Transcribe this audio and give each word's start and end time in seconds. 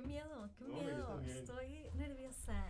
qué 0.00 0.06
miedo, 0.06 0.50
qué 0.56 0.64
No, 0.64 0.74
miedo. 0.82 1.20
Estoy 1.20 1.86
nerviosa. 1.94 2.64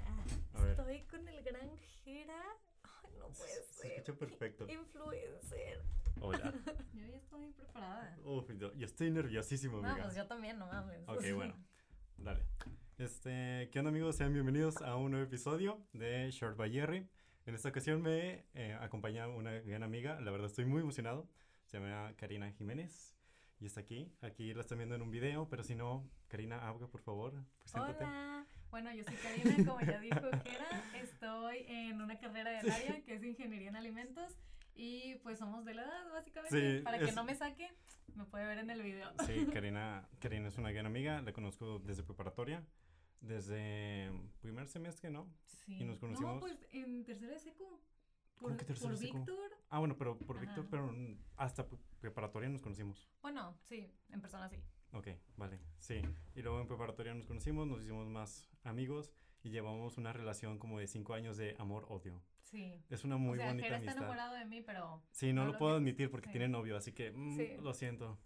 A 0.54 0.60
ver. 0.62 0.70
Estoy 0.70 1.00
con 1.02 1.28
el 1.28 1.42
gran 1.42 1.76
Jera. 2.04 2.42
Ay, 2.82 3.10
no 3.18 3.28
puede 3.28 3.52
Se 3.52 3.82
ser. 3.82 3.92
escucha 3.92 4.18
perfecto. 4.18 4.66
Influencer. 4.68 5.82
Hola. 6.20 6.52
Yo 6.94 7.06
ya 7.06 7.16
estoy 7.16 7.52
preparada. 7.52 8.18
Uf, 8.24 8.50
yo, 8.58 8.74
yo 8.74 8.84
estoy 8.84 9.10
nerviosísimo, 9.10 9.80
No, 9.80 9.88
amiga. 9.88 10.04
pues 10.04 10.16
yo 10.16 10.26
también, 10.26 10.58
no 10.58 10.66
mames. 10.66 11.08
Ok, 11.08 11.22
bueno. 11.34 11.54
Dale. 12.18 12.44
Este, 12.98 13.70
¿qué 13.72 13.78
onda 13.78 13.88
amigos? 13.90 14.16
Sean 14.16 14.32
bienvenidos 14.34 14.82
a 14.82 14.96
un 14.96 15.12
nuevo 15.12 15.24
episodio 15.24 15.80
de 15.94 16.30
Short 16.30 16.56
by 16.56 16.70
Jerry. 16.70 17.08
En 17.46 17.54
esta 17.54 17.70
ocasión 17.70 18.02
me 18.02 18.44
eh, 18.52 18.76
acompaña 18.78 19.28
una 19.28 19.52
gran 19.60 19.82
amiga, 19.82 20.20
la 20.20 20.30
verdad 20.30 20.48
estoy 20.48 20.66
muy 20.66 20.82
emocionado. 20.82 21.26
Se 21.64 21.78
llama 21.78 22.12
Karina 22.18 22.50
Jiménez 22.52 23.16
y 23.60 23.66
está 23.66 23.80
aquí. 23.80 24.10
Aquí 24.22 24.52
la 24.54 24.62
están 24.62 24.78
viendo 24.78 24.94
en 24.94 25.02
un 25.02 25.10
video, 25.10 25.48
pero 25.48 25.62
si 25.62 25.74
no, 25.74 26.08
Karina, 26.28 26.66
habla 26.66 26.86
por 26.88 27.00
favor, 27.00 27.32
preséntate. 27.58 28.04
Hola. 28.04 28.46
Bueno, 28.70 28.92
yo 28.94 29.04
soy 29.04 29.16
Karina, 29.16 29.56
como 29.66 29.80
ya 29.80 29.98
dijo 30.00 30.20
Jera. 30.44 30.84
Estoy 30.94 31.64
en 31.68 32.00
una 32.00 32.18
carrera 32.18 32.50
del 32.62 32.70
área 32.70 33.02
que 33.02 33.14
es 33.14 33.22
Ingeniería 33.24 33.68
en 33.68 33.76
Alimentos. 33.76 34.36
Y 34.74 35.16
pues 35.16 35.38
somos 35.38 35.64
de 35.64 35.74
la 35.74 35.82
edad, 35.82 36.10
básicamente. 36.12 36.78
Sí, 36.78 36.82
Para 36.82 36.98
que 36.98 37.12
no 37.12 37.24
me 37.24 37.34
saque, 37.34 37.70
me 38.14 38.24
puede 38.24 38.46
ver 38.46 38.58
en 38.58 38.70
el 38.70 38.80
video. 38.82 39.12
Sí, 39.26 39.46
Karina, 39.52 40.08
Karina 40.20 40.48
es 40.48 40.56
una 40.56 40.70
gran 40.70 40.86
amiga, 40.86 41.20
la 41.20 41.32
conozco 41.32 41.80
desde 41.80 42.02
preparatoria, 42.02 42.64
desde 43.20 44.10
primer 44.40 44.68
semestre, 44.68 45.10
¿no? 45.10 45.28
Sí. 45.44 45.76
Y 45.80 45.84
nos 45.84 45.98
conocimos- 45.98 46.34
No, 46.34 46.40
pues 46.40 46.56
en 46.72 47.04
tercero 47.04 47.32
de 47.32 47.38
secu. 47.40 47.78
¿Cómo 48.40 48.48
Por, 48.48 48.56
que 48.56 48.64
tercero 48.64 48.94
por? 48.94 49.00
Víctor. 49.02 49.50
Ah, 49.68 49.78
bueno, 49.80 49.96
pero 49.98 50.18
por 50.18 50.36
Ajá. 50.38 50.46
Víctor, 50.46 50.66
pero 50.70 50.94
hasta 51.36 51.66
pre- 51.68 51.78
preparatoria 52.00 52.48
nos 52.48 52.62
conocimos. 52.62 53.08
Bueno, 53.22 53.54
sí, 53.64 53.92
en 54.08 54.20
persona 54.20 54.48
sí. 54.48 54.56
Ok, 54.92 55.08
vale, 55.36 55.60
sí. 55.78 56.00
Y 56.34 56.40
luego 56.42 56.58
en 56.60 56.66
preparatoria 56.66 57.12
nos 57.14 57.26
conocimos, 57.26 57.66
nos 57.68 57.82
hicimos 57.82 58.08
más 58.08 58.50
amigos 58.64 59.12
y 59.42 59.50
llevamos 59.50 59.98
una 59.98 60.12
relación 60.14 60.58
como 60.58 60.78
de 60.80 60.86
cinco 60.86 61.12
años 61.14 61.36
de 61.36 61.54
amor-odio. 61.58 62.22
Sí. 62.42 62.82
Es 62.88 63.04
una 63.04 63.16
muy 63.18 63.34
o 63.38 63.40
sea, 63.42 63.48
bonita 63.48 63.64
Jera 63.66 63.76
está 63.78 63.90
amistad. 63.90 64.02
enamorado 64.08 64.34
de 64.34 64.44
mí, 64.46 64.62
pero 64.62 65.02
Sí, 65.12 65.32
no, 65.32 65.42
no 65.42 65.46
lo 65.48 65.52
lo 65.52 65.58
puedo 65.58 65.76
admitir 65.76 66.10
porque 66.10 66.26
sí. 66.28 66.32
tiene 66.32 66.48
novio, 66.48 66.76
así 66.76 66.92
que 66.92 67.12
mm, 67.12 67.36
Sí. 67.36 67.48
lo 67.60 67.74
siento. 67.74 68.18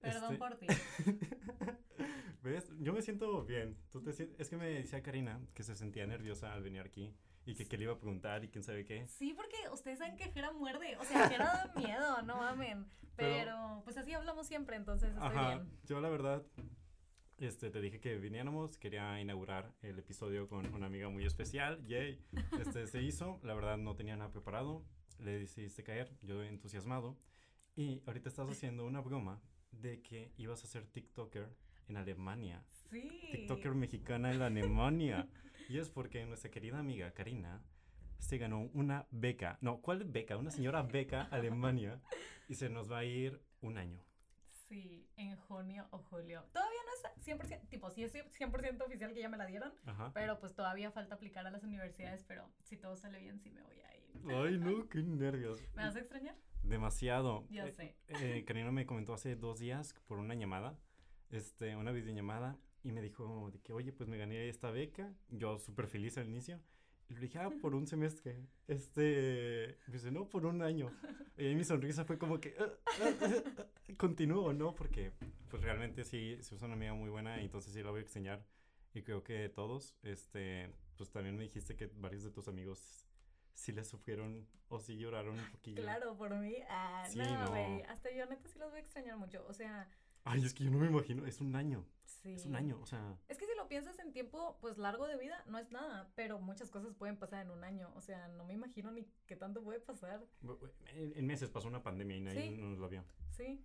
perdón 0.00 0.34
Este, 0.34 0.38
por 0.38 0.56
ti. 0.58 0.66
¿Ves? 2.42 2.72
Yo 2.80 2.92
me 2.92 3.02
siento 3.02 3.44
bien. 3.44 3.76
¿Tú 3.90 4.02
te 4.02 4.10
Es 4.10 4.50
que 4.50 4.56
me 4.56 4.66
decía 4.66 5.02
Karina 5.02 5.40
que 5.54 5.62
se 5.62 5.74
sentía 5.74 6.06
nerviosa 6.06 6.52
al 6.52 6.62
venir 6.62 6.82
aquí 6.82 7.14
y 7.44 7.54
que 7.54 7.66
qué 7.66 7.76
le 7.76 7.84
iba 7.84 7.92
a 7.94 7.98
preguntar 7.98 8.44
y 8.44 8.48
quién 8.48 8.62
sabe 8.64 8.84
qué. 8.84 9.06
Sí, 9.08 9.34
porque 9.34 9.56
ustedes 9.72 9.98
saben 9.98 10.16
que 10.16 10.30
Jera 10.30 10.52
muerde. 10.52 10.96
O 10.98 11.04
sea, 11.04 11.28
Jera 11.28 11.44
da 11.44 11.72
miedo, 11.80 12.22
no 12.22 12.36
mamen. 12.36 12.86
Pero- 13.16 13.34
Pero, 13.34 13.80
pues 13.84 13.96
así 13.98 14.12
hablamos 14.14 14.46
siempre, 14.46 14.76
entonces 14.76 15.10
estoy 15.10 15.26
Ajá, 15.28 15.54
bien. 15.56 15.70
yo 15.84 16.00
la 16.00 16.08
verdad, 16.08 16.42
este, 17.38 17.70
te 17.70 17.80
dije 17.80 18.00
que 18.00 18.16
viniéramos, 18.16 18.78
quería 18.78 19.20
inaugurar 19.20 19.70
el 19.82 19.98
episodio 19.98 20.48
con 20.48 20.72
una 20.74 20.86
amiga 20.86 21.08
muy 21.10 21.24
especial, 21.26 21.84
yay, 21.86 22.24
este, 22.58 22.86
se 22.86 23.02
hizo, 23.02 23.38
la 23.42 23.54
verdad 23.54 23.76
no 23.76 23.94
tenía 23.96 24.16
nada 24.16 24.30
preparado, 24.30 24.84
le 25.18 25.38
decidiste 25.38 25.82
caer, 25.82 26.16
yo 26.22 26.42
entusiasmado, 26.42 27.18
y 27.76 28.02
ahorita 28.06 28.28
estás 28.30 28.48
haciendo 28.48 28.86
una 28.86 29.00
broma 29.00 29.40
de 29.72 30.00
que 30.02 30.32
ibas 30.38 30.64
a 30.64 30.66
ser 30.66 30.86
TikToker 30.86 31.48
en 31.88 31.96
Alemania, 31.98 32.64
Sí. 32.90 33.10
TikToker 33.32 33.74
mexicana 33.74 34.32
en 34.32 34.40
Alemania, 34.42 35.28
y 35.72 35.78
es 35.78 35.88
porque 35.90 36.24
nuestra 36.26 36.50
querida 36.50 36.78
amiga 36.78 37.12
Karina 37.12 37.62
se 38.18 38.36
ganó 38.38 38.60
una 38.74 39.06
beca, 39.10 39.58
no, 39.62 39.80
¿cuál 39.80 40.04
beca? 40.04 40.36
Una 40.36 40.50
señora 40.50 40.82
beca 40.82 41.22
a 41.22 41.36
Alemania, 41.36 42.00
y 42.48 42.54
se 42.54 42.68
nos 42.68 42.90
va 42.90 42.98
a 42.98 43.04
ir 43.04 43.40
un 43.62 43.78
año. 43.78 44.04
Sí, 44.68 45.08
en 45.16 45.36
junio 45.36 45.86
o 45.90 45.98
julio. 45.98 46.44
Todavía 46.52 46.78
no 46.86 47.08
es 47.10 47.26
100%, 47.26 47.68
tipo, 47.68 47.90
sí 47.90 48.04
es 48.04 48.14
100% 48.14 48.82
oficial 48.84 49.12
que 49.14 49.20
ya 49.20 49.28
me 49.28 49.36
la 49.38 49.46
dieron, 49.46 49.72
Ajá. 49.86 50.12
pero 50.14 50.38
pues 50.38 50.54
todavía 50.54 50.90
falta 50.90 51.14
aplicar 51.14 51.46
a 51.46 51.50
las 51.50 51.62
universidades, 51.64 52.22
pero 52.24 52.48
si 52.64 52.76
todo 52.76 52.96
sale 52.96 53.18
bien, 53.20 53.40
sí 53.40 53.50
me 53.50 53.62
voy 53.62 53.80
a 53.80 53.96
ir. 53.96 54.02
Ay, 54.30 54.58
no, 54.58 54.88
qué 54.88 55.02
nervios. 55.02 55.60
¿Me 55.74 55.82
vas 55.84 55.96
a 55.96 56.00
extrañar? 56.00 56.36
Demasiado. 56.62 57.44
Yo 57.48 57.64
Eh, 57.64 57.72
sé. 57.72 57.96
eh, 58.08 58.44
Karina 58.46 58.70
me 58.70 58.86
comentó 58.86 59.14
hace 59.14 59.36
dos 59.36 59.58
días 59.58 59.94
por 60.06 60.18
una 60.18 60.34
llamada, 60.34 60.78
este, 61.30 61.74
una 61.76 61.90
videollamada, 61.92 62.56
y 62.84 62.92
me 62.92 63.00
dijo 63.02 63.50
de 63.52 63.60
que, 63.60 63.72
oye, 63.72 63.92
pues 63.92 64.08
me 64.08 64.18
gané 64.18 64.48
esta 64.48 64.70
beca. 64.70 65.12
Yo 65.28 65.58
súper 65.58 65.86
feliz 65.86 66.18
al 66.18 66.28
inicio. 66.28 66.60
Y 67.08 67.14
le 67.14 67.20
dije, 67.20 67.38
ah, 67.38 67.50
por 67.60 67.74
un 67.74 67.86
semestre. 67.86 68.46
Este, 68.68 69.78
me 69.86 69.94
dice, 69.94 70.10
no, 70.10 70.28
por 70.28 70.46
un 70.46 70.62
año. 70.62 70.90
Y 71.36 71.46
ahí 71.46 71.54
mi 71.54 71.64
sonrisa 71.64 72.04
fue 72.04 72.18
como 72.18 72.40
que, 72.40 72.54
"Ah, 72.58 72.66
ah, 72.86 73.10
ah, 73.20 73.42
ah". 73.58 73.92
continúo, 73.98 74.52
¿no? 74.52 74.74
Porque, 74.74 75.12
pues 75.48 75.62
realmente 75.62 76.04
sí, 76.04 76.38
sí 76.40 76.54
es 76.54 76.62
una 76.62 76.74
amiga 76.74 76.94
muy 76.94 77.10
buena 77.10 77.40
y 77.40 77.44
entonces 77.44 77.72
sí 77.74 77.82
la 77.82 77.90
voy 77.90 78.00
a 78.00 78.02
extrañar. 78.02 78.44
Y 78.94 79.02
creo 79.02 79.22
que 79.22 79.48
todos, 79.48 79.94
este, 80.02 80.70
pues 80.96 81.10
también 81.10 81.36
me 81.36 81.42
dijiste 81.44 81.76
que 81.76 81.86
varios 81.86 82.22
de 82.24 82.30
tus 82.30 82.48
amigos 82.48 83.06
sí 83.54 83.72
le 83.72 83.84
sufrieron 83.84 84.46
o 84.68 84.80
sí 84.80 84.96
lloraron 84.96 85.38
un 85.38 85.50
poquillo. 85.50 85.82
Claro, 85.82 86.16
por 86.16 86.34
mí. 86.36 86.56
Ah, 86.68 87.06
Sí, 87.10 87.18
no, 87.18 87.44
no. 87.44 87.50
güey. 87.50 87.82
Hasta 87.82 88.10
yo 88.10 88.24
neta 88.26 88.48
sí 88.48 88.58
los 88.58 88.70
voy 88.70 88.78
a 88.78 88.82
extrañar 88.82 89.18
mucho. 89.18 89.44
O 89.46 89.52
sea, 89.52 89.88
Ay, 90.24 90.44
es 90.44 90.54
que 90.54 90.64
yo 90.64 90.70
no 90.70 90.78
me 90.78 90.86
imagino, 90.86 91.26
es 91.26 91.40
un 91.40 91.54
año, 91.56 91.84
sí. 92.04 92.34
es 92.34 92.46
un 92.46 92.54
año, 92.54 92.78
o 92.80 92.86
sea, 92.86 93.16
Es 93.28 93.38
que 93.38 93.46
si 93.46 93.54
lo 93.56 93.66
piensas 93.68 93.98
en 93.98 94.12
tiempo, 94.12 94.56
pues 94.60 94.78
largo 94.78 95.06
de 95.08 95.16
vida, 95.16 95.42
no 95.48 95.58
es 95.58 95.70
nada, 95.72 96.10
pero 96.14 96.38
muchas 96.38 96.70
cosas 96.70 96.94
pueden 96.94 97.16
pasar 97.16 97.44
en 97.44 97.50
un 97.50 97.64
año. 97.64 97.90
O 97.96 98.00
sea, 98.00 98.28
no 98.28 98.44
me 98.44 98.54
imagino 98.54 98.90
ni 98.92 99.04
qué 99.26 99.34
tanto 99.36 99.62
puede 99.62 99.80
pasar. 99.80 100.24
en, 100.94 101.26
meses 101.26 101.50
pasó 101.50 101.68
una 101.68 101.82
pandemia 101.82 102.16
y 102.16 102.20
nadie 102.20 102.50
Sí. 102.50 102.56
nos 102.56 102.78
lo 102.78 102.88
vio. 102.88 103.04
Sí. 103.30 103.64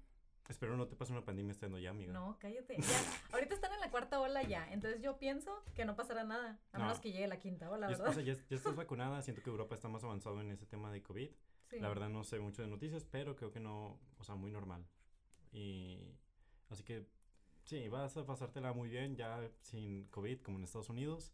Espero 0.49 0.77
no 0.77 0.87
te 0.87 0.95
pase 0.95 1.11
una 1.11 1.25
pandemia 1.25 1.51
estando 1.51 1.77
ya, 1.77 1.89
amiga. 1.89 2.13
No, 2.13 2.37
cállate. 2.39 2.77
Ya, 2.77 2.83
ahorita 3.33 3.53
están 3.53 3.73
en 3.73 3.81
la 3.81 3.91
cuarta 3.91 4.19
ola 4.21 4.41
ya, 4.43 4.65
entonces 4.71 5.01
yo 5.01 5.19
pienso 5.19 5.51
que 5.75 5.83
no 5.83 5.95
pasará 5.97 6.23
nada, 6.23 6.57
a 6.71 6.77
No. 6.77 6.85
menos 6.85 6.99
que 7.01 7.11
llegue 7.11 7.27
la 7.27 7.37
quinta 7.37 7.69
ola, 7.69 7.87
Ya, 7.91 7.97
¿verdad? 7.97 8.09
o 8.09 8.13
sea, 8.13 8.23
ya, 8.23 8.33
ya 8.33 8.55
estás 8.55 8.75
vacunada, 8.87 9.21
siento 9.21 9.43
que 9.43 9.49
Europa 9.49 9.75
está 9.75 9.89
más 9.89 10.03
avanzado 10.05 10.39
en 10.41 10.49
ese 10.51 10.65
tema 10.65 10.89
de 10.91 11.03
COVID. 11.03 11.29
sí. 11.69 11.79
La 11.81 11.89
verdad 11.89 12.07
no 12.09 12.23
sé 12.23 12.39
mucho 12.39 12.61
de 12.61 12.69
noticias, 12.69 13.03
pero 13.03 13.35
creo 13.35 13.51
que 13.51 13.59
no, 13.59 13.99
o 14.17 14.23
sea, 14.23 14.35
muy 14.35 14.49
normal. 14.49 14.87
Y 15.51 16.15
así 16.69 16.83
que 16.83 17.05
sí, 17.63 17.87
vas 17.89 18.15
a 18.17 18.25
pasártela 18.25 18.73
muy 18.73 18.89
bien 18.89 19.15
ya 19.15 19.49
sin 19.61 20.05
COVID 20.05 20.41
como 20.41 20.57
en 20.57 20.63
Estados 20.63 20.89
Unidos. 20.89 21.33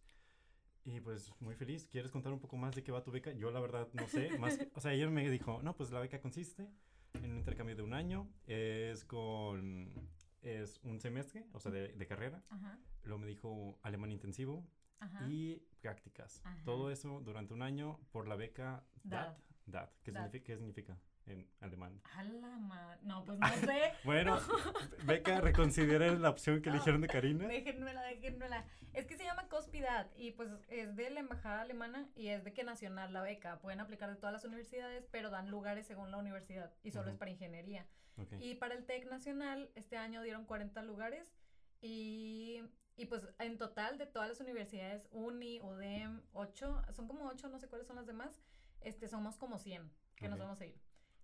Y 0.86 1.00
pues 1.00 1.32
muy 1.40 1.56
feliz. 1.56 1.88
¿Quieres 1.90 2.12
contar 2.12 2.34
un 2.34 2.40
poco 2.40 2.58
más 2.58 2.76
de 2.76 2.84
qué 2.84 2.92
va 2.92 3.04
tu 3.04 3.12
beca? 3.12 3.32
Yo 3.32 3.52
la 3.52 3.62
verdad 3.62 3.88
no 3.94 4.08
sé. 4.08 4.30
Más, 4.40 4.60
o 4.74 4.82
sea, 4.82 4.92
ella 4.92 5.10
me 5.10 5.30
dijo, 5.30 5.62
no, 5.64 5.76
pues 5.78 5.92
la 5.92 6.00
beca 6.00 6.20
consiste 6.20 6.70
en 7.14 7.32
un 7.32 7.38
intercambio 7.38 7.76
de 7.76 7.84
un 7.84 7.94
año. 7.94 8.30
Es 8.48 9.06
con... 9.06 9.94
Es 10.42 10.82
un 10.84 11.00
semestre, 11.00 11.46
o 11.54 11.60
sea, 11.62 11.72
de, 11.72 11.94
de 11.94 12.06
carrera. 12.06 12.44
Ajá, 12.50 12.78
Luego 13.04 13.20
me 13.20 13.28
dijo 13.28 13.80
alemán 13.82 14.12
intensivo 14.12 14.68
ajá. 15.00 15.26
y 15.30 15.64
prácticas. 15.80 16.42
Ajá. 16.44 16.62
Todo 16.66 16.92
eso 16.92 17.22
durante 17.22 17.54
un 17.54 17.62
año 17.62 17.98
por 18.12 18.28
la 18.28 18.36
beca 18.36 18.84
DAT. 19.04 19.40
DAT. 19.66 19.94
¿Qué. 20.04 20.12
Significa, 20.12 20.44
¿Qué 20.44 20.58
significa 20.58 20.98
en 21.26 21.48
alemán? 21.62 22.02
A 22.16 22.24
la 22.24 22.48
ma- 22.60 22.98
No, 23.04 23.24
pues 23.26 23.40
no 23.40 23.48
sé. 23.48 23.94
Bueno, 24.04 24.38
beca, 25.06 25.40
reconsideren 25.42 26.22
la 26.22 26.30
opción 26.30 26.62
que 26.62 26.70
No. 26.70 26.76
eligieron 26.76 27.02
de 27.02 27.08
Karina. 27.08 27.48
Déjenmela, 27.48 28.02
déjenmela. 28.04 28.66
Es 28.94 29.06
que 29.06 29.18
se 29.18 29.24
llama 29.24 29.48
Cospidad 29.48 30.12
y 30.16 30.32
pues 30.32 30.50
es 30.70 30.96
de 30.96 31.10
la 31.10 31.20
embajada 31.22 31.62
alemana 31.62 32.08
y 32.16 32.28
es 32.28 32.44
de 32.44 32.54
que 32.54 32.64
nacional 32.64 33.12
la 33.14 33.22
beca. 33.22 33.60
Pueden 33.60 33.80
aplicar 33.80 34.10
de 34.10 34.16
todas 34.18 34.34
las 34.34 34.46
universidades, 34.46 35.08
pero 35.12 35.30
dan 35.30 35.50
lugares 35.50 35.88
según 35.88 36.12
la 36.12 36.18
universidad 36.18 36.72
y 36.84 36.92
solo 36.92 37.10
es 37.10 37.18
para 37.18 37.32
ingeniería. 37.32 37.88
Ok. 38.18 38.34
Y 38.40 38.56
para 38.56 38.76
el 38.76 38.86
TEC 38.86 39.10
nacional, 39.10 39.72
este 39.76 39.98
año 39.98 40.22
dieron 40.22 40.46
40 40.46 40.84
lugares 40.84 41.34
y, 41.82 42.62
y 42.96 43.06
pues 43.08 43.28
en 43.40 43.58
total 43.58 43.98
de 43.98 44.06
todas 44.06 44.30
las 44.30 44.40
universidades, 44.40 45.08
UNI, 45.12 45.60
UDEM, 45.62 46.22
8, 46.34 46.84
son 46.92 47.08
como 47.08 47.26
8, 47.28 47.50
no 47.50 47.60
sé 47.60 47.68
cuáles 47.68 47.88
son 47.88 47.96
las 47.96 48.06
demás, 48.06 48.40
este, 48.82 49.08
somos 49.08 49.38
como 49.38 49.58
100 49.58 49.90
que 50.16 50.28
nos 50.30 50.38
vamos 50.40 50.62
a 50.62 50.66
ir. 50.68 50.80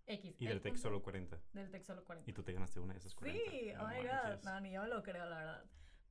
X. 0.10 0.36
Y 0.42 0.46
El 0.48 0.54
del 0.54 0.62
TEC 0.62 0.76
solo 0.78 1.02
40. 1.02 1.40
Del 1.54 1.70
TEC 1.70 1.84
solo 1.84 2.04
40. 2.04 2.30
Y 2.30 2.34
tú 2.34 2.44
te 2.44 2.54
ganaste 2.54 2.80
una 2.80 2.94
de 2.94 3.00
esas 3.00 3.14
40. 3.16 3.52
Sí, 3.52 3.72
No 3.76 3.84
oh 3.84 3.88
my 3.88 3.96
god, 4.08 4.44
no, 4.44 4.60
ni 4.62 4.72
yo 4.72 4.86
lo 4.88 5.04
creo, 5.04 5.26
la 5.26 5.38
verdad. 5.38 5.66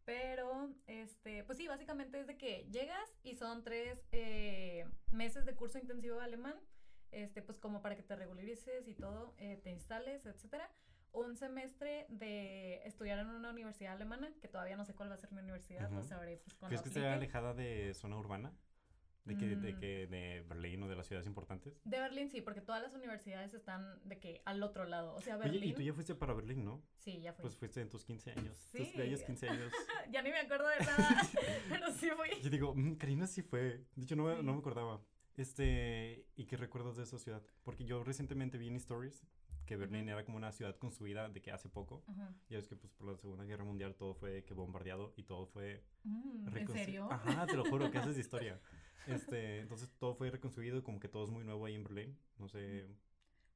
Pero, 0.05 0.71
este, 0.87 1.45
pues 1.45 1.59
sí, 1.59 1.69
básicamente 1.69 2.19
es 2.19 2.27
de 2.27 2.39
que 2.39 2.67
llegas 2.71 3.15
y 3.23 3.35
son 3.35 3.63
tres 3.63 4.07
eh, 4.13 4.87
meses 5.11 5.45
de 5.45 5.55
curso 5.55 5.79
intensivo 5.79 6.17
de 6.17 6.25
alemán, 6.25 6.55
este, 7.11 7.43
pues 7.43 7.59
como 7.59 7.83
para 7.83 7.95
que 7.95 8.03
te 8.03 8.17
regularices 8.17 8.89
y 8.89 8.95
todo, 8.95 9.35
eh, 9.37 9.61
te 9.63 9.71
instales, 9.71 10.25
etcétera. 10.25 10.71
Un 11.13 11.37
semestre 11.37 12.07
de 12.09 12.83
estudiar 12.87 13.19
en 13.19 13.29
una 13.29 13.51
universidad 13.51 13.95
alemana, 13.95 14.33
que 14.41 14.49
todavía 14.49 14.77
no 14.77 14.85
sé 14.87 14.95
cuál 14.95 15.11
va 15.11 15.15
a 15.15 15.19
ser 15.19 15.33
mi 15.33 15.41
universidad, 15.41 15.91
lo 15.91 15.99
Ujú. 15.99 16.09
sabré 16.09 16.39
pues 16.39 16.55
cuando 16.55 16.69
¿Crees 16.69 16.83
que 16.83 16.89
esté 17.01 17.07
alejada 17.07 17.53
de 17.53 17.93
zona 17.95 18.17
urbana? 18.17 18.55
¿De 19.29 19.37
que, 19.37 19.47
de 19.57 19.73
Mm. 19.75 19.79
que 19.79 20.07
de 20.07 20.41
Berlín 20.49 20.83
o 20.83 20.89
de 20.89 20.97
las 20.97 21.07
ciudades 21.07 21.27
importantes? 21.27 21.79
De 21.85 22.01
Berlín 22.01 22.31
sí, 22.31 22.41
porque 22.41 22.61
todas 22.63 22.81
las 22.83 22.95
universidades 22.95 23.53
están 23.53 24.01
de 24.09 24.19
que 24.19 24.41
al 24.47 24.63
otro 24.63 24.85
lado, 24.87 25.15
o 25.15 25.21
sea, 25.21 25.37
Oye, 25.37 25.51
Berlín. 25.51 25.71
y 25.71 25.75
tú 25.75 25.83
ya 25.83 25.93
fuiste 25.93 26.15
para 26.15 26.33
Berlín, 26.33 26.65
¿no? 26.65 26.83
Sí, 26.97 27.21
ya 27.21 27.33
fui. 27.35 27.43
Pues 27.43 27.55
fuiste 27.57 27.81
en 27.83 27.91
tus 27.91 28.05
15 28.05 28.33
años. 28.33 28.57
Sí. 28.73 28.79
Tus 28.79 28.97
bellos 28.97 29.23
15 29.23 29.49
años. 29.51 29.71
ya 30.11 30.23
ni 30.23 30.31
me 30.31 30.39
acuerdo 30.41 30.67
de 30.69 30.79
nada, 30.79 31.09
pero 31.69 31.93
sí 31.93 32.09
fui. 32.17 32.41
Yo 32.43 32.49
digo, 32.51 32.75
"Mm, 32.75 32.95
Karina 32.97 33.27
sí 33.27 33.43
fue. 33.43 33.85
De 33.95 34.05
hecho, 34.05 34.17
no, 34.17 34.25
me- 34.25 34.37
Sí. 34.39 34.43
no 34.43 34.53
me 34.55 34.59
acordaba. 34.61 35.01
Este, 35.37 36.27
¿y 36.35 36.47
qué 36.47 36.57
recuerdas 36.57 36.97
de 36.97 37.05
esa 37.05 37.19
ciudad? 37.19 37.43
Porque 37.63 37.85
yo 37.85 38.03
recientemente 38.03 38.59
vi 38.59 38.69
en 38.69 38.77
stories 38.77 39.25
que 39.67 39.77
Berlín 39.77 40.09
era 40.09 40.25
como 40.25 40.37
una 40.39 40.51
ciudad 40.51 40.77
construida 40.79 41.29
de 41.29 41.41
que 41.43 41.53
hace 41.53 41.69
poco. 41.69 42.03
Ajá. 42.09 42.35
Ya 42.49 42.59
es 42.59 42.67
que 42.69 42.75
pues 42.75 42.91
por 42.95 43.07
la 43.07 43.17
Segunda 43.19 43.45
Guerra 43.45 43.65
Mundial 43.65 43.95
todo 43.95 44.15
fue 44.15 44.43
que 44.45 44.55
bombardeado 44.55 45.13
y 45.17 45.23
todo 45.25 45.47
fue 45.47 45.85
Mm, 46.05 46.57
¿En 46.57 46.69
serio? 46.69 47.09
Ajá, 47.13 47.47
te 47.47 47.55
lo 47.57 47.65
juro, 47.67 47.91
que 47.91 47.99
haces 47.99 48.15
de 48.15 48.21
historia. 48.23 48.59
Este, 49.09 49.61
entonces 49.61 49.91
todo 49.99 50.15
fue 50.15 50.31
reconstruido, 50.31 50.83
como 50.83 51.01
que 51.01 51.09
todo 51.09 51.25
es 51.25 51.31
muy 51.31 51.45
nuevo 51.45 51.65
ahí 51.67 51.75
en 51.75 51.85
Berlín. 51.85 52.19
No 52.39 52.49
sé. 52.49 52.87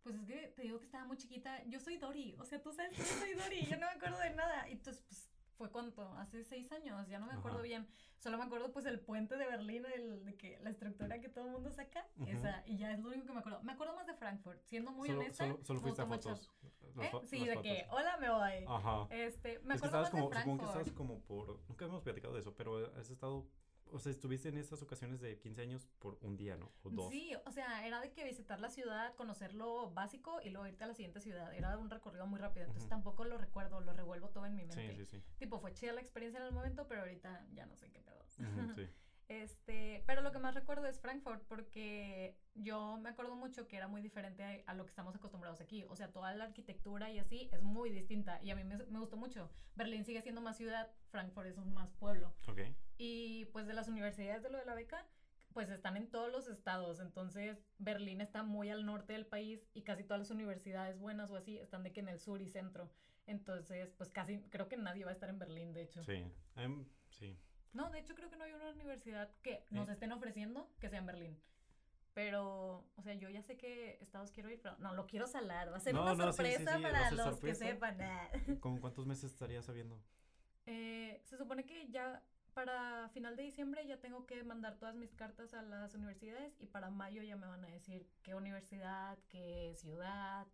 Pues 0.02 0.16
es 0.16 0.24
que 0.26 0.48
te 0.56 0.62
digo 0.62 0.78
que 0.78 0.86
estaba 0.86 1.04
muy 1.04 1.16
chiquita. 1.16 1.62
Yo 1.64 1.78
soy 1.78 1.96
Dori. 1.96 2.34
O 2.40 2.44
sea, 2.44 2.60
tú 2.60 2.72
sabes 2.72 2.90
que 2.92 2.98
yo 2.98 3.04
soy 3.04 3.34
Dori. 3.34 3.62
Yo 3.66 3.76
no 3.76 3.86
me 3.86 3.92
acuerdo 3.92 4.18
de 4.18 4.30
nada. 4.30 4.68
Y 4.68 4.72
entonces, 4.72 5.02
pues, 5.08 5.28
fue 5.56 5.70
cuánto? 5.70 6.12
Hace 6.14 6.42
seis 6.42 6.72
años. 6.72 7.06
Ya 7.08 7.20
no 7.20 7.26
me 7.26 7.34
acuerdo 7.34 7.58
Ajá. 7.58 7.66
bien. 7.66 7.86
Solo 8.18 8.36
me 8.38 8.44
acuerdo, 8.44 8.72
pues, 8.72 8.84
el 8.86 8.98
puente 8.98 9.36
de 9.36 9.46
Berlín, 9.46 9.84
el, 9.94 10.24
de 10.24 10.34
que 10.36 10.58
la 10.60 10.70
estructura 10.70 11.20
que 11.20 11.28
todo 11.28 11.46
el 11.46 11.52
mundo 11.52 11.70
saca. 11.70 12.04
Esa. 12.26 12.64
Y 12.66 12.78
ya 12.78 12.92
es 12.92 12.98
lo 13.00 13.10
único 13.10 13.26
que 13.26 13.32
me 13.32 13.38
acuerdo. 13.40 13.62
Me 13.62 13.72
acuerdo 13.72 13.94
más 13.94 14.06
de 14.08 14.14
Frankfurt. 14.14 14.60
Siendo 14.64 14.90
muy 14.90 15.08
solo, 15.08 15.20
honesta. 15.20 15.44
solo, 15.46 15.64
solo 15.64 15.80
fuiste 15.80 16.02
a 16.02 16.04
gustó 16.06 16.30
mucho. 16.30 16.42
fotos. 16.42 16.52
¿Eh? 17.00 17.08
fo- 17.12 17.24
Sí, 17.24 17.38
de 17.46 17.54
fotos. 17.54 17.62
que, 17.62 17.86
hola, 17.90 18.16
me 18.16 18.28
voy. 18.30 18.64
Ajá. 18.66 19.06
Este, 19.14 19.60
me 19.60 19.74
es 19.74 19.80
que 19.80 19.86
acuerdo 19.86 19.86
estabas 19.86 20.02
más 20.02 20.10
como, 20.10 20.30
de 20.30 20.36
supongo 20.40 20.58
que 20.58 20.64
estabas 20.64 20.72
Frankfurt. 20.88 20.96
como 20.96 21.20
por, 21.20 21.60
nunca 21.68 21.84
hemos 21.84 22.02
platicado 22.02 22.34
de 22.34 22.40
eso, 22.40 22.54
pero 22.56 22.92
has 22.96 23.08
estado, 23.08 23.46
o 23.92 23.98
sea, 23.98 24.10
estuviste 24.10 24.48
en 24.48 24.58
estas 24.58 24.82
ocasiones 24.82 25.20
de 25.20 25.38
15 25.38 25.62
años 25.62 25.88
por 25.98 26.18
un 26.22 26.36
día, 26.36 26.56
¿no? 26.56 26.72
O 26.82 26.90
dos. 26.90 27.10
Sí, 27.10 27.32
o 27.46 27.52
sea, 27.52 27.86
era 27.86 28.00
de 28.00 28.10
que 28.12 28.24
visitar 28.24 28.60
la 28.60 28.70
ciudad, 28.70 29.14
conocer 29.14 29.54
lo 29.54 29.90
básico 29.90 30.40
y 30.42 30.50
luego 30.50 30.66
irte 30.66 30.84
a 30.84 30.86
la 30.86 30.94
siguiente 30.94 31.20
ciudad. 31.20 31.54
Era 31.54 31.76
un 31.78 31.90
recorrido 31.90 32.26
muy 32.26 32.40
rápido, 32.40 32.66
entonces 32.66 32.88
tampoco 32.88 33.24
lo 33.24 33.38
recuerdo, 33.38 33.80
lo 33.80 33.92
revuelvo 33.92 34.30
todo 34.30 34.46
en 34.46 34.56
mi 34.56 34.64
sí, 34.64 34.76
mente. 34.76 35.04
sí, 35.04 35.06
sí. 35.06 35.22
Tipo, 35.38 35.58
fue 35.58 35.72
chida 35.74 35.92
la 35.92 36.00
experiencia 36.00 36.40
en 36.40 36.46
el 36.46 36.52
momento, 36.52 36.86
pero 36.88 37.02
ahorita 37.02 37.46
ya 37.52 37.66
no 37.66 37.76
sé 37.76 37.90
qué 37.90 38.00
pedo. 38.00 38.24
Ujú, 38.38 38.74
sí. 38.74 38.86
Este, 39.40 40.04
pero 40.06 40.20
lo 40.20 40.30
que 40.30 40.38
más 40.38 40.54
recuerdo 40.54 40.86
es 40.86 41.00
Frankfurt 41.00 41.42
porque 41.48 42.36
yo 42.54 42.98
me 42.98 43.08
acuerdo 43.08 43.34
mucho 43.34 43.66
que 43.66 43.76
era 43.76 43.88
muy 43.88 44.02
diferente 44.02 44.44
a, 44.44 44.70
a 44.70 44.74
lo 44.74 44.84
que 44.84 44.90
estamos 44.90 45.14
acostumbrados 45.14 45.60
aquí. 45.60 45.84
O 45.88 45.96
sea, 45.96 46.12
toda 46.12 46.34
la 46.34 46.44
arquitectura 46.44 47.10
y 47.10 47.18
así 47.18 47.48
es 47.52 47.62
muy 47.62 47.90
distinta 47.90 48.40
y 48.42 48.50
a 48.50 48.56
mí 48.56 48.64
me, 48.64 48.76
me 48.76 48.98
gustó 48.98 49.16
mucho. 49.16 49.50
Berlín 49.74 50.04
sigue 50.04 50.20
siendo 50.20 50.40
más 50.42 50.56
ciudad, 50.58 50.90
Frankfurt 51.10 51.46
es 51.46 51.56
un 51.56 51.72
más 51.72 51.90
pueblo. 51.92 52.34
Ok. 52.46 52.60
Y 52.98 53.46
pues 53.46 53.66
de 53.66 53.72
las 53.72 53.88
universidades 53.88 54.42
de 54.42 54.50
lo 54.50 54.58
de 54.58 54.66
la 54.66 54.74
beca, 54.74 55.06
pues 55.52 55.70
están 55.70 55.96
en 55.96 56.10
todos 56.10 56.30
los 56.30 56.48
estados. 56.48 57.00
Entonces, 57.00 57.62
Berlín 57.78 58.20
está 58.20 58.42
muy 58.42 58.70
al 58.70 58.84
norte 58.84 59.12
del 59.12 59.26
país 59.26 59.66
y 59.74 59.82
casi 59.82 60.04
todas 60.04 60.20
las 60.20 60.30
universidades 60.30 60.98
buenas 60.98 61.30
o 61.30 61.36
así 61.36 61.58
están 61.58 61.82
de 61.82 61.92
que 61.92 62.00
en 62.00 62.08
el 62.08 62.18
sur 62.18 62.40
y 62.42 62.48
centro. 62.48 62.90
Entonces, 63.26 63.92
pues 63.96 64.10
casi 64.10 64.40
creo 64.50 64.68
que 64.68 64.76
nadie 64.76 65.04
va 65.04 65.10
a 65.10 65.14
estar 65.14 65.28
en 65.28 65.38
Berlín, 65.38 65.72
de 65.72 65.82
hecho. 65.82 66.02
Sí. 66.02 66.24
Em, 66.56 66.84
sí. 67.10 67.38
No, 67.72 67.90
de 67.90 67.98
hecho 68.00 68.14
creo 68.14 68.28
que 68.28 68.36
no 68.36 68.44
hay 68.44 68.52
una 68.52 68.70
universidad 68.70 69.30
que 69.42 69.64
nos 69.70 69.88
Eh. 69.88 69.92
estén 69.92 70.12
ofreciendo 70.12 70.70
que 70.78 70.88
sea 70.88 70.98
en 70.98 71.06
Berlín. 71.06 71.40
Pero, 72.14 72.84
o 72.96 73.02
sea, 73.02 73.14
yo 73.14 73.30
ya 73.30 73.42
sé 73.42 73.56
que 73.56 73.96
estados 74.02 74.30
quiero 74.32 74.50
ir, 74.50 74.60
pero 74.60 74.76
no, 74.78 74.92
lo 74.94 75.06
quiero 75.06 75.26
salar. 75.26 75.72
Va 75.72 75.78
a 75.78 75.80
ser 75.80 75.94
No, 75.94 76.02
una 76.02 76.14
no, 76.14 76.16
sí, 76.16 76.22
sí, 76.30 76.36
sorpresa 76.36 76.76
sí, 76.76 76.82
va 76.82 76.88
a 76.88 76.92
para 76.92 77.10
los 77.12 77.24
sorpresa. 77.24 77.64
que 77.64 77.70
sepan. 77.72 78.60
¿Con 78.60 78.78
cuántos 78.80 79.06
meses 79.06 79.32
estarías 79.32 79.64
sabiendo? 79.64 79.98
Eh, 80.66 81.20
se 81.24 81.38
supone 81.38 81.64
que 81.64 81.88
ya 81.88 82.22
para 82.52 83.08
final 83.14 83.34
de 83.34 83.44
diciembre 83.44 83.86
ya 83.86 83.98
tengo 83.98 84.26
que 84.26 84.44
mandar 84.44 84.76
todas 84.78 84.94
mis 84.94 85.14
cartas 85.14 85.54
a 85.54 85.62
las 85.62 85.94
universidades 85.94 86.54
y 86.60 86.66
para 86.66 86.90
mayo 86.90 87.22
ya 87.22 87.34
me 87.34 87.46
van 87.46 87.64
a 87.64 87.68
decir 87.68 88.06
qué 88.22 88.34
universidad, 88.34 89.18
qué 89.28 89.72
ciudad, 89.76 90.46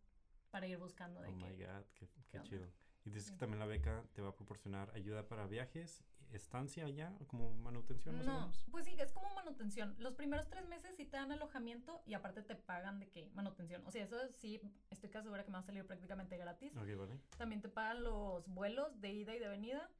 para 0.53 0.69
ir 0.69 0.79
buscando 0.79 1.21
de 1.23 1.29
Oh 1.29 1.33
my 1.33 1.57
qué. 1.57 1.67
god, 1.67 1.85
qué, 1.97 2.07
qué 2.09 2.23
qué 2.29 2.43
chido. 2.43 2.69
Y 3.05 3.11
dices 3.11 3.25
Sí. 3.27 3.33
que 3.33 3.39
también 3.39 3.59
la 3.59 3.67
beca 3.67 4.05
te 4.13 4.23
va 4.23 4.29
a 4.29 4.37
proporcionar 4.37 4.93
ayuda 4.95 5.27
para 5.27 5.47
viajes, 5.49 6.05
estancia 6.33 6.85
allá, 6.85 7.13
como 7.27 7.55
manutención 7.55 8.17
más 8.17 8.27
o 8.27 8.31
No, 8.31 8.41
menos. 8.41 8.67
pues 8.71 8.85
sí, 8.85 8.95
es 8.99 9.13
como 9.13 9.33
manutención. 9.35 9.95
Los 9.99 10.15
primeros 10.15 10.49
tres 10.49 10.67
meses 10.69 10.95
sí 10.97 11.05
te 11.05 11.17
dan 11.17 11.33
alojamiento 11.33 12.03
y 12.07 12.15
aparte 12.15 12.43
te 12.43 12.55
pagan 12.55 12.99
de 13.01 13.09
qué 13.09 13.31
manutención. 13.35 13.87
O 13.87 13.91
sea, 13.91 14.05
eso 14.05 14.17
sí, 14.39 14.61
estoy 14.91 15.11
casi 15.11 15.25
segura 15.25 15.45
que 15.45 15.51
me 15.51 15.55
va 15.55 15.61
a 15.61 15.67
salir 15.67 15.87
prácticamente 15.87 16.37
gratis. 16.37 16.73
Ok, 16.77 16.89
vale. 16.99 17.19
También 17.37 17.61
te 17.61 17.69
pagan 17.69 18.03
los 18.05 18.47
vuelos 18.49 19.01
de 19.01 19.13
ida 19.13 19.35
y 19.35 19.39
de 19.39 19.49
venida. 19.49 19.91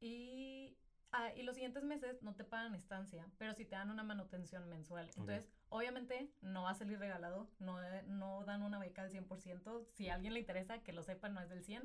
Y, 0.00 0.76
ah, 1.12 1.30
y 1.36 1.42
los 1.42 1.54
siguientes 1.54 1.82
meses 1.84 2.22
no 2.22 2.34
te 2.34 2.44
pagan 2.44 2.74
estancia, 2.74 3.26
pero 3.38 3.52
sí 3.54 3.64
te 3.64 3.74
dan 3.76 3.90
una 3.90 4.02
manutención 4.04 4.68
mensual. 4.68 5.06
Entonces, 5.08 5.48
obviamente, 5.70 6.30
no 6.40 6.62
va 6.62 6.70
a 6.70 6.74
salir 6.74 6.98
regalado. 6.98 7.48
No, 7.58 7.78
no 8.06 8.44
dan 8.44 8.62
una 8.62 8.78
beca 8.78 9.02
al 9.02 9.10
100%. 9.10 9.84
Si 9.86 10.08
a 10.08 10.14
alguien 10.14 10.34
le 10.34 10.40
interesa, 10.40 10.78
que 10.82 10.92
lo 10.92 11.02
sepa, 11.02 11.28
no 11.28 11.40
es 11.40 11.48
del 11.48 11.64
100. 11.64 11.82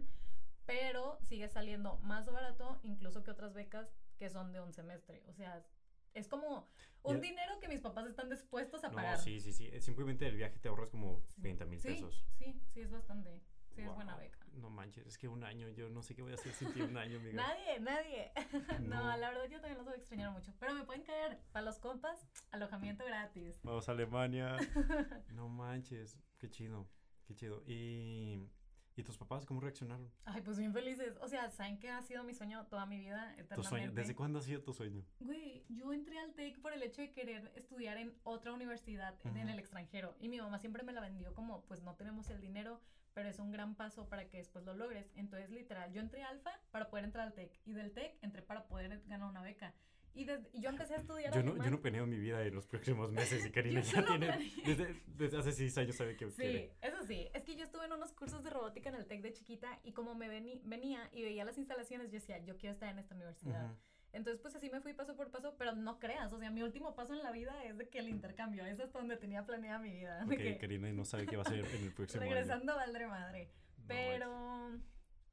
Pero 0.65 1.17
sigue 1.21 1.47
saliendo 1.49 1.97
más 1.97 2.25
barato 2.31 2.79
incluso 2.83 3.23
que 3.23 3.31
otras 3.31 3.53
becas 3.53 3.89
que 4.17 4.29
son 4.29 4.51
de 4.53 4.61
un 4.61 4.71
semestre. 4.73 5.23
O 5.27 5.33
sea, 5.33 5.65
es 6.13 6.27
como 6.27 6.69
un 7.01 7.19
dinero 7.19 7.59
que 7.59 7.67
mis 7.67 7.81
papás 7.81 8.07
están 8.07 8.29
dispuestos 8.29 8.83
a 8.83 8.89
No, 8.89 8.95
pagar. 8.95 9.17
sí, 9.19 9.39
sí, 9.41 9.51
sí. 9.51 9.69
Simplemente 9.81 10.27
el 10.27 10.35
viaje 10.37 10.59
te 10.59 10.69
ahorras 10.69 10.89
como 10.89 11.21
Sí. 11.27 11.41
20 11.41 11.65
mil 11.65 11.79
Sí, 11.79 11.87
pesos. 11.89 12.25
Sí, 12.37 12.61
sí, 12.73 12.81
es 12.81 12.91
bastante. 12.91 13.41
Sí, 13.75 13.81
es 13.81 13.93
buena 13.95 14.15
beca. 14.15 14.39
No 14.53 14.69
manches, 14.69 15.07
es 15.07 15.17
que 15.17 15.27
un 15.27 15.43
año, 15.43 15.67
yo 15.69 15.89
no 15.89 16.03
sé 16.03 16.13
qué 16.13 16.21
voy 16.21 16.31
a 16.31 16.35
hacer 16.35 16.53
sin 16.53 16.71
ti 16.73 16.81
un 16.83 16.95
año, 16.95 17.17
amiga. 17.17 17.33
Nadie, 17.47 17.79
nadie. 17.79 18.31
No. 18.87 19.03
No. 19.03 19.17
la 19.17 19.29
verdad 19.31 19.45
yo 19.49 19.59
también 19.59 19.77
los 19.77 19.85
voy 19.85 19.95
a 19.95 19.97
extrañar 19.97 20.31
mucho. 20.31 20.53
Pero 20.59 20.75
me 20.75 20.83
pueden 20.85 21.01
caer 21.01 21.39
para 21.51 21.65
los 21.65 21.79
compas, 21.79 22.23
alojamiento 22.51 23.03
gratis. 23.03 23.59
Vamos 23.63 23.89
a 23.89 23.93
Alemania. 23.93 24.55
No 25.33 25.49
manches, 25.49 26.19
qué 26.37 26.51
chido, 26.51 26.87
qué 27.25 27.33
chido. 27.33 27.63
¿Y, 27.65 28.47
¿y 28.95 29.03
tus 29.03 29.17
papás 29.17 29.45
cómo 29.45 29.59
reaccionaron? 29.61 30.11
Ay, 30.25 30.41
pues 30.41 30.57
bien 30.57 30.73
felices. 30.73 31.17
O 31.21 31.27
sea, 31.27 31.49
¿saben 31.49 31.79
que 31.79 31.89
ha 31.89 32.01
sido 32.01 32.23
mi 32.23 32.33
sueño 32.33 32.65
toda 32.67 32.85
mi 32.85 32.97
vida? 32.99 33.31
Eternamente. 33.33 33.55
¿Tu 33.55 33.63
sueño? 33.63 33.91
¿Desde 33.91 34.15
cuándo 34.15 34.39
ha 34.39 34.41
sido 34.41 34.61
tu 34.61 34.73
sueño? 34.73 35.03
Güey, 35.19 35.65
yo 35.69 35.93
entré 35.93 36.19
al 36.19 36.33
TEC 36.33 36.59
por 36.61 36.73
el 36.73 36.83
hecho 36.83 37.01
de 37.01 37.11
querer 37.11 37.51
estudiar 37.55 37.97
en 37.97 38.13
otra 38.23 38.53
universidad 38.53 39.15
en 39.23 39.31
Ujú. 39.37 39.47
el 39.49 39.59
extranjero. 39.59 40.15
Y 40.19 40.29
mi 40.29 40.39
mamá 40.39 40.59
siempre 40.59 40.83
me 40.83 40.93
la 40.93 41.01
vendió 41.01 41.33
como, 41.33 41.63
pues 41.65 41.81
no 41.83 41.95
tenemos 41.95 42.29
el 42.29 42.39
dinero, 42.41 42.81
pero 43.13 43.29
es 43.29 43.39
un 43.39 43.51
gran 43.51 43.75
paso 43.75 44.07
para 44.09 44.27
que 44.27 44.37
después 44.37 44.65
lo 44.65 44.73
logres. 44.73 45.11
Entonces, 45.15 45.49
literal, 45.49 45.91
yo 45.93 46.01
entré 46.01 46.23
a 46.23 46.29
Alfa 46.29 46.51
para 46.71 46.89
poder 46.89 47.05
entrar 47.05 47.27
al 47.27 47.33
TEC. 47.33 47.59
Y 47.65 47.73
del 47.73 47.91
TEC 47.91 48.17
entré 48.21 48.41
para 48.41 48.67
poder 48.67 49.01
ganar 49.07 49.29
una 49.29 49.41
beca. 49.41 49.73
Y, 50.15 50.25
desde, 50.25 50.47
y 50.53 50.61
yo 50.61 50.69
empecé 50.69 50.93
a 50.93 50.97
estudiar 50.97 51.33
Yo 51.33 51.39
no, 51.41 51.45
yo 51.47 51.51
alemán. 51.53 51.71
no 51.71 51.81
planeo 51.81 52.05
mi 52.05 52.17
vida 52.19 52.43
en 52.45 52.53
los 52.53 52.67
próximos 52.67 53.11
meses 53.11 53.45
y 53.45 53.51
Karina 53.51 53.81
Yo 53.81 54.01
ya 54.01 54.05
tiene, 54.05 54.51
desde, 54.65 55.01
desde 55.07 55.37
hace 55.39 55.51
seis 55.53 55.75
años 55.79 55.95
sabe 55.95 56.15
que 56.15 56.29
Sí, 56.29 56.35
quiere. 56.37 56.75
eso 56.81 57.03
sí. 57.07 57.27
Es 57.33 57.43
que 57.43 57.55
yo 57.55 57.63
estuve 57.63 57.85
en 57.85 57.93
unos 57.93 58.13
cursos 58.13 58.43
de 58.43 58.49
robótica 58.51 58.89
en 58.89 58.95
el 58.95 59.07
TEC 59.07 59.21
de 59.23 59.33
chiquita 59.33 59.79
y 59.83 59.91
como 59.93 60.13
me 60.13 60.27
vení- 60.29 60.61
venía 60.63 61.09
y 61.11 61.23
veía 61.23 61.45
las 61.45 61.57
instalaciones, 61.57 62.07
yo 62.07 62.13
decía, 62.19 62.37
yo 62.45 62.57
quiero 62.57 62.73
estar 62.73 62.89
en 62.89 62.99
esta 62.99 63.15
universidad. 63.15 63.65
Ujú. 63.65 63.75
Entonces, 64.13 64.39
pues 64.43 64.55
así 64.55 64.69
me 64.69 64.79
fui 64.79 64.93
paso 64.93 65.15
por 65.15 65.31
paso, 65.31 65.55
pero 65.57 65.73
no 65.73 65.97
creas, 65.99 66.31
o 66.31 66.37
sea, 66.37 66.51
mi 66.51 66.61
último 66.61 66.93
paso 66.93 67.15
en 67.15 67.23
la 67.23 67.31
vida 67.31 67.63
es 67.63 67.75
de 67.79 67.89
que 67.89 67.97
el 67.97 68.09
intercambio, 68.09 68.63
es 68.63 68.79
hasta 68.79 68.99
donde 68.99 69.17
tenía 69.17 69.43
planeada 69.47 69.79
mi 69.79 69.89
vida. 69.91 70.21
Ok, 70.25 70.37
que 70.37 70.57
Karina 70.59 70.93
no 70.93 71.03
sabe 71.05 71.25
qué 71.25 71.35
va 71.35 71.41
a 71.41 71.45
hacer 71.47 71.65
en 71.65 71.83
el 71.85 71.91
próximo 71.95 72.21
año. 72.21 72.31
regresando 72.31 72.75
valdré 72.75 73.07
madre. 73.07 73.49
No 73.79 73.83
Pero, 73.87 74.79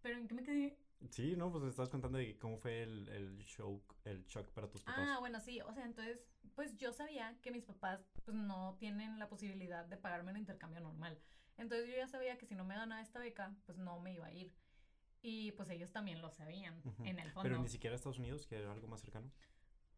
pero 0.00 0.16
¿en 0.16 0.26
qué 0.26 0.34
me 0.34 0.42
quedé? 0.42 0.78
Sí, 1.08 1.34
no, 1.34 1.50
pues 1.50 1.64
me 1.64 1.70
estabas 1.70 1.88
contando 1.88 2.18
de 2.18 2.36
cómo 2.38 2.58
fue 2.58 2.82
el, 2.82 3.08
el 3.08 3.44
show, 3.44 3.82
el 4.04 4.24
shock 4.26 4.50
para 4.52 4.68
tus 4.68 4.82
papás. 4.82 5.08
Ah, 5.08 5.16
bueno, 5.18 5.40
sí, 5.40 5.60
o 5.62 5.72
sea, 5.72 5.84
entonces, 5.84 6.26
pues 6.54 6.76
yo 6.76 6.92
sabía 6.92 7.38
que 7.40 7.50
mis 7.50 7.64
papás 7.64 8.06
pues 8.24 8.36
no 8.36 8.76
tienen 8.78 9.18
la 9.18 9.28
posibilidad 9.28 9.86
de 9.86 9.96
pagarme 9.96 10.32
un 10.32 10.36
intercambio 10.36 10.80
normal. 10.80 11.18
Entonces 11.56 11.88
yo 11.88 11.96
ya 11.96 12.06
sabía 12.06 12.36
que 12.38 12.46
si 12.46 12.54
no 12.54 12.64
me 12.64 12.74
ganaba 12.74 13.00
esta 13.00 13.18
beca, 13.18 13.54
pues 13.66 13.78
no 13.78 13.98
me 14.00 14.12
iba 14.14 14.26
a 14.26 14.32
ir. 14.32 14.52
Y 15.22 15.52
pues 15.52 15.68
ellos 15.70 15.92
también 15.92 16.22
lo 16.22 16.30
sabían, 16.30 16.82
en 17.04 17.18
el 17.18 17.30
fondo. 17.30 17.48
Pero 17.48 17.62
ni 17.62 17.68
siquiera 17.68 17.94
a 17.94 17.96
Estados 17.96 18.18
Unidos, 18.18 18.46
que 18.46 18.56
era 18.56 18.72
algo 18.72 18.88
más 18.88 19.00
cercano. 19.00 19.30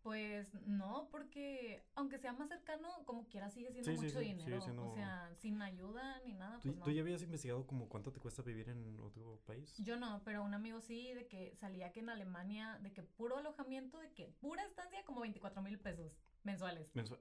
Pues 0.02 0.52
no, 0.66 1.08
porque 1.10 1.84
aunque 1.94 2.18
sea 2.18 2.32
más 2.32 2.48
cercano, 2.48 2.88
como 3.04 3.28
quiera 3.28 3.50
sigue 3.50 3.70
siendo 3.70 3.88
Sí, 3.90 3.96
sí, 3.96 4.04
mucho 4.06 4.18
sí, 4.18 4.24
sigue 4.24 4.34
dinero. 4.36 4.60
siendo- 4.60 4.90
O 4.90 4.94
sea, 4.94 5.32
sin 5.36 5.62
ayuda 5.62 6.20
ni 6.24 6.32
nada, 6.32 6.56
¿Tú, 6.58 6.68
pues 6.70 6.76
no. 6.78 6.84
tú 6.84 6.90
ya 6.90 7.02
habías 7.02 7.22
investigado 7.22 7.64
como 7.66 7.88
cuánto 7.88 8.12
te 8.12 8.18
cuesta 8.18 8.42
vivir 8.42 8.68
en 8.68 8.98
otro 8.98 9.38
país? 9.46 9.76
Yo 9.78 9.96
no, 9.96 10.20
pero 10.24 10.42
un 10.42 10.54
amigo 10.54 10.80
sí, 10.80 11.14
de 11.14 11.28
que 11.28 11.54
salía 11.54 11.92
que 11.92 12.00
en 12.00 12.08
Alemania, 12.08 12.78
de 12.82 12.92
que 12.92 13.02
puro 13.04 13.36
alojamiento, 13.38 13.98
de 14.00 14.12
que 14.12 14.26
pura 14.40 14.64
estancia, 14.64 15.04
como 15.04 15.20
24 15.20 15.62
mil 15.62 15.78
pesos 15.78 16.18
mensuales. 16.42 16.94
Mensual. 16.96 17.20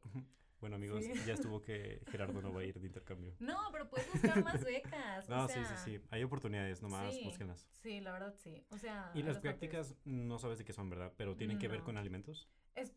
Bueno, 0.61 0.75
amigos, 0.77 1.03
Sí. 1.03 1.11
ya 1.25 1.33
estuvo 1.33 1.59
que 1.61 2.01
Gerardo 2.11 2.41
no 2.41 2.53
va 2.53 2.61
a 2.61 2.63
ir 2.63 2.79
de 2.79 2.85
intercambio. 2.87 3.35
No, 3.39 3.57
pero 3.71 3.89
puedes 3.89 4.09
buscar 4.13 4.43
más 4.43 4.63
becas. 4.65 5.27
No, 5.27 5.45
o 5.45 5.47
sí, 5.47 5.59
sí, 5.65 5.73
sí. 5.83 5.99
Hay 6.11 6.23
oportunidades, 6.23 6.81
nomás 6.81 7.13
sí, 7.13 7.23
búsquenlas. 7.25 7.67
Sí, 7.81 7.99
la 7.99 8.13
verdad 8.13 8.35
sí. 8.37 8.63
O 8.69 8.77
sea, 8.77 9.11
Y 9.15 9.23
las 9.23 9.39
prácticas 9.39 9.95
no 10.05 10.37
sabes 10.39 10.59
de 10.59 10.63
qué 10.65 10.71
son, 10.73 10.89
¿verdad? 10.89 11.11
Pero 11.17 11.35
tienen 11.35 11.57
que 11.59 11.67
ver 11.67 11.81
con 11.81 11.97
alimentos. 11.97 12.47
Es, 12.75 12.93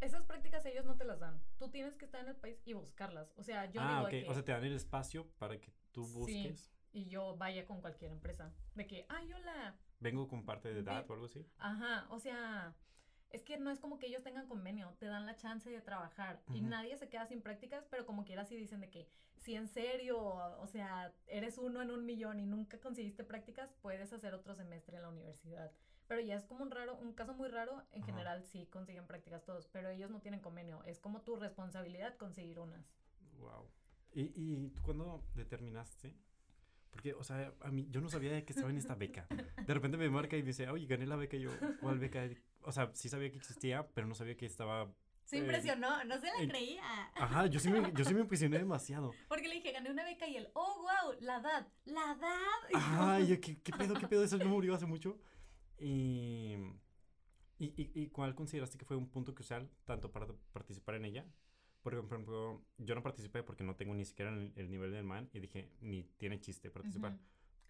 esas 0.00 0.24
prácticas 0.24 0.66
ellos 0.66 0.84
no 0.84 0.96
te 0.96 1.04
las 1.04 1.20
dan. 1.20 1.40
Tú 1.58 1.70
tienes 1.70 1.96
que 1.96 2.04
estar 2.04 2.20
en 2.22 2.28
el 2.28 2.36
país 2.36 2.60
y 2.64 2.72
buscarlas. 2.72 3.32
O 3.36 3.42
sea, 3.44 3.66
yo 3.70 3.80
ah, 3.80 3.88
digo 3.90 4.02
ok. 4.04 4.10
que, 4.10 4.26
O 4.28 4.34
sea, 4.34 4.44
te 4.44 4.52
dan 4.52 4.64
el 4.64 4.74
espacio 4.74 5.26
para 5.38 5.60
que 5.60 5.72
tú 5.92 6.04
Sí. 6.04 6.12
busques. 6.14 6.72
y 6.90 7.04
yo 7.08 7.36
vaya 7.36 7.64
con 7.66 7.80
cualquier 7.80 8.10
empresa. 8.10 8.52
De 8.74 8.86
que, 8.86 9.06
ay, 9.08 9.32
hola, 9.34 9.78
Vengo 10.00 10.26
con 10.26 10.44
parte 10.44 10.72
de 10.72 10.80
edad 10.80 11.02
Ve- 11.04 11.10
o 11.10 11.12
algo 11.14 11.26
así. 11.26 11.46
Ajá, 11.58 12.06
o 12.10 12.18
sea, 12.18 12.74
es 13.30 13.42
que 13.42 13.58
no 13.58 13.70
es 13.70 13.78
como 13.78 13.98
que 13.98 14.06
ellos 14.06 14.22
tengan 14.22 14.46
convenio, 14.46 14.94
te 14.98 15.06
dan 15.06 15.26
la 15.26 15.36
chance 15.36 15.68
de 15.68 15.80
trabajar 15.80 16.40
y 16.48 16.60
nadie 16.60 16.96
se 16.96 17.08
queda 17.08 17.26
sin 17.26 17.42
prácticas, 17.42 17.86
pero 17.90 18.06
como 18.06 18.24
quiera 18.24 18.44
sí 18.44 18.56
dicen 18.56 18.80
de 18.80 18.90
que 18.90 19.08
si 19.36 19.54
en 19.54 19.68
serio, 19.68 20.18
o 20.18 20.66
sea, 20.66 21.12
eres 21.26 21.58
uno 21.58 21.82
en 21.82 21.90
un 21.90 22.04
millón 22.04 22.40
y 22.40 22.46
nunca 22.46 22.80
conseguiste 22.80 23.24
prácticas, 23.24 23.72
puedes 23.82 24.12
hacer 24.12 24.34
otro 24.34 24.54
semestre 24.54 24.96
en 24.96 25.02
la 25.02 25.08
universidad. 25.08 25.72
Pero 26.06 26.22
ya 26.22 26.36
es 26.36 26.44
como 26.44 26.62
un 26.62 26.70
raro, 26.70 26.96
un 26.96 27.12
caso 27.12 27.34
muy 27.34 27.48
raro, 27.48 27.82
en 27.92 28.02
general 28.02 28.42
sí 28.42 28.66
consiguen 28.66 29.06
prácticas 29.06 29.44
todos, 29.44 29.66
pero 29.66 29.90
ellos 29.90 30.10
no 30.10 30.20
tienen 30.20 30.40
convenio, 30.40 30.82
es 30.84 30.98
como 30.98 31.20
tu 31.20 31.36
responsabilidad 31.36 32.16
conseguir 32.16 32.58
unas. 32.58 32.84
Wow. 33.38 33.68
¿Y, 34.14 34.32
y 34.34 34.70
tú 34.70 34.82
cuándo 34.82 35.22
determinaste? 35.34 36.16
Porque, 36.90 37.12
o 37.12 37.22
sea, 37.22 37.52
a 37.60 37.70
mí, 37.70 37.86
yo 37.90 38.00
no 38.00 38.08
sabía 38.08 38.44
que 38.44 38.52
estaba 38.52 38.70
en 38.70 38.78
esta 38.78 38.94
beca. 38.94 39.26
De 39.66 39.74
repente 39.74 39.98
me 39.98 40.08
marca 40.08 40.36
y 40.36 40.42
me 40.42 40.48
dice, 40.48 40.68
oye, 40.70 40.86
gané 40.86 41.06
la 41.06 41.16
beca. 41.16 41.36
Y 41.36 41.42
yo, 41.42 41.50
¿cuál 41.80 41.98
beca? 41.98 42.26
O 42.68 42.72
sea, 42.72 42.90
sí 42.94 43.08
sabía 43.08 43.30
que 43.30 43.38
existía, 43.38 43.88
pero 43.94 44.06
no 44.06 44.14
sabía 44.14 44.36
que 44.36 44.44
estaba 44.46 44.92
se 45.24 45.36
Eh, 45.36 45.40
impresionó, 45.40 46.04
no 46.04 46.18
se 46.20 46.26
la 46.26 46.48
creía. 46.48 46.82
Ajá, 47.14 47.46
yo 47.46 47.60
sí 47.60 47.70
me, 47.70 47.92
yo 47.92 48.04
sí 48.04 48.14
me 48.14 48.20
impresioné 48.20 48.58
demasiado. 48.58 49.12
Porque 49.28 49.48
le 49.48 49.54
dije, 49.56 49.72
gané 49.72 49.90
una 49.90 50.04
beca 50.04 50.26
y 50.28 50.36
él, 50.36 50.48
oh, 50.54 50.82
wow, 50.82 51.16
la 51.20 51.38
edad, 51.38 51.68
la 51.86 52.12
edad. 52.12 52.68
Y 52.70 52.72
yo, 52.72 52.78
Ajá, 52.78 53.20
y 53.20 53.26
yo, 53.28 53.40
¿qué, 53.40 53.60
qué 53.62 53.72
pedo, 53.72 53.94
qué 53.94 54.06
pedo? 54.06 54.22
Eso 54.24 54.36
no 54.38 54.46
murió 54.46 54.74
hace 54.74 54.86
mucho. 54.86 55.18
Y, 55.78 56.56
y, 57.58 57.66
y, 57.76 57.90
y 57.94 58.08
¿cuál 58.08 58.34
consideraste 58.34 58.78
que 58.78 58.84
fue 58.84 58.96
un 58.96 59.08
punto 59.08 59.34
crucial 59.34 59.70
tanto 59.84 60.10
para 60.10 60.26
participar 60.52 60.96
en 60.96 61.04
ella? 61.06 61.26
Porque, 61.82 62.00
por 62.02 62.12
ejemplo, 62.14 62.64
yo 62.78 62.94
no 62.94 63.02
participé 63.02 63.42
porque 63.42 63.64
no 63.64 63.76
tengo 63.76 63.94
ni 63.94 64.04
siquiera 64.04 64.30
el, 64.32 64.52
el 64.56 64.70
nivel 64.70 64.92
del 64.92 65.04
man 65.04 65.28
y 65.32 65.40
dije, 65.40 65.70
ni 65.80 66.04
tiene 66.18 66.40
chiste 66.40 66.70
participar. 66.70 67.18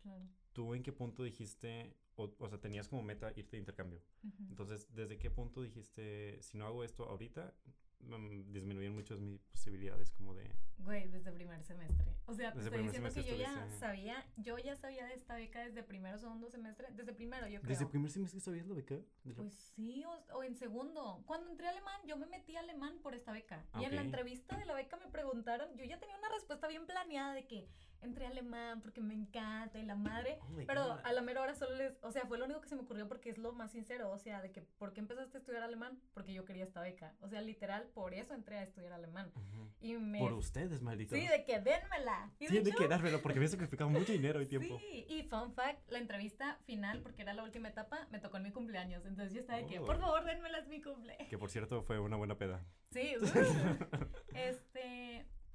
Claro. 0.03 0.27
¿Tú 0.53 0.75
en 0.75 0.83
qué 0.83 0.93
punto 0.93 1.23
dijiste, 1.23 1.95
o, 2.19 2.35
o 2.39 2.49
sea, 2.49 2.59
tenías 2.61 2.89
como 2.89 3.03
meta 3.03 3.33
irte 3.37 3.53
de 3.53 3.59
intercambio? 3.59 4.01
ujú. 4.25 4.45
Entonces, 4.51 4.93
¿desde 4.95 5.19
qué 5.19 5.31
punto 5.31 5.63
dijiste, 5.63 6.39
si 6.43 6.59
no 6.59 6.67
hago 6.67 6.85
esto 6.85 7.05
ahorita, 7.09 7.55
mm, 8.01 8.53
disminuyen 8.53 8.95
mucho 8.95 9.17
mis 9.19 9.41
posibilidades 9.45 10.11
como 10.11 10.35
de... 10.35 10.51
Güey, 10.79 11.09
desde 11.09 11.33
primer 11.33 11.63
semestre. 11.65 12.13
O 12.27 12.35
sea, 12.35 12.53
te 12.53 12.61
estoy 12.61 12.83
diciendo 12.83 13.11
que 13.13 13.25
yo 13.25 13.37
ya 13.37 13.69
sabía, 13.79 14.25
yo 14.37 14.59
ya 14.59 14.77
sabía 14.77 15.07
de 15.07 15.15
esta 15.15 15.35
beca 15.35 15.61
desde 15.65 15.83
primero 15.83 16.17
o 16.17 16.19
segundo 16.19 16.49
semestre. 16.51 16.89
Desde 16.93 17.13
primero, 17.13 17.47
yo 17.49 17.61
creo. 17.61 17.69
¿Desde 17.71 17.87
primer 17.87 18.11
semestre 18.11 18.41
sabías 18.41 18.67
la 18.67 18.75
beca? 18.75 18.97
La- 19.25 19.35
Pues 19.35 19.55
sí, 19.75 20.05
o, 20.05 20.37
o 20.37 20.45
en 20.45 20.55
segundo. 20.55 21.23
Cuando 21.27 21.51
entré 21.51 21.67
a 21.67 21.71
alemán, 21.71 22.01
yo 22.07 22.17
me 22.17 22.27
metí 22.27 22.55
a 22.57 22.61
alemán 22.61 22.99
por 23.03 23.15
esta 23.15 23.33
beca. 23.33 23.65
Y 23.81 23.85
en 23.85 23.97
la 23.97 24.03
entrevista 24.03 24.57
de 24.57 24.67
la 24.67 24.75
beca 24.75 24.97
me 24.99 25.09
preguntaron, 25.09 25.75
yo 25.77 25.85
ya 25.85 25.99
tenía 25.99 26.17
una 26.17 26.29
respuesta 26.29 26.69
bien 26.69 26.87
planeada 26.87 27.35
de 27.35 27.47
que 27.47 27.69
entré 28.03 28.27
a 28.27 28.29
alemán 28.31 28.81
porque 28.81 29.01
me 29.01 29.15
encanta 29.15 29.79
y 29.79 29.83
la 29.85 29.95
madre. 29.97 30.39
Oh 30.43 30.49
Pero 30.67 30.85
God. 30.85 31.01
a 31.05 31.13
la 31.13 31.21
mera 31.23 31.43
hora 31.43 31.55
solo 31.55 31.77
les, 31.77 31.93
o 32.03 32.11
sea, 32.13 32.27
fue 32.27 32.39
lo 32.39 32.45
único 32.45 32.61
que 32.61 32.69
se 32.69 32.77
me 32.77 32.83
ocurrió 32.83 33.09
porque 33.09 33.31
es 33.31 33.39
lo 33.39 33.53
más 33.53 33.73
sincero, 33.73 34.11
o 34.11 34.19
sea, 34.19 34.41
de 34.41 34.53
que, 34.53 34.63
¿por 34.63 34.93
qué 34.93 35.01
empezaste 35.01 35.37
a 35.37 35.41
estudiar 35.41 35.63
alemán? 35.63 36.01
Porque 36.15 36.33
yo 36.33 36.45
quería 36.45 36.65
esta 36.65 36.81
beca. 36.81 37.15
O 37.21 37.29
sea, 37.29 37.41
literal, 37.41 37.89
por 37.95 38.15
eso 38.15 38.35
entré 38.35 38.59
a 38.59 38.63
estudiar 38.63 38.93
alemán. 38.93 39.31
Ujú. 39.35 39.69
Y 39.81 39.95
me... 39.95 40.19
Por 40.19 40.33
ustedes, 40.33 40.83
malditos. 40.83 41.19
Sí, 41.19 41.27
de 41.27 41.45
que 41.45 41.61
dénmela. 41.61 42.31
Y 42.39 42.45
de 42.47 42.51
Tiene 42.51 42.69
hecho, 42.71 42.79
que 42.79 42.89
dármelo 42.89 43.21
porque 43.23 43.39
había 43.39 43.49
sacrificado 43.49 43.91
mucho 43.91 44.13
dinero 44.13 44.41
y 44.43 44.47
tiempo. 44.49 44.79
Sí, 44.79 45.07
y 45.09 45.23
fun 45.25 45.53
fact, 45.53 45.91
la 45.91 45.99
entrevista 45.99 46.59
final, 46.67 47.01
porque 47.03 47.23
era 47.23 47.35
la 47.35 47.43
última 47.45 47.69
etapa, 47.69 48.07
me 48.11 48.19
tocó 48.21 48.37
en 48.39 48.45
mi 48.45 48.53
cumpleaños. 48.53 49.05
Entonces 49.07 49.35
yo 49.35 49.41
estaba 49.41 49.59
de 49.59 49.67
que, 49.67 49.79
Oh. 49.81 49.85
por 49.85 49.99
favor, 49.99 50.25
dénmela, 50.25 50.59
es 50.59 50.69
mi 50.69 50.81
cumple. 50.83 51.17
Que 51.29 51.39
por 51.39 51.51
cierto 51.51 51.83
fue 51.83 51.99
una 52.01 52.17
buena 52.17 52.37
peda. 52.37 52.65
Sí, 52.91 53.15
uh. 53.21 53.25
este, 54.35 54.98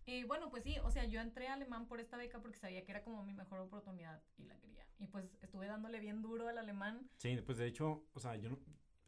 y 0.06 0.24
bueno, 0.24 0.50
pues 0.50 0.64
sí, 0.64 0.78
o 0.84 0.90
sea, 0.92 1.06
yo 1.06 1.22
entré 1.22 1.48
a 1.48 1.54
alemán 1.54 1.88
por 1.88 2.00
esta 2.00 2.18
beca 2.18 2.42
porque 2.42 2.58
sabía 2.58 2.84
que 2.84 2.92
era 2.92 3.04
como 3.04 3.24
mi 3.24 3.34
mejor 3.34 3.60
oportunidad 3.60 4.22
y 4.38 4.44
la 4.46 4.58
quería. 4.58 4.86
Y 5.00 5.08
pues 5.08 5.38
estuve 5.42 5.68
dándole 5.68 6.00
bien 6.00 6.22
duro 6.22 6.48
al 6.48 6.58
alemán. 6.58 7.10
Sí, 7.18 7.36
pues 7.46 7.58
de 7.58 7.68
hecho, 7.68 8.06
o 8.14 8.20
sea, 8.20 8.36
yo 8.36 8.50
no... 8.50 8.60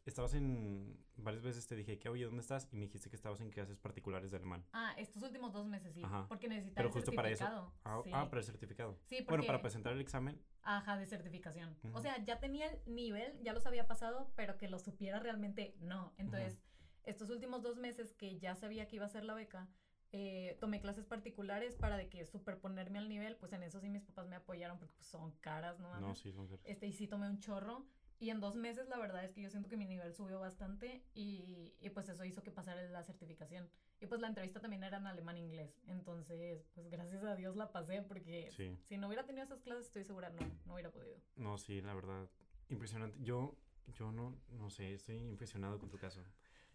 Estabas 0.04 0.34
en... 0.34 1.04
Varias 1.16 1.42
veces 1.42 1.66
te 1.66 1.74
dije 1.74 1.98
que, 1.98 2.08
oye, 2.08 2.24
¿dónde 2.24 2.40
estás? 2.40 2.68
Y 2.70 2.76
me 2.76 2.82
dijiste 2.82 3.10
que 3.10 3.16
estabas 3.16 3.40
en 3.40 3.50
clases 3.50 3.76
particulares 3.76 4.30
de 4.30 4.36
alemán. 4.36 4.64
Ah, 4.72 4.94
estos 4.96 5.20
últimos 5.24 5.52
dos 5.52 5.66
meses 5.66 5.94
sí, 5.94 6.02
Ajá. 6.04 6.26
porque 6.28 6.46
necesitaba 6.46 6.76
Pero 6.76 6.88
el 6.88 6.92
justo 6.92 7.12
para 7.12 7.28
eso. 7.28 7.44
certificado. 7.44 7.74
Ah, 7.84 8.00
sí. 8.04 8.10
ah, 8.14 8.28
para 8.28 8.38
el 8.40 8.46
certificado. 8.46 8.98
Sí, 9.06 9.16
porque, 9.16 9.30
Bueno, 9.30 9.46
para 9.46 9.60
presentar 9.62 9.92
el 9.92 10.00
examen. 10.00 10.40
ajá, 10.62 10.96
de 10.96 11.06
certificación. 11.06 11.76
O 11.82 11.88
Ujú. 11.88 12.02
sea, 12.02 12.22
ya 12.24 12.38
tenía 12.38 12.66
el 12.68 12.94
nivel, 12.94 13.36
ya 13.42 13.52
los 13.52 13.66
había 13.66 13.88
pasado, 13.88 14.32
pero 14.36 14.58
que 14.58 14.68
lo 14.68 14.78
supiera 14.78 15.18
realmente 15.18 15.74
no. 15.80 16.14
Entonces, 16.18 16.60
estos 17.02 17.28
últimos 17.30 17.62
dos 17.62 17.76
meses 17.76 18.12
que 18.12 18.38
ya 18.38 18.54
sabía 18.54 18.86
que 18.86 18.96
iba 18.96 19.06
a 19.06 19.08
ser 19.08 19.24
la 19.24 19.34
beca, 19.34 19.68
eh, 20.12 20.56
tomé 20.60 20.80
clases 20.80 21.04
particulares 21.04 21.76
para 21.76 21.96
de 21.96 22.08
que 22.08 22.24
superponerme 22.26 22.98
al 22.98 23.08
nivel, 23.08 23.36
pues 23.36 23.52
en 23.52 23.62
eso 23.62 23.80
sí 23.80 23.88
mis 23.90 24.02
papás 24.02 24.26
me 24.28 24.36
apoyaron 24.36 24.78
porque 24.78 24.94
pues, 24.94 25.06
son 25.08 25.32
caras, 25.40 25.78
¿no? 25.78 25.98
No, 26.00 26.14
sí, 26.14 26.32
son 26.32 26.46
caras. 26.46 26.62
Este, 26.64 26.86
y 26.86 26.92
sí 26.92 27.06
tomé 27.06 27.28
un 27.28 27.38
chorro. 27.40 27.86
Y 28.18 28.30
en 28.30 28.40
dos 28.40 28.56
meses 28.56 28.88
la 28.88 28.96
verdad 28.98 29.22
es 29.24 29.32
que 29.34 29.42
yo 29.42 29.50
siento 29.50 29.68
que 29.68 29.76
mi 29.76 29.84
nivel 29.84 30.14
subió 30.14 30.40
bastante 30.40 31.04
y, 31.12 31.74
y 31.80 31.90
pues 31.90 32.08
eso 32.08 32.24
hizo 32.24 32.42
que 32.42 32.50
pasara 32.50 32.82
la 32.88 33.02
certificación. 33.02 33.68
Y 34.00 34.06
pues 34.06 34.22
la 34.22 34.28
entrevista 34.28 34.58
también 34.58 34.84
era 34.84 34.96
en 34.96 35.06
alemán 35.06 35.36
e 35.36 35.40
inglés. 35.40 35.82
Entonces, 35.86 36.66
pues 36.74 36.88
gracias 36.88 37.22
a 37.24 37.36
Dios 37.36 37.56
la 37.56 37.72
pasé 37.72 38.00
porque 38.00 38.50
Sí. 38.52 38.78
si 38.84 38.96
no 38.96 39.08
hubiera 39.08 39.26
tenido 39.26 39.44
esas 39.44 39.60
clases 39.60 39.86
estoy 39.86 40.04
segura 40.04 40.30
no, 40.30 40.40
no 40.64 40.72
hubiera 40.74 40.90
podido. 40.90 41.18
No, 41.36 41.58
sí, 41.58 41.82
la 41.82 41.92
verdad. 41.94 42.26
Impresionante. 42.70 43.18
Yo, 43.22 43.54
yo 43.92 44.10
no, 44.12 44.34
no 44.48 44.70
sé, 44.70 44.94
estoy 44.94 45.16
impresionado 45.18 45.78
con 45.78 45.90
tu 45.90 45.98
caso. 45.98 46.22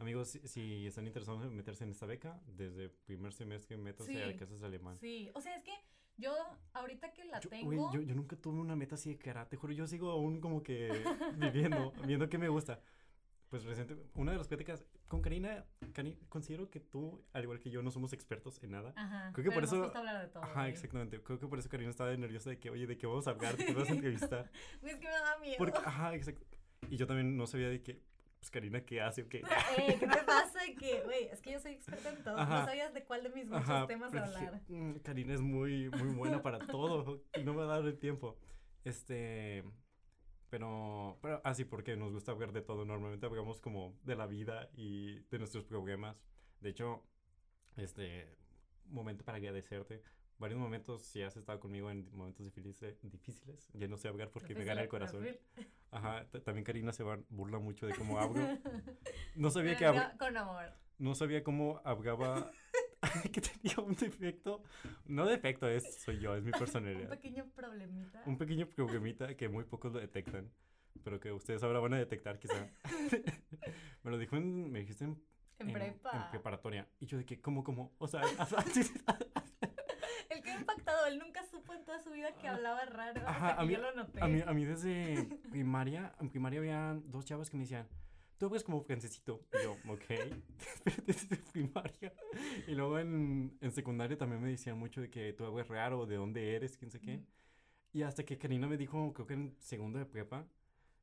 Amigos, 0.02 0.30
si, 0.30 0.40
si 0.48 0.88
están 0.88 1.06
interesados 1.06 1.44
en 1.44 1.56
meterse 1.56 1.84
en 1.84 1.92
esta 1.92 2.06
beca, 2.06 2.42
desde 2.48 2.90
primer 2.90 3.34
semestre 3.34 3.78
métanse 3.78 4.12
Sí. 4.14 4.20
a 4.22 4.36
clases 4.36 4.60
de 4.60 4.66
alemán. 4.66 4.98
Sí, 5.00 5.30
o 5.36 5.42
sea, 5.42 5.56
es 5.56 5.64
que 5.64 5.72
yo 6.18 6.34
ahorita 6.74 7.14
que 7.14 7.24
la 7.26 7.40
Yo, 7.40 7.50
tengo... 7.50 7.94
yo, 7.94 8.02
yo 8.02 8.16
nunca 8.16 8.36
tuve 8.36 8.60
una 8.60 8.76
meta 8.76 8.96
así 8.96 9.12
de 9.14 9.18
cara, 9.20 9.48
te 9.48 9.58
juro, 9.58 9.74
yo 9.74 9.86
sigo 9.88 10.10
aún 10.10 10.42
como 10.42 10.64
que 10.64 10.90
viviendo, 11.38 11.94
viendo 12.06 12.28
qué 12.30 12.38
me 12.38 12.50
gusta. 12.50 12.82
Pues 13.50 13.66
reciente, 13.66 13.98
una 14.16 14.32
de 14.32 14.38
las 14.38 14.48
pláticas 14.48 14.86
con 15.10 15.22
Karina, 15.22 15.66
Cari- 15.94 16.18
considero 16.30 16.70
que 16.70 16.80
tú, 16.80 17.22
al 17.34 17.44
igual 17.44 17.60
que 17.60 17.70
yo, 17.70 17.84
no 17.84 17.92
somos 17.92 18.14
expertos 18.14 18.64
en 18.64 18.72
nada. 18.72 18.94
Ajá, 18.96 19.32
creo 19.34 19.44
que 19.44 19.52
por 19.52 19.56
pero 19.56 19.62
nos 19.68 19.74
eso- 19.74 19.84
gusta 19.84 20.00
hablar 20.00 20.22
de 20.26 20.28
todo. 20.30 20.44
Ajá, 20.44 20.70
exactamente. 20.70 21.22
Creo 21.22 21.38
que 21.38 21.48
por 21.48 21.60
eso 21.60 21.68
Karina 21.70 21.90
estaba 21.90 22.16
nerviosa 22.16 22.50
de 22.50 22.60
que, 22.60 22.70
oye, 22.70 22.88
¿de 22.88 22.98
qué 22.98 23.08
vamos 23.08 23.28
a 23.28 23.32
hablar? 23.32 23.58
¿De 23.58 23.66
qué 23.66 23.74
vas 23.74 23.90
a 23.90 23.92
entrevistar? 24.40 24.50
Es 24.82 24.96
que 24.96 25.06
me 25.06 25.12
da 25.12 25.38
miedo. 25.40 25.58
Porque, 25.58 25.78
ajá, 25.80 26.16
exacto. 26.16 26.46
Y 26.90 26.96
yo 26.96 27.06
también 27.08 27.36
no 27.36 27.46
sabía 27.46 27.68
de 27.68 27.84
qué, 27.84 28.02
pues 28.42 28.50
Karina, 28.50 28.84
¿qué 28.84 29.00
hace 29.00 29.22
o 29.22 29.30
qué? 29.30 29.38
Eh, 29.78 29.98
¿Qué 30.00 30.08
te 30.08 30.24
pasa? 30.26 30.60
Que, 30.80 31.02
güey, 31.04 31.26
es 31.26 31.40
que 31.42 31.52
yo 31.52 31.60
soy 31.60 31.74
experta 31.74 32.10
en 32.10 32.24
todo. 32.24 32.38
Ajá. 32.40 32.62
No 32.62 32.66
sabías 32.66 32.92
de 32.92 33.04
cuál 33.04 33.22
de 33.22 33.30
mis 33.30 33.46
muchos 33.46 33.70
Ajá, 33.70 33.86
temas 33.86 34.12
dije, 34.12 34.26
hablar. 34.26 34.62
"Mm, 34.68 34.94
Karina 35.04 35.36
es 35.36 35.42
muy, 35.42 35.90
muy 35.92 36.10
buena 36.16 36.42
para 36.42 36.58
todo 36.58 37.24
y 37.38 37.44
no 37.44 37.54
me 37.54 37.60
va 37.64 37.76
a 37.76 37.78
dar 37.78 37.86
el 37.88 38.00
tiempo. 38.00 38.40
Este, 38.84 39.64
pero, 40.50 41.20
pero 41.22 41.40
así 41.44 41.66
porque 41.66 41.96
nos 41.96 42.12
gusta 42.14 42.32
hablar 42.32 42.52
de 42.52 42.64
todo. 42.64 42.84
Normalmente 42.84 43.28
hablamos 43.28 43.62
como 43.62 43.96
de 44.04 44.16
la 44.16 44.26
vida 44.26 44.72
y 44.74 45.20
de 45.30 45.38
nuestros 45.38 45.64
problemas. 45.64 46.18
De 46.62 46.70
hecho, 46.72 47.04
este, 47.78 48.36
momento 48.86 49.24
para 49.24 49.38
agradecerte. 49.38 50.02
Varios 50.42 50.60
momentos, 50.60 51.04
si 51.04 51.22
has 51.22 51.38
estado 51.38 51.60
conmigo 51.60 51.92
en 51.92 52.10
momentos 52.16 52.44
difíciles, 52.44 52.98
difíciles 53.04 53.70
ya 53.74 53.88
no 53.88 53.96
sé 53.96 54.08
hablar 54.08 54.32
porque 54.32 54.56
me 54.56 54.64
gana 54.66 54.82
el 54.82 54.90
corazón. 54.90 55.24
Ajá, 55.92 56.26
también 56.44 56.64
Karina 56.66 56.92
se 56.92 57.04
burla 57.30 57.60
mucho 57.60 57.86
de 57.86 57.94
cómo 57.94 58.18
hablo. 58.20 58.42
No 59.36 59.52
sabía 59.52 59.78
que 59.78 59.86
hablo, 59.86 60.02
Con 60.18 60.36
amor. 60.36 60.74
no 60.98 61.14
sabía 61.16 61.44
cómo 61.44 61.80
hablaba, 61.86 62.52
que 63.32 63.40
tenía 63.40 63.76
un 63.86 63.94
defecto. 63.96 64.64
No 65.06 65.26
defecto, 65.28 65.68
es, 65.70 66.02
soy 66.02 66.20
yo, 66.20 66.36
es 66.36 66.44
mi 66.44 66.52
Un 66.54 66.60
personalidad. 66.60 67.10
pequeño 67.10 67.46
problemita. 67.56 68.24
Un 68.26 68.38
pequeño 68.40 68.68
problemita 68.68 69.36
que 69.38 69.48
muy 69.48 69.64
pocos 69.64 69.94
lo 69.94 70.00
detectan, 70.00 70.52
pero 71.04 71.20
que 71.20 71.32
ustedes 71.32 71.62
ahora 71.62 71.80
van 71.80 71.94
a 71.94 71.98
detectar 72.00 72.40
quizá. 72.40 72.68
me 74.04 74.10
lo 74.12 74.18
dijo 74.18 74.36
en, 74.38 74.72
me 74.72 74.80
dijiste 74.80 75.04
en, 75.06 75.22
en 75.60 75.68
en- 75.70 75.74
prepa. 75.74 76.12
en 76.26 76.32
preparatoria. 76.32 76.88
Y 77.00 77.06
yo 77.06 77.18
de 77.20 77.26
que, 77.26 77.40
¿cómo, 77.40 77.64
cómo? 77.64 77.94
O 78.00 78.08
sea, 78.08 78.22
así- 78.40 78.92
El 80.30 80.42
que 80.42 80.50
me 80.50 80.51
ha 80.51 80.51
impactado, 80.62 81.06
él 81.08 81.20
nunca 81.20 81.44
supo 81.46 81.74
en 81.74 81.84
toda 81.84 82.00
su 82.00 82.12
vida 82.12 82.34
que 82.36 82.48
hablaba 82.48 82.86
raro. 82.86 83.22
Ajá, 83.28 83.50
hasta 83.50 83.56
que 83.58 83.62
a 83.62 83.66
mí- 83.66 83.74
yo 83.74 83.80
lo 83.82 83.94
noté. 83.96 84.22
a 84.22 84.28
mí, 84.28 84.42
a 84.46 84.54
mí 84.54 84.66
desde 84.66 85.26
primaria, 85.52 86.14
en 86.20 86.30
primaria 86.30 86.60
había 86.60 87.00
dos 87.06 87.26
chavas 87.26 87.50
que 87.50 87.58
me 87.58 87.64
decían, 87.64 87.88
tú 88.38 88.46
hablas 88.48 88.64
como 88.64 88.82
francesito. 88.82 89.46
Y 89.54 89.64
yo, 89.64 89.74
ok, 89.92 90.06
desde 91.06 91.38
primaria. 91.52 92.14
Y 92.68 92.72
luego 92.76 92.98
en, 93.00 93.58
en 93.62 93.72
secundaria 93.72 94.18
también 94.18 94.42
me 94.42 94.50
decían 94.50 94.78
mucho 94.80 95.02
de 95.02 95.10
que 95.10 95.34
tú 95.34 95.46
hablas 95.46 95.68
raro, 95.68 96.06
de 96.06 96.16
dónde 96.16 96.56
eres, 96.56 96.78
quién 96.78 96.90
sé 96.92 97.00
qué. 97.00 97.16
Ujú. 97.16 97.26
Y 97.94 98.04
hasta 98.04 98.24
que 98.24 98.38
Karina 98.38 98.68
me 98.68 98.78
dijo, 98.78 99.14
creo 99.14 99.28
que 99.28 99.34
en 99.34 99.56
segundo 99.60 100.00
de 100.00 100.06
prepa, 100.06 100.46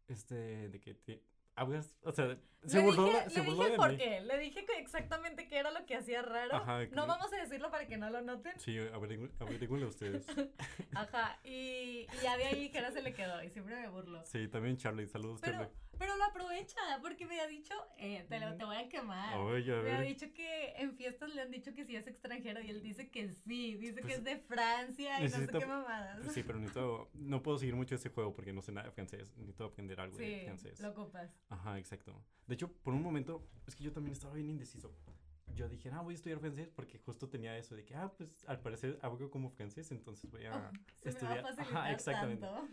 este, 0.08 0.68
de 0.70 0.80
que 0.80 0.94
te 0.94 1.22
o 1.64 2.12
sea, 2.12 2.36
se 2.66 2.76
le 2.78 2.82
burló, 2.84 3.06
dije, 3.06 3.30
se 3.30 3.40
le 3.42 3.46
burló 3.46 3.58
dije 3.64 3.70
de 3.70 3.76
por 3.76 3.90
mí. 3.90 3.96
qué. 3.96 4.20
Le 4.20 4.38
dije 4.38 4.64
que 4.64 4.78
exactamente 4.78 5.48
qué 5.48 5.58
era 5.58 5.70
lo 5.70 5.86
que 5.86 5.96
hacía 5.96 6.22
raro. 6.22 6.56
Ajá, 6.56 6.86
que- 6.88 6.94
no 6.94 7.06
vamos 7.06 7.32
a 7.32 7.36
decirlo 7.36 7.70
para 7.70 7.86
que 7.86 7.96
no 7.96 8.10
lo 8.10 8.20
noten. 8.20 8.58
Sí, 8.58 8.72
averigü- 8.76 9.30
averigüenle 9.40 9.86
ustedes. 9.86 10.26
Ajá. 10.94 11.38
Y, 11.44 12.06
y 12.06 12.08
ya 12.22 12.36
de 12.36 12.44
ahí 12.44 12.68
Jera 12.70 12.90
se 12.90 13.02
le 13.02 13.12
quedó 13.14 13.42
y 13.42 13.50
siempre 13.50 13.76
me 13.80 13.88
burlo. 13.88 14.24
Sí, 14.24 14.48
también 14.48 14.76
Charlie, 14.76 15.06
saludos 15.06 15.40
Pero, 15.40 15.58
Charlie. 15.58 15.72
Pero 15.98 16.16
lo 16.16 16.24
aprovecha 16.24 16.78
porque 17.02 17.26
me 17.26 17.40
ha 17.40 17.46
dicho, 17.46 17.74
eh, 17.96 18.24
te, 18.28 18.38
lo, 18.40 18.56
te 18.56 18.64
voy 18.64 18.76
a 18.76 18.88
quemar. 18.88 19.36
Oye, 19.38 19.72
a 19.78 19.82
Me 19.82 19.90
ha 19.92 20.00
dicho 20.00 20.32
que 20.32 20.72
en 20.76 20.94
fiestas 20.96 21.34
le 21.34 21.42
han 21.42 21.50
dicho 21.50 21.74
que 21.74 21.84
sí 21.84 21.96
es 21.96 22.06
extranjero 22.06 22.60
y 22.60 22.70
él 22.70 22.82
dice 22.82 23.10
que 23.10 23.32
sí, 23.32 23.76
dice 23.76 23.96
que 23.96 24.02
Pues, 24.02 24.18
es 24.18 24.24
de 24.24 24.36
Francia 24.38 25.20
y 25.20 25.24
no 25.24 25.28
sé 25.28 25.36
necesito- 25.40 25.58
qué 25.58 25.66
mamadas. 25.66 26.32
Sí, 26.32 26.42
pero 26.42 26.58
necesito, 26.58 27.10
no 27.14 27.42
puedo 27.42 27.58
seguir 27.58 27.74
mucho 27.74 27.94
ese 27.94 28.08
juego 28.10 28.32
porque 28.34 28.52
no 28.52 28.62
sé 28.62 28.72
nada 28.72 28.86
de 28.86 28.92
francés. 28.92 29.32
Necesito 29.36 29.64
aprender 29.64 30.00
algo 30.00 30.16
de 30.16 30.24
Sí, 30.40 30.44
francés. 30.44 30.80
lo 30.80 30.90
ocupas. 30.90 31.30
Ajá, 31.48 31.78
exacto. 31.78 32.22
De 32.46 32.54
hecho, 32.54 32.72
por 32.72 32.94
un 32.94 33.02
momento, 33.02 33.46
es 33.66 33.74
que 33.74 33.84
yo 33.84 33.92
también 33.92 34.12
estaba 34.12 34.34
bien 34.34 34.48
indeciso. 34.48 34.94
Yo 35.54 35.68
dije, 35.68 35.90
ah, 35.90 36.02
voy 36.02 36.12
a 36.12 36.16
estudiar 36.16 36.38
francés 36.40 36.68
porque 36.68 36.98
justo 36.98 37.28
tenía 37.28 37.56
eso 37.56 37.74
de 37.74 37.84
que, 37.84 37.94
ah, 37.96 38.12
pues 38.16 38.44
al 38.46 38.60
parecer 38.60 38.98
hablo 39.02 39.30
como 39.30 39.50
francés, 39.50 39.90
entonces 39.90 40.30
voy 40.30 40.44
a 40.44 40.54
Oh, 40.56 40.70
se 41.02 41.08
estudiar. 41.08 41.36
me 41.36 41.42
va 41.42 41.48
a 41.48 41.52
facilitar 41.54 41.76
Ajá, 41.82 41.92
exactamente. 41.92 42.46
tanto. 42.46 42.68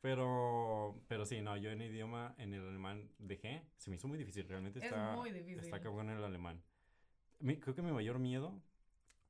Pero, 0.00 1.00
pero 1.08 1.24
sí, 1.26 1.40
no, 1.40 1.56
yo 1.56 1.70
en 1.70 1.82
idioma, 1.82 2.34
en 2.38 2.54
el 2.54 2.66
alemán 2.68 3.10
dejé. 3.18 3.62
Se 3.76 3.90
me 3.90 3.96
hizo 3.96 4.06
muy 4.08 4.16
difícil, 4.18 4.46
realmente 4.48 4.78
Es 4.78 4.84
está, 4.86 5.14
muy 5.16 5.30
difícil. 5.32 5.58
está 5.58 5.80
cabrón 5.80 6.10
el 6.10 6.22
alemán. 6.22 6.62
Mi- 7.40 7.58
creo 7.58 7.74
que 7.74 7.82
mi 7.82 7.92
mayor 7.92 8.18
miedo 8.18 8.60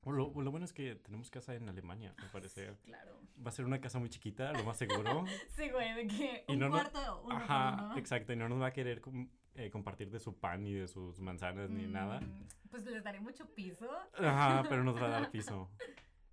Lo, 0.05 0.33
lo 0.41 0.51
bueno 0.51 0.65
es 0.65 0.73
que 0.73 0.95
tenemos 0.95 1.29
casa 1.31 1.55
en 1.55 1.69
Alemania, 1.69 2.15
me 2.23 2.29
parece. 2.29 2.73
Claro. 2.85 3.19
Va 3.45 3.51
a 3.51 3.53
ser 3.53 3.65
una 3.65 3.81
casa 3.81 3.99
muy 3.99 4.09
chiquita, 4.09 4.53
lo 4.53 4.65
más 4.65 4.77
seguro. 4.77 5.25
Sí, 5.57 5.71
güey, 5.71 5.95
de 5.95 6.07
que 6.07 6.45
un 6.49 6.59
no, 6.59 6.67
no- 6.67 6.73
cuarto, 6.73 7.23
uno 7.25 7.35
por 7.35 7.43
Ajá, 7.43 7.85
uno. 7.87 7.99
exacto. 7.99 8.33
Y 8.33 8.37
no 8.37 8.49
nos 8.49 8.61
va 8.61 8.67
a 8.69 8.73
querer 8.73 9.01
com- 9.01 9.29
eh, 9.55 9.71
compartir 9.71 10.11
de 10.11 10.21
su 10.21 10.39
pan 10.39 10.63
ni 10.63 10.73
de 10.75 10.87
sus 10.87 11.19
manzanas 11.21 11.69
ni 11.71 11.87
nada. 11.87 12.21
Mm, 12.21 12.47
Pues 12.71 12.85
les 12.87 13.03
daré 13.03 13.21
mucho 13.21 13.47
piso. 13.55 13.89
Ajá, 14.19 14.65
pero 14.69 14.85
nos 14.85 14.97
va 15.01 15.07
a 15.07 15.11
dar 15.11 15.31
piso. 15.33 15.71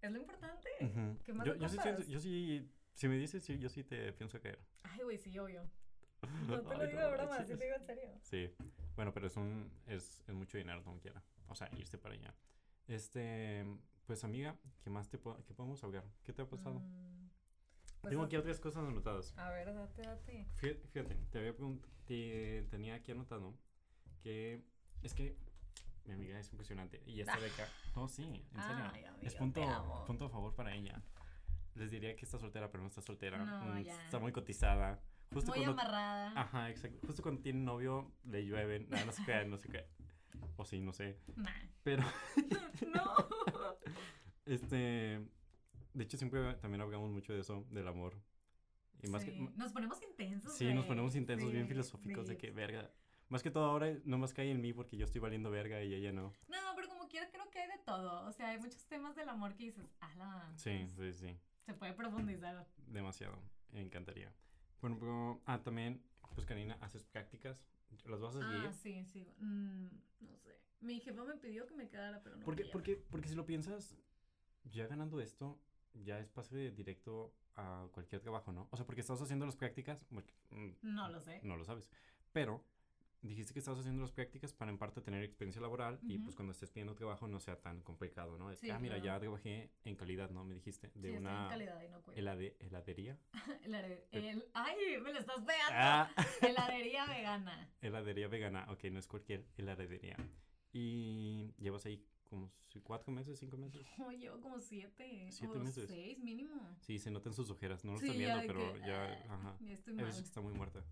Es 0.01 0.11
lo 0.11 0.17
importante. 0.19 0.69
Ujú. 0.81 1.17
¿Qué 1.23 1.33
más 1.33 1.45
yo, 1.47 1.55
yo 1.55 1.67
sí, 1.69 1.77
yo 2.07 2.19
sí, 2.19 2.69
si 2.95 3.07
me 3.07 3.17
dices, 3.17 3.43
sí, 3.43 3.57
yo 3.59 3.69
sí 3.69 3.83
te 3.83 4.11
pienso 4.13 4.39
caer. 4.41 4.59
Ay, 4.83 5.03
güey, 5.03 5.17
sí, 5.17 5.37
obvio. 5.37 5.69
No 6.47 6.61
te 6.65 6.75
lo 6.75 6.87
digo 6.87 6.99
de 6.99 7.11
broma, 7.11 7.45
sí 7.45 7.55
te 7.55 7.63
digo 7.65 7.75
en 7.75 7.85
serio. 7.85 8.09
Sí, 8.21 8.49
bueno, 8.95 9.13
pero 9.13 9.27
es 9.27 9.37
un, 9.37 9.71
es, 9.85 10.23
es 10.27 10.33
mucho 10.33 10.57
dinero 10.57 10.83
como 10.83 10.99
quiera. 10.99 11.21
O 11.47 11.55
sea, 11.55 11.69
irse 11.77 11.97
para 11.97 12.15
allá. 12.15 12.33
Este, 12.87 13.65
pues 14.07 14.23
amiga, 14.23 14.57
¿qué 14.83 14.89
más 14.89 15.09
te 15.09 15.17
po- 15.17 15.37
qué 15.45 15.53
podemos 15.53 15.83
hablar? 15.83 16.03
¿Qué 16.23 16.33
te 16.33 16.41
ha 16.41 16.49
pasado? 16.49 16.79
Mm, 16.79 17.27
pues, 18.01 18.09
Tengo 18.11 18.23
aquí 18.23 18.35
otras 18.37 18.59
cosas 18.59 18.85
anotadas. 18.85 19.33
A 19.37 19.49
ver, 19.51 19.73
date, 19.73 20.01
date. 20.01 20.47
Fí- 20.59 20.79
Fíjate, 20.89 21.15
te 21.31 21.37
había 21.39 21.53
te 22.05 22.63
tenía 22.71 22.95
aquí 22.95 23.11
anotado 23.11 23.53
que 24.21 24.63
es 25.03 25.13
que 25.13 25.35
mi 26.05 26.13
amiga 26.13 26.39
es 26.39 26.49
impresionante 26.51 27.01
y 27.05 27.19
esta 27.21 27.37
beca, 27.39 27.67
no, 27.95 28.07
sí, 28.07 28.23
en 28.23 28.61
serio, 28.63 28.85
Ay, 28.93 29.05
es 29.23 29.35
punto, 29.35 30.03
punto 30.07 30.25
a 30.25 30.29
favor 30.29 30.53
para 30.55 30.73
ella. 30.75 31.01
Les 31.75 31.91
diría 31.91 32.15
que 32.15 32.25
está 32.25 32.37
soltera, 32.39 32.69
pero 32.71 32.81
no 32.83 32.87
está 32.89 33.01
soltera, 33.01 33.37
No, 33.37 33.75
mm, 33.75 33.83
ya. 33.83 34.05
está 34.05 34.19
muy 34.19 34.31
cotizada. 34.31 35.01
Justo 35.33 35.51
Muy 35.51 35.63
cuando, 35.63 35.81
amarrada. 35.81 36.31
ajá, 36.39 36.69
exacto, 36.69 37.05
justo 37.07 37.21
cuando 37.21 37.41
tiene 37.41 37.59
novio 37.59 38.11
le 38.25 38.45
llueven, 38.45 38.87
nada, 38.89 39.05
no 39.05 39.11
se 39.11 39.25
cae, 39.25 39.45
no 39.45 39.57
se 39.57 39.67
cae. 39.69 39.87
O 40.57 40.63
sí, 40.65 40.79
no 40.81 40.93
sé, 40.93 41.17
Nah. 41.35 41.49
pero 41.83 42.03
No. 42.93 43.15
este, 44.45 45.27
de 45.93 46.03
hecho 46.03 46.17
siempre 46.17 46.53
también 46.55 46.81
hablamos 46.81 47.11
mucho 47.11 47.33
de 47.33 47.41
eso, 47.41 47.65
del 47.71 47.87
amor. 47.87 48.15
Y 49.03 49.07
más 49.09 49.23
Sí, 49.23 49.31
que, 49.31 49.39
Nos 49.57 49.73
ponemos 49.73 50.01
intensos. 50.01 50.53
Sí, 50.53 50.73
nos 50.73 50.85
ponemos 50.85 51.15
intensos, 51.15 51.51
bien 51.51 51.63
Sí, 51.65 51.69
filosóficos 51.69 52.27
de 52.27 52.33
sí. 52.35 52.39
que 52.39 52.51
verga. 52.51 52.89
Más 53.29 53.41
que 53.43 53.51
todo 53.51 53.65
ahora 53.65 53.91
nomás 54.05 54.33
cae 54.33 54.51
en 54.51 54.61
mí 54.61 54.71
porque 54.73 54.95
yo 54.97 55.05
estoy 55.05 55.19
valiendo 55.19 55.49
verga 55.49 55.83
y 55.83 55.93
ella 55.93 56.11
no. 56.11 56.31
No, 56.47 56.57
pero 56.75 56.87
como 56.87 57.07
quiera 57.07 57.29
creo 57.31 57.49
que 57.49 57.59
hay 57.59 57.67
de 57.67 57.79
todo. 57.79 58.25
O 58.27 58.31
sea, 58.31 58.49
hay 58.49 58.59
muchos 58.59 58.85
temas 58.87 59.15
del 59.15 59.27
amor 59.29 59.55
que 59.55 59.65
dices, 59.65 59.85
ala. 59.99 60.51
Sí, 60.55 60.87
sí, 60.95 61.11
sí. 61.11 61.37
Se 61.65 61.73
puede 61.73 61.93
profundizar. 61.93 62.67
Demasiado. 62.87 63.37
Me 63.71 63.81
encantaría. 63.81 64.31
Bueno, 64.81 64.97
pero, 64.99 65.41
ah, 65.45 65.61
también, 65.63 66.01
pues 66.33 66.45
Karina, 66.45 66.77
haces 66.81 67.03
prácticas. 67.03 67.59
¿Las 68.05 68.21
vas 68.21 68.35
a 68.35 68.39
seguir? 68.41 68.67
Ah, 68.67 68.73
sí, 68.73 69.05
sí. 69.05 69.33
Mm, 69.39 69.87
no 70.21 70.37
sé. 70.37 70.59
Mi 70.81 70.99
jefa 70.99 71.23
me 71.23 71.35
pidió 71.37 71.65
que 71.65 71.73
me 71.75 71.87
quedara, 71.89 72.21
pero 72.23 72.35
no. 72.35 72.45
porque, 72.45 72.65
porque, 72.65 72.97
porque 73.09 73.29
si 73.29 73.35
lo 73.35 73.45
piensas, 73.45 73.97
ya 74.65 74.85
ganando 74.87 75.19
esto, 75.19 75.59
ya 75.93 76.19
es 76.19 76.29
pase 76.29 76.71
directo 76.71 77.33
a 77.55 77.87
cualquier 77.93 78.21
trabajo, 78.21 78.51
¿no? 78.51 78.67
O 78.71 78.77
sea, 78.77 78.85
porque 78.85 79.01
estás 79.01 79.21
haciendo 79.21 79.45
las 79.45 79.55
prácticas, 79.55 80.05
porque, 80.13 80.33
mm, 80.51 80.71
No 80.81 81.09
lo 81.09 81.21
sé. 81.21 81.39
no 81.43 81.57
lo 81.57 81.63
sabes, 81.65 81.89
pero 82.33 82.63
dijiste 83.27 83.53
que 83.53 83.59
estabas 83.59 83.79
haciendo 83.79 84.01
las 84.01 84.11
prácticas 84.11 84.53
para 84.53 84.71
en 84.71 84.77
parte 84.77 85.01
tener 85.01 85.23
experiencia 85.23 85.61
laboral 85.61 85.99
y 86.03 86.15
Ujú. 86.15 86.23
pues 86.25 86.35
cuando 86.35 86.51
estés 86.51 86.69
pidiendo 86.69 86.95
trabajo 86.95 87.27
no 87.27 87.39
sea 87.39 87.59
tan 87.61 87.81
complicado, 87.81 88.37
¿no? 88.37 88.51
Es 88.51 88.59
que, 88.59 88.67
Sí, 88.67 88.71
ah, 88.71 88.79
mira, 88.79 88.95
claro. 88.95 89.05
ya 89.15 89.19
trabajé 89.19 89.71
en 89.83 89.95
calidad, 89.95 90.29
¿no? 90.31 90.43
Me 90.43 90.55
dijiste, 90.55 90.87
de 90.87 90.93
sí, 90.93 90.99
estoy 90.99 91.11
en 91.15 91.17
una 91.25 91.47
calidad 91.49 91.81
y 91.83 91.89
no 91.89 92.01
cuido. 92.01 92.19
helade- 92.21 92.55
heladería. 92.59 93.17
Helade- 93.63 94.03
el, 94.11 94.45
ay, 94.53 94.75
me 95.01 95.13
lo 95.13 95.19
estás 95.19 95.37
pegando. 95.37 95.71
Ah, 95.73 96.09
Heladería 96.41 97.05
vegana. 97.07 97.69
heladería 97.81 98.27
vegana, 98.27 98.65
ok, 98.69 98.83
no 98.85 98.99
es 98.99 99.07
cualquier 99.07 99.45
heladería. 99.57 100.17
Y 100.73 101.53
llevas 101.57 101.85
ahí 101.85 102.03
como 102.29 102.51
cuatro 102.83 103.11
meses, 103.13 103.39
cinco 103.39 103.55
meses. 103.57 103.81
Oh, 103.99 104.11
llevo 104.11 104.41
como 104.41 104.59
siete. 104.59 105.27
Siete 105.31 105.57
o 105.57 105.63
meses. 105.63 105.87
seis 105.89 106.19
mínimo. 106.19 106.75
Sí, 106.81 106.99
se 106.99 107.09
notan 107.09 107.33
sus 107.33 107.49
ojeras, 107.49 107.85
no 107.85 107.93
lo 107.93 107.99
Sí, 107.99 108.05
están 108.05 108.17
viendo, 108.17 108.41
pero 108.45 108.73
que, 108.73 108.79
ya, 108.81 109.25
ah, 109.29 109.33
ajá. 109.35 109.57
Ya 109.61 109.73
estoy 109.73 109.93
mal. 109.93 110.07
está 110.07 110.41
muy 110.41 110.53
muerta. 110.53 110.83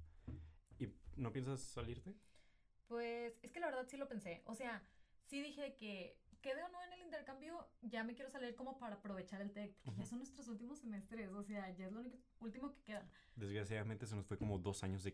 ¿Y 1.16 1.22
no 1.22 1.32
piensas 1.32 1.62
salirte? 1.62 2.16
Pues 2.88 3.38
es 3.42 3.52
que 3.52 3.60
la 3.60 3.68
verdad 3.68 3.88
sí 3.88 3.98
lo 3.98 4.08
pensé. 4.08 4.42
O 4.46 4.56
sea, 4.56 4.84
sí 5.26 5.42
dije 5.42 5.76
que 5.76 6.18
quede 6.42 6.62
o 6.64 6.70
no 6.70 6.84
en 6.84 6.94
el 6.94 7.02
intercambio, 7.02 7.68
ya 7.82 8.04
me 8.04 8.14
quiero 8.14 8.30
salir 8.30 8.54
como 8.56 8.78
para 8.78 8.96
aprovechar 8.96 9.42
el 9.42 9.52
TEC, 9.52 9.76
porque 9.84 10.00
ya 10.00 10.04
Ujú. 10.04 10.10
son 10.10 10.18
nuestros 10.20 10.48
últimos 10.48 10.80
semestres. 10.80 11.32
O 11.32 11.44
sea, 11.44 11.70
ya 11.72 11.88
es 11.88 11.92
lo 11.94 12.00
único, 12.02 12.18
último 12.40 12.72
que 12.74 12.82
queda. 12.84 13.08
Desgraciadamente 13.36 14.06
se 14.06 14.16
nos 14.16 14.26
fue 14.26 14.38
como 14.38 14.60
dos 14.60 14.84
años 14.84 15.04
de, 15.04 15.14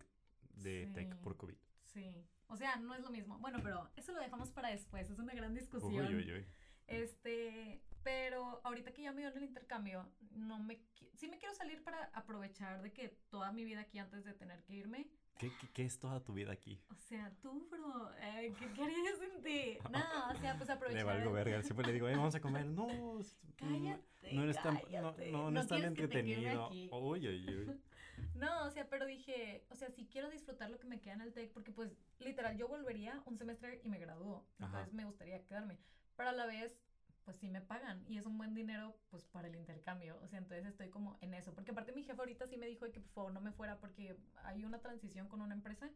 de 0.55 0.87
tech 0.93 1.13
Sí. 1.13 1.19
por 1.23 1.37
COVID. 1.37 1.55
Sí. 1.85 2.25
O 2.47 2.57
sea, 2.57 2.75
no 2.77 2.95
es 2.95 3.01
lo 3.01 3.11
mismo. 3.11 3.37
Bueno, 3.39 3.59
pero 3.61 3.89
eso 3.95 4.11
lo 4.11 4.19
dejamos 4.19 4.51
para 4.51 4.69
después. 4.69 5.09
Es 5.09 5.19
una 5.19 5.33
gran 5.33 5.53
discusión. 5.53 6.07
Uy, 6.07 6.15
uy, 6.15 6.31
uy. 6.33 6.45
Este, 6.87 7.83
pero 8.03 8.61
ahorita 8.63 8.91
que 8.91 9.03
ya 9.03 9.11
me 9.11 9.21
dio 9.21 9.29
en 9.29 9.37
el 9.37 9.43
intercambio, 9.43 10.11
no 10.31 10.57
me 10.59 10.81
sí 11.13 11.27
me 11.27 11.37
quiero 11.37 11.53
salir 11.53 11.83
para 11.83 12.05
aprovechar 12.13 12.81
de 12.81 12.91
que 12.93 13.09
toda 13.29 13.51
mi 13.51 13.63
vida 13.63 13.81
aquí 13.81 13.99
antes 13.99 14.23
de 14.23 14.33
tener 14.33 14.63
que 14.63 14.73
irme. 14.73 15.07
¿Qué, 15.39 15.49
qué, 15.59 15.67
qué 15.73 15.85
es 15.85 15.97
toda 15.97 16.19
tu 16.21 16.33
vida 16.33 16.51
aquí? 16.51 16.77
O 16.91 16.95
sea, 16.95 17.31
tú, 17.41 17.65
bro, 17.71 18.11
eh, 18.19 18.53
¿qué 18.59 18.67
querías 18.73 19.21
en 19.21 19.41
ti? 19.41 19.77
No, 19.89 20.29
o 20.31 20.35
sea, 20.35 20.57
pues 20.57 20.69
aprovechar. 20.69 20.97
Le 20.97 21.03
valgo 21.05 21.31
verga. 21.31 21.63
Siempre 21.63 21.87
le 21.87 21.93
digo, 21.93 22.09
"Eh, 22.09 22.15
vamos 22.17 22.35
a 22.35 22.41
comer. 22.41 22.65
No, 22.75 22.87
Cállate. 23.55 24.33
no 24.33 24.43
eres 24.43 24.61
tan, 24.61 24.73
no, 24.75 24.81
cállate. 24.81 25.31
no, 25.31 25.49
no 25.49 25.61
es 25.61 25.67
tan 25.67 25.83
entretenido. 25.83 26.69
Uy, 26.69 27.27
uy, 27.27 27.55
uy. 27.55 27.81
No, 28.35 28.65
o 28.65 28.69
sea, 28.69 28.85
pero 28.89 29.05
dije, 29.05 29.63
o 29.69 29.75
sea, 29.75 29.89
sí 29.91 30.05
quiero 30.11 30.29
disfrutar 30.29 30.69
lo 30.69 30.77
que 30.77 30.87
me 30.87 30.99
queda 30.99 31.13
en 31.13 31.21
el 31.21 31.31
TEC, 31.33 31.53
porque 31.53 31.71
pues 31.71 31.95
literal 32.19 32.57
yo 32.57 32.67
volvería 32.67 33.21
un 33.25 33.37
semestre 33.37 33.79
y 33.81 33.87
me 33.87 33.97
gradúo. 33.97 34.45
Entonces 34.59 34.87
Ajá. 34.87 34.89
me 34.91 35.05
gustaría 35.05 35.41
quedarme. 35.45 35.77
Pero 36.17 36.29
a 36.29 36.33
la 36.33 36.45
vez, 36.45 36.77
pues 37.25 37.37
sí 37.37 37.47
me 37.49 37.61
pagan 37.61 38.03
y 38.07 38.17
es 38.17 38.25
un 38.25 38.37
buen 38.37 38.53
dinero 38.55 38.97
pues 39.09 39.23
para 39.25 39.47
el 39.47 39.55
intercambio. 39.55 40.19
O 40.23 40.27
sea, 40.27 40.39
entonces 40.39 40.65
estoy 40.65 40.89
como 40.89 41.17
en 41.21 41.33
eso. 41.33 41.53
Porque 41.53 41.71
aparte 41.71 41.91
mi 41.91 42.03
jefe 42.03 42.19
ahorita 42.19 42.47
sí 42.47 42.57
me 42.57 42.65
dijo 42.67 42.89
que 42.91 42.99
por 42.99 43.11
favor 43.13 43.33
no 43.33 43.41
me 43.41 43.51
fuera 43.51 43.77
porque 43.79 44.17
hay 44.43 44.65
una 44.65 44.79
transición 44.79 45.27
con 45.27 45.41
una 45.41 45.53
empresa 45.53 45.89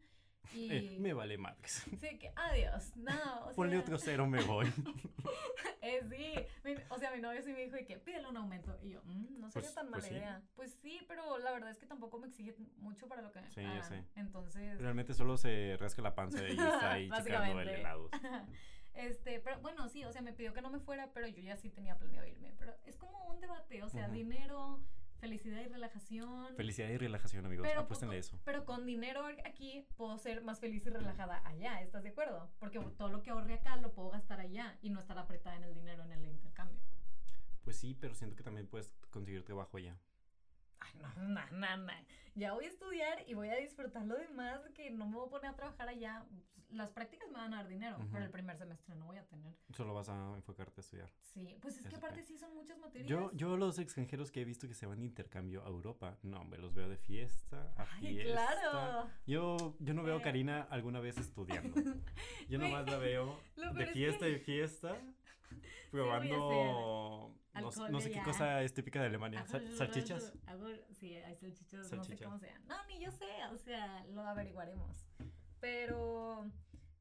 y... 0.52 0.70
Eh, 0.70 0.96
me 1.00 1.12
vale 1.14 1.38
madres. 1.38 1.82
Sí, 2.00 2.18
que 2.18 2.32
adiós. 2.36 2.94
No, 2.96 3.12
o 3.40 3.44
sea... 3.46 3.54
Ponle 3.56 3.78
otro 3.78 3.98
cero, 3.98 4.26
me 4.26 4.42
voy. 4.42 4.66
Eh, 5.86 6.00
sí, 6.08 6.34
Mi- 6.66 6.76
o 6.88 6.98
sea, 6.98 7.10
mi 7.14 7.20
novio 7.20 7.42
sí 7.42 7.52
me 7.52 7.60
dijo 7.66 7.76
que 7.86 7.98
pídele 7.98 8.26
un 8.26 8.38
aumento. 8.38 8.74
Y 8.82 8.88
yo, 8.92 9.02
"Mm, 9.04 9.38
no 9.38 9.50
sería 9.50 9.68
Pues- 9.68 9.74
tan 9.74 9.90
mala 9.90 9.96
pues 10.00 10.04
sí. 10.06 10.14
idea. 10.14 10.42
Pues 10.54 10.72
sí, 10.80 11.00
pero 11.06 11.36
la 11.36 11.52
verdad 11.52 11.70
es 11.70 11.76
que 11.78 11.84
tampoco 11.84 12.18
me 12.18 12.28
exige 12.28 12.54
mucho 12.78 13.06
para 13.06 13.20
lo 13.20 13.30
que 13.32 13.40
Sí, 13.50 13.60
ya 13.60 13.68
pagan. 13.68 13.82
sé. 13.84 14.04
Entonces, 14.16 14.80
Realmente 14.80 15.12
solo 15.12 15.36
se 15.36 15.76
rasca 15.78 16.00
la 16.00 16.14
panza 16.14 16.42
y 16.48 16.52
está 16.52 16.92
ahí 16.92 17.10
checando 17.10 17.60
el 17.60 17.68
helado. 17.68 18.08
Este, 18.94 19.40
pero 19.40 19.60
bueno, 19.60 19.88
sí, 19.88 20.04
o 20.04 20.12
sea, 20.12 20.22
me 20.22 20.32
pidió 20.32 20.52
que 20.52 20.62
no 20.62 20.70
me 20.70 20.78
fuera, 20.78 21.12
pero 21.12 21.26
yo 21.26 21.42
ya 21.42 21.56
sí 21.56 21.70
tenía 21.70 21.96
planeado 21.96 22.26
irme. 22.26 22.52
Pero 22.58 22.74
es 22.86 22.96
como 22.96 23.24
un 23.26 23.40
debate, 23.40 23.82
o 23.82 23.88
sea, 23.88 24.08
dinero, 24.08 24.80
felicidad 25.18 25.60
y 25.60 25.68
relajación. 25.68 26.54
Felicidad 26.56 26.88
y 26.88 26.96
relajación, 26.96 27.46
amigos. 27.46 27.66
Pero 27.66 27.80
Apuéstenle 27.80 28.18
eso. 28.18 28.38
Pero 28.44 28.64
con 28.64 28.86
dinero 28.86 29.26
aquí 29.44 29.86
puedo 29.96 30.16
ser 30.18 30.42
más 30.42 30.60
feliz 30.60 30.86
y 30.86 30.90
relajada 30.90 31.42
allá, 31.46 31.80
¿estás 31.80 32.02
de 32.02 32.10
acuerdo? 32.10 32.50
Porque 32.58 32.78
todo 32.96 33.08
lo 33.08 33.22
que 33.22 33.30
ahorre 33.30 33.54
acá 33.54 33.76
lo 33.76 33.92
puedo 33.92 34.10
gastar 34.10 34.40
allá 34.40 34.78
y 34.82 34.90
no 34.90 35.00
estar 35.00 35.18
apretada 35.18 35.56
en 35.56 35.64
el 35.64 35.74
dinero 35.74 36.04
en 36.04 36.12
el 36.12 36.26
intercambio. 36.26 36.78
Pues 37.62 37.76
sí, 37.76 37.96
pero 37.98 38.14
siento 38.14 38.36
que 38.36 38.42
también 38.42 38.66
puedes 38.66 38.92
conseguir 39.10 39.42
trabajo 39.44 39.78
allá. 39.78 39.96
Ay, 40.84 40.92
no, 41.00 41.28
no, 41.28 41.50
no, 41.52 41.76
no. 41.78 41.92
Ya 42.34 42.52
voy 42.52 42.64
a 42.64 42.68
estudiar 42.68 43.18
y 43.26 43.34
voy 43.34 43.48
a 43.48 43.56
disfrutar 43.56 44.04
lo 44.04 44.16
demás, 44.16 44.60
que 44.74 44.90
no 44.90 45.06
me 45.06 45.16
voy 45.16 45.26
a 45.26 45.30
poner 45.30 45.50
a 45.50 45.56
trabajar 45.56 45.88
allá. 45.88 46.24
Las 46.70 46.90
prácticas 46.90 47.28
me 47.28 47.34
van 47.38 47.54
a 47.54 47.58
dar 47.58 47.68
dinero, 47.68 47.96
Ujú. 47.98 48.08
pero 48.10 48.24
el 48.24 48.30
primer 48.32 48.56
semestre 48.58 48.96
no 48.96 49.06
voy 49.06 49.16
a 49.18 49.24
tener. 49.26 49.54
Solo 49.76 49.94
vas 49.94 50.08
a 50.08 50.34
enfocarte 50.34 50.80
a 50.80 50.82
estudiar. 50.82 51.08
Sí, 51.22 51.56
pues 51.62 51.78
es 51.78 51.86
que 51.86 51.94
aparte 51.94 52.24
sí 52.24 52.36
son 52.36 52.52
muchas 52.54 52.76
materias. 52.78 53.08
Yo, 53.08 53.30
yo 53.34 53.56
los 53.56 53.78
extranjeros 53.78 54.32
que 54.32 54.40
he 54.40 54.44
visto 54.44 54.66
que 54.66 54.74
se 54.74 54.84
van 54.84 54.98
de 54.98 55.06
intercambio 55.06 55.64
a 55.64 55.68
Europa, 55.68 56.18
no, 56.22 56.42
me 56.42 56.58
los 56.58 56.74
veo 56.74 56.88
de 56.88 56.96
fiesta 56.96 57.72
a 57.76 57.82
Ay, 57.92 58.14
fiesta. 58.16 58.32
claro. 58.32 59.08
Yo, 59.24 59.76
yo 59.78 59.94
no 59.94 60.02
veo 60.02 60.16
a 60.16 60.18
Eh. 60.18 60.22
Karina 60.22 60.62
alguna 60.68 60.98
vez 60.98 61.16
estudiando. 61.18 61.74
Yo 62.48 62.58
nomás 62.58 62.86
la 62.90 62.98
veo 62.98 63.38
de 63.76 63.86
fiesta 63.86 64.28
y 64.28 64.38
fiesta, 64.40 64.96
probando, 65.90 67.34
no, 67.54 67.88
no 67.90 68.00
sé 68.00 68.10
qué 68.10 68.22
cosa 68.22 68.62
es 68.62 68.72
típica 68.74 69.00
de 69.00 69.06
Alemania, 69.06 69.40
Hago- 69.40 69.76
salchichas. 69.76 70.32
hago- 70.46 70.68
sí, 70.92 71.14
hay 71.16 71.36
salchichas, 71.36 71.92
no 71.92 72.04
sé 72.04 72.16
cómo 72.16 72.38
sean. 72.38 72.66
No, 72.66 72.84
ni 72.86 72.98
yo 73.00 73.10
sé, 73.10 73.26
o 73.52 73.56
sea, 73.58 74.04
lo 74.06 74.22
averiguaremos. 74.22 75.06
Pero, 75.60 76.50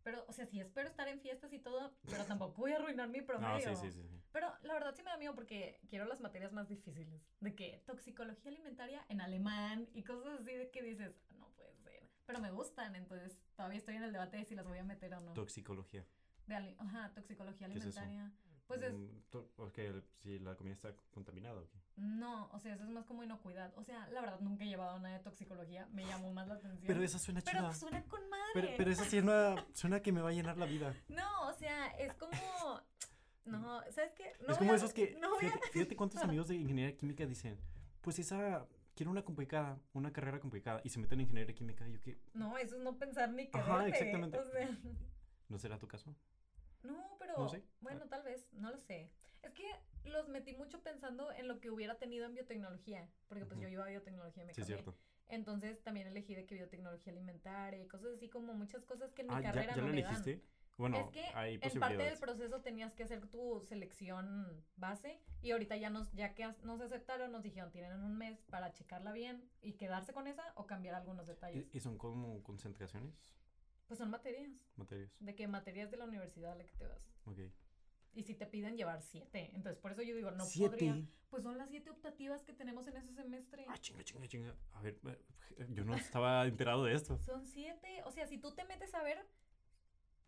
pero, 0.03 0.23
o 0.27 0.33
sea, 0.33 0.45
sí 0.45 0.59
espero 0.59 0.87
estar 0.87 1.07
en 1.07 1.19
fiestas 1.19 1.51
y 1.53 1.59
todo, 1.59 1.93
pero 2.09 2.23
tampoco 2.25 2.61
voy 2.61 2.71
a 2.71 2.77
arruinar 2.77 3.09
mi 3.09 3.19
No, 3.21 3.25
promedio. 3.25 3.75
sí, 3.75 3.87
sí, 3.87 3.91
sí. 3.91 4.07
sí. 4.07 4.19
Pero 4.31 4.51
la 4.63 4.73
verdad 4.73 4.95
sí 4.95 5.03
me 5.03 5.11
da 5.11 5.17
miedo 5.17 5.35
porque 5.35 5.79
quiero 5.89 6.05
las 6.05 6.19
materias 6.21 6.51
más 6.53 6.67
difíciles. 6.67 7.21
De 7.39 7.53
que 7.55 7.83
toxicología 7.85 8.49
alimentaria 8.51 9.05
en 9.09 9.21
alemán 9.21 9.87
y 9.93 10.03
cosas 10.03 10.39
así 10.39 10.53
de 10.53 10.71
que 10.71 10.81
dices, 10.81 11.13
no 11.37 11.49
puede 11.55 11.75
ser. 11.77 12.09
Pero 12.25 12.39
me 12.39 12.49
gustan, 12.51 12.95
entonces 12.95 13.37
todavía 13.55 13.77
estoy 13.77 13.95
en 13.97 14.03
el 14.03 14.11
debate 14.11 14.37
de 14.37 14.45
si 14.45 14.55
las 14.55 14.65
voy 14.65 14.79
a 14.79 14.83
meter 14.83 15.13
o 15.13 15.19
no. 15.21 15.33
Toxicología. 15.33 16.05
De 16.47 16.55
Ajá, 16.79 17.11
toxicología 17.13 17.67
alimentaria. 17.67 18.31
Pues 18.67 18.81
es, 18.81 18.93
Mm, 18.93 19.07
Porque 19.55 19.87
el- 19.87 20.03
si 20.21 20.37
la 20.39 20.55
comida 20.55 20.73
está 20.73 20.93
contaminada 21.11 21.59
o 21.59 21.67
qué. 21.67 21.79
no, 21.97 22.49
o 22.51 22.59
sea, 22.59 22.75
eso 22.75 22.83
es 22.83 22.89
más 22.89 23.03
como 23.05 23.23
inocuidad. 23.23 23.73
O 23.77 23.83
sea, 23.83 24.07
la 24.09 24.21
verdad 24.21 24.39
nunca 24.41 24.63
he 24.63 24.67
llevado 24.67 24.99
nada 24.99 25.17
de 25.17 25.23
toxicología, 25.23 25.87
me 25.91 26.05
llamó 26.05 26.31
más 26.33 26.47
la 26.47 26.53
atención. 26.55 26.85
Pero 26.87 27.01
esa 27.03 27.17
suena 27.19 27.41
Pero 27.41 27.59
chida. 27.59 27.73
suena 27.73 28.03
con 28.05 28.29
madre. 28.29 28.43
Pero, 28.53 28.67
pero 28.77 28.91
esa 28.91 29.05
suena, 29.05 29.55
suena 29.73 30.01
que 30.01 30.11
me 30.11 30.21
va 30.21 30.29
a 30.29 30.33
llenar 30.33 30.57
la 30.57 30.65
vida. 30.67 30.93
No, 31.09 31.47
o 31.49 31.53
sea, 31.53 31.87
es 31.97 32.13
como, 32.13 32.31
No, 33.45 33.81
¿sabes 33.91 34.13
qué? 34.15 34.31
No 34.45 34.53
es 34.53 34.57
como 34.57 34.73
a- 34.73 34.75
esos 34.75 34.93
que, 34.93 35.17
no 35.19 35.35
fíjate, 35.37 35.67
fíjate 35.71 35.95
cuántos 35.95 36.21
amigos 36.23 36.47
de 36.47 36.55
ingeniería 36.55 36.95
química 36.95 37.25
dicen, 37.25 37.57
pues 38.01 38.19
esa, 38.19 38.65
quiero 38.95 39.11
una 39.11 39.23
complicada, 39.23 39.79
una 39.93 40.13
carrera 40.13 40.39
complicada, 40.39 40.79
y 40.83 40.89
se 40.89 40.99
meten 40.99 41.19
en 41.19 41.23
ingeniería 41.25 41.53
química, 41.55 41.87
y 41.89 41.93
yo 41.93 42.01
que, 42.01 42.17
No, 42.33 42.57
eso 42.57 42.75
es 42.77 42.81
no 42.83 42.97
pensar 42.97 43.29
ni 43.31 43.47
quererte. 43.49 43.71
Ajá, 43.71 43.87
exactamente. 43.87 44.37
O 44.37 44.45
sea, 44.45 44.69
¿no 45.49 45.57
será 45.57 45.77
tu 45.79 45.87
caso? 45.87 46.15
No, 46.83 47.15
pero 47.19 47.37
No 47.37 47.49
sé. 47.49 47.63
bueno, 47.81 48.07
tal 48.07 48.23
vez, 48.23 48.47
no 48.53 48.71
lo 48.71 48.77
sé. 48.79 49.09
Es 49.41 49.51
que 49.53 49.65
los 50.05 50.27
metí 50.29 50.53
mucho 50.53 50.81
pensando 50.83 51.31
en 51.31 51.47
lo 51.47 51.59
que 51.59 51.69
hubiera 51.69 51.97
tenido 51.97 52.25
en 52.25 52.33
biotecnología, 52.33 53.09
porque 53.27 53.45
pues 53.45 53.59
yo 53.59 53.67
iba 53.67 53.83
a 53.85 53.89
biotecnología 53.89 54.43
y 54.43 54.45
me 54.47 54.53
Sí, 54.53 54.61
cambié. 54.61 54.75
cierto. 54.77 54.97
Entonces 55.29 55.81
también 55.83 56.07
elegí 56.07 56.35
de 56.35 56.45
que 56.45 56.55
biotecnología 56.55 57.11
alimentaria 57.11 57.81
y 57.81 57.87
cosas 57.87 58.13
así 58.15 58.29
como 58.29 58.53
muchas 58.53 58.85
cosas 58.85 59.11
que 59.13 59.21
en 59.21 59.29
mi 59.29 59.33
Ah, 59.35 59.41
¿ya, 59.41 59.51
carrera 59.51 59.75
ya 59.75 59.81
no 59.81 59.87
lo 59.87 59.93
me 59.93 60.01
dan. 60.01 60.13
elegiste? 60.15 60.45
Bueno, 60.77 60.97
es 60.97 61.07
que 61.11 61.23
hay 61.35 61.59
en 61.61 61.79
parte 61.79 61.97
del 62.03 62.17
proceso 62.17 62.61
tenías 62.61 62.95
que 62.95 63.03
hacer 63.03 63.27
tu 63.27 63.61
selección 63.61 64.65
base 64.75 65.19
y 65.41 65.51
ahorita 65.51 65.77
ya 65.77 65.89
nos 65.91 66.11
ya 66.13 66.33
que 66.33 66.47
nos 66.63 66.81
aceptaron 66.81 67.31
nos 67.31 67.43
dijeron 67.43 67.71
tienen 67.71 67.93
un 67.99 68.17
mes 68.17 68.41
para 68.49 68.71
checarla 68.73 69.11
bien 69.11 69.47
y 69.61 69.73
quedarse 69.73 70.13
con 70.13 70.25
esa 70.25 70.51
o 70.55 70.65
cambiar 70.65 70.95
algunos 70.95 71.27
detalles. 71.27 71.67
¿Y, 71.71 71.77
y 71.77 71.79
son 71.79 71.97
como 71.97 72.41
concentraciones? 72.41 73.13
Pues 73.87 73.97
son 73.99 74.09
materias, 74.09 74.49
Materias. 74.77 75.11
de 75.19 75.35
que 75.35 75.47
materias 75.47 75.91
de 75.91 75.97
la 75.97 76.05
universidad 76.05 76.53
a 76.53 76.55
la 76.55 76.65
que 76.65 76.73
te 76.75 76.87
vas. 76.87 77.01
Ok. 77.25 77.39
Y 78.15 78.23
si 78.23 78.35
te 78.35 78.45
piden 78.45 78.77
llevar 78.77 79.01
siete, 79.01 79.51
entonces 79.55 79.79
por 79.79 79.91
eso 79.91 80.01
yo 80.03 80.15
digo, 80.15 80.31
no 80.31 80.45
Siete. 80.45 80.69
podría. 80.77 81.07
Pues 81.29 81.41
son 81.43 81.57
las 81.57 81.69
siete 81.71 81.89
optativas 81.89 82.43
que 82.43 82.53
tenemos 82.53 82.85
en 82.87 82.97
ese 82.97 83.11
semestre. 83.13 83.65
Ah, 83.67 83.77
chinga, 83.79 84.03
chinga, 84.03 84.27
chinga. 84.27 84.55
A 84.73 84.81
ver, 84.81 84.99
eh, 85.07 85.65
yo 85.69 85.83
no 85.83 85.95
estaba 85.95 86.45
enterado 86.45 86.83
de 86.85 86.93
esto. 86.93 87.17
Son 87.17 87.43
siete, 87.45 88.03
o 88.05 88.11
sea, 88.11 88.27
si 88.27 88.37
tú 88.37 88.53
te 88.53 88.65
metes 88.65 88.93
a 88.93 89.01
ver, 89.01 89.25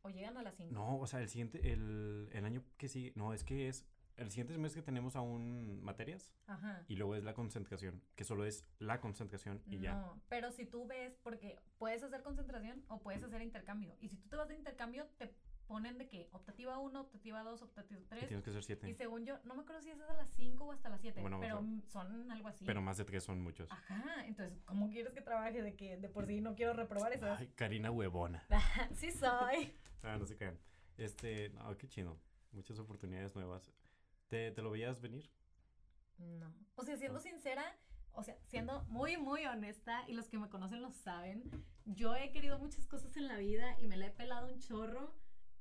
o 0.02 0.10
llegan 0.10 0.36
a 0.38 0.42
las 0.44 0.56
cinco. 0.56 0.74
No, 0.74 0.98
o 1.00 1.06
sea, 1.08 1.22
el 1.22 1.30
siguiente, 1.30 1.72
el, 1.72 2.30
el 2.34 2.44
año 2.46 2.64
que 2.78 2.88
sigue, 2.88 3.14
no, 3.16 3.34
es 3.34 3.44
que 3.44 3.68
es, 3.68 3.86
el 4.18 4.30
siguiente 4.32 4.58
mes 4.58 4.74
que 4.74 4.82
tenemos 4.82 5.16
aún 5.16 5.82
materias 5.84 6.34
Ajá. 6.48 6.84
y 6.88 6.96
luego 6.96 7.16
es 7.16 7.24
la 7.24 7.34
concentración, 7.34 8.02
que 8.16 8.24
solo 8.24 8.46
es 8.46 8.66
la 8.80 9.00
concentración 9.02 9.62
y 9.66 9.80
ya. 9.80 9.94
No, 9.96 10.22
pero 10.30 10.52
si 10.52 10.66
tú 10.66 10.86
ves, 10.88 11.18
porque 11.24 11.60
puedes 11.78 12.02
hacer 12.04 12.22
concentración 12.24 12.84
o 12.88 13.00
puedes 13.00 13.24
hacer 13.24 13.42
intercambio. 13.42 13.96
Y 14.00 14.08
si 14.10 14.16
tú 14.18 14.30
te 14.30 14.36
vas 14.38 14.48
de 14.48 14.56
intercambio, 14.56 15.08
te 15.18 15.34
ponen 15.68 15.98
de 15.98 16.08
que 16.08 16.30
optativa 16.32 16.78
1, 16.78 17.02
optativa 17.02 17.42
2, 17.42 17.62
optativa 17.64 18.00
Y 18.00 18.04
3. 18.06 18.28
tienes 18.28 18.44
que 18.44 18.50
hacer 18.52 18.62
Y 18.62 18.66
siete. 18.66 18.94
según 18.94 19.26
yo, 19.26 19.40
no 19.46 19.56
me 19.56 19.62
acuerdo 19.64 19.82
si 19.82 19.90
es 19.90 20.00
a 20.00 20.14
las 20.14 20.30
5 20.30 20.64
o 20.66 20.72
hasta 20.72 20.90
las 20.90 21.02
7, 21.02 21.20
Bueno, 21.22 21.40
pero 21.40 21.56
son- 21.56 21.84
son 21.88 22.32
algo 22.32 22.48
así. 22.50 22.64
Pero 22.66 22.82
más 22.82 22.98
de 22.98 23.06
tres 23.06 23.24
son 23.24 23.42
muchos. 23.42 23.72
Ajá, 23.72 24.26
entonces, 24.28 24.62
¿cómo 24.66 24.90
quieres 24.92 25.12
que 25.14 25.22
trabaje 25.22 25.62
de 25.64 25.76
que 25.76 25.98
de 25.98 26.08
por 26.08 26.28
sí 26.28 26.40
no 26.40 26.54
quiero 26.56 26.74
reprobar 26.74 27.14
eso? 27.14 27.26
Ay, 27.34 27.48
Karina 27.56 27.90
huevona. 27.92 28.44
sí 28.94 29.12
soy. 29.12 29.74
Ah, 30.04 30.18
no 30.20 30.26
se 30.28 30.38
crean. 30.38 30.58
Este, 30.98 31.50
no, 31.50 31.76
qué 31.78 31.88
chido. 31.88 32.16
Muchas 32.52 32.78
oportunidades 32.78 33.36
nuevas. 33.36 33.74
¿Te, 34.36 34.52
te 34.52 34.62
lo 34.62 34.70
veías 34.72 35.00
venir? 35.00 35.32
No. 36.18 36.54
O 36.76 36.84
sea, 36.84 36.98
siendo 36.98 37.20
No. 37.20 37.24
sincera, 37.24 37.64
o 38.12 38.22
sea, 38.22 38.38
siendo 38.48 38.84
muy, 38.90 39.16
muy 39.16 39.46
honesta, 39.46 40.04
y 40.10 40.14
los 40.14 40.28
que 40.28 40.38
me 40.38 40.50
conocen 40.50 40.82
lo 40.82 40.92
saben, 40.92 41.44
yo 41.86 42.16
he 42.18 42.32
querido 42.34 42.60
muchas 42.60 42.86
cosas 42.86 43.16
en 43.16 43.30
la 43.30 43.38
vida 43.38 43.80
y 43.80 43.88
me 43.88 43.96
la 43.96 44.08
he 44.08 44.12
pelado 44.12 44.48
un 44.54 44.60
chorro 44.60 45.16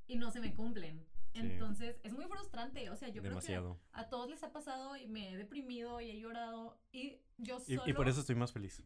y 0.09 0.17
no 0.17 0.33
se 0.33 0.41
me 0.41 0.53
cumplen. 0.57 1.07
Sí. 1.35 1.39
Entonces, 1.41 2.01
es 2.03 2.13
muy 2.15 2.25
frustrante. 2.27 2.91
O 2.91 2.97
sea, 2.97 3.09
yo 3.11 3.23
Demasiado. 3.23 3.75
creo 3.79 3.93
que 3.95 4.01
a 4.01 4.09
todos 4.09 4.29
les 4.29 4.43
ha 4.43 4.53
pasado 4.53 4.97
y 4.97 5.07
me 5.07 5.31
he 5.31 5.37
deprimido 5.37 6.01
y 6.01 6.11
he 6.11 6.19
llorado 6.19 6.77
y 6.91 7.21
yo 7.39 7.59
Y, 7.69 7.77
solo... 7.77 7.89
y 7.89 7.93
por 7.93 8.09
eso 8.09 8.21
estoy 8.21 8.35
más 8.35 8.53
feliz. 8.53 8.83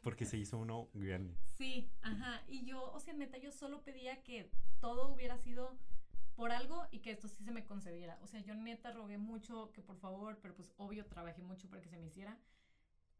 Porque 0.00 0.24
se 0.24 0.38
hizo 0.38 0.56
uno 0.56 0.88
grande. 0.94 1.36
Sí, 1.58 1.90
ajá. 2.00 2.42
Y 2.48 2.64
yo, 2.64 2.90
o 2.92 3.00
sea, 3.00 3.12
neta, 3.12 3.36
yo 3.36 3.52
solo 3.52 3.82
pedía 3.84 4.22
que 4.22 4.50
todo 4.80 5.08
hubiera 5.12 5.36
sido 5.38 5.76
por 6.38 6.52
algo 6.52 6.86
y 6.92 7.00
que 7.00 7.10
esto 7.10 7.26
sí 7.26 7.42
se 7.42 7.50
me 7.50 7.64
concediera. 7.64 8.16
O 8.22 8.28
sea, 8.28 8.38
yo 8.38 8.54
neta 8.54 8.92
rogué 8.92 9.18
mucho 9.18 9.72
que 9.72 9.82
por 9.82 9.98
favor, 9.98 10.38
pero 10.40 10.54
pues 10.54 10.72
obvio 10.76 11.04
trabajé 11.04 11.42
mucho 11.42 11.68
para 11.68 11.82
que 11.82 11.88
se 11.88 11.98
me 11.98 12.06
hiciera. 12.06 12.38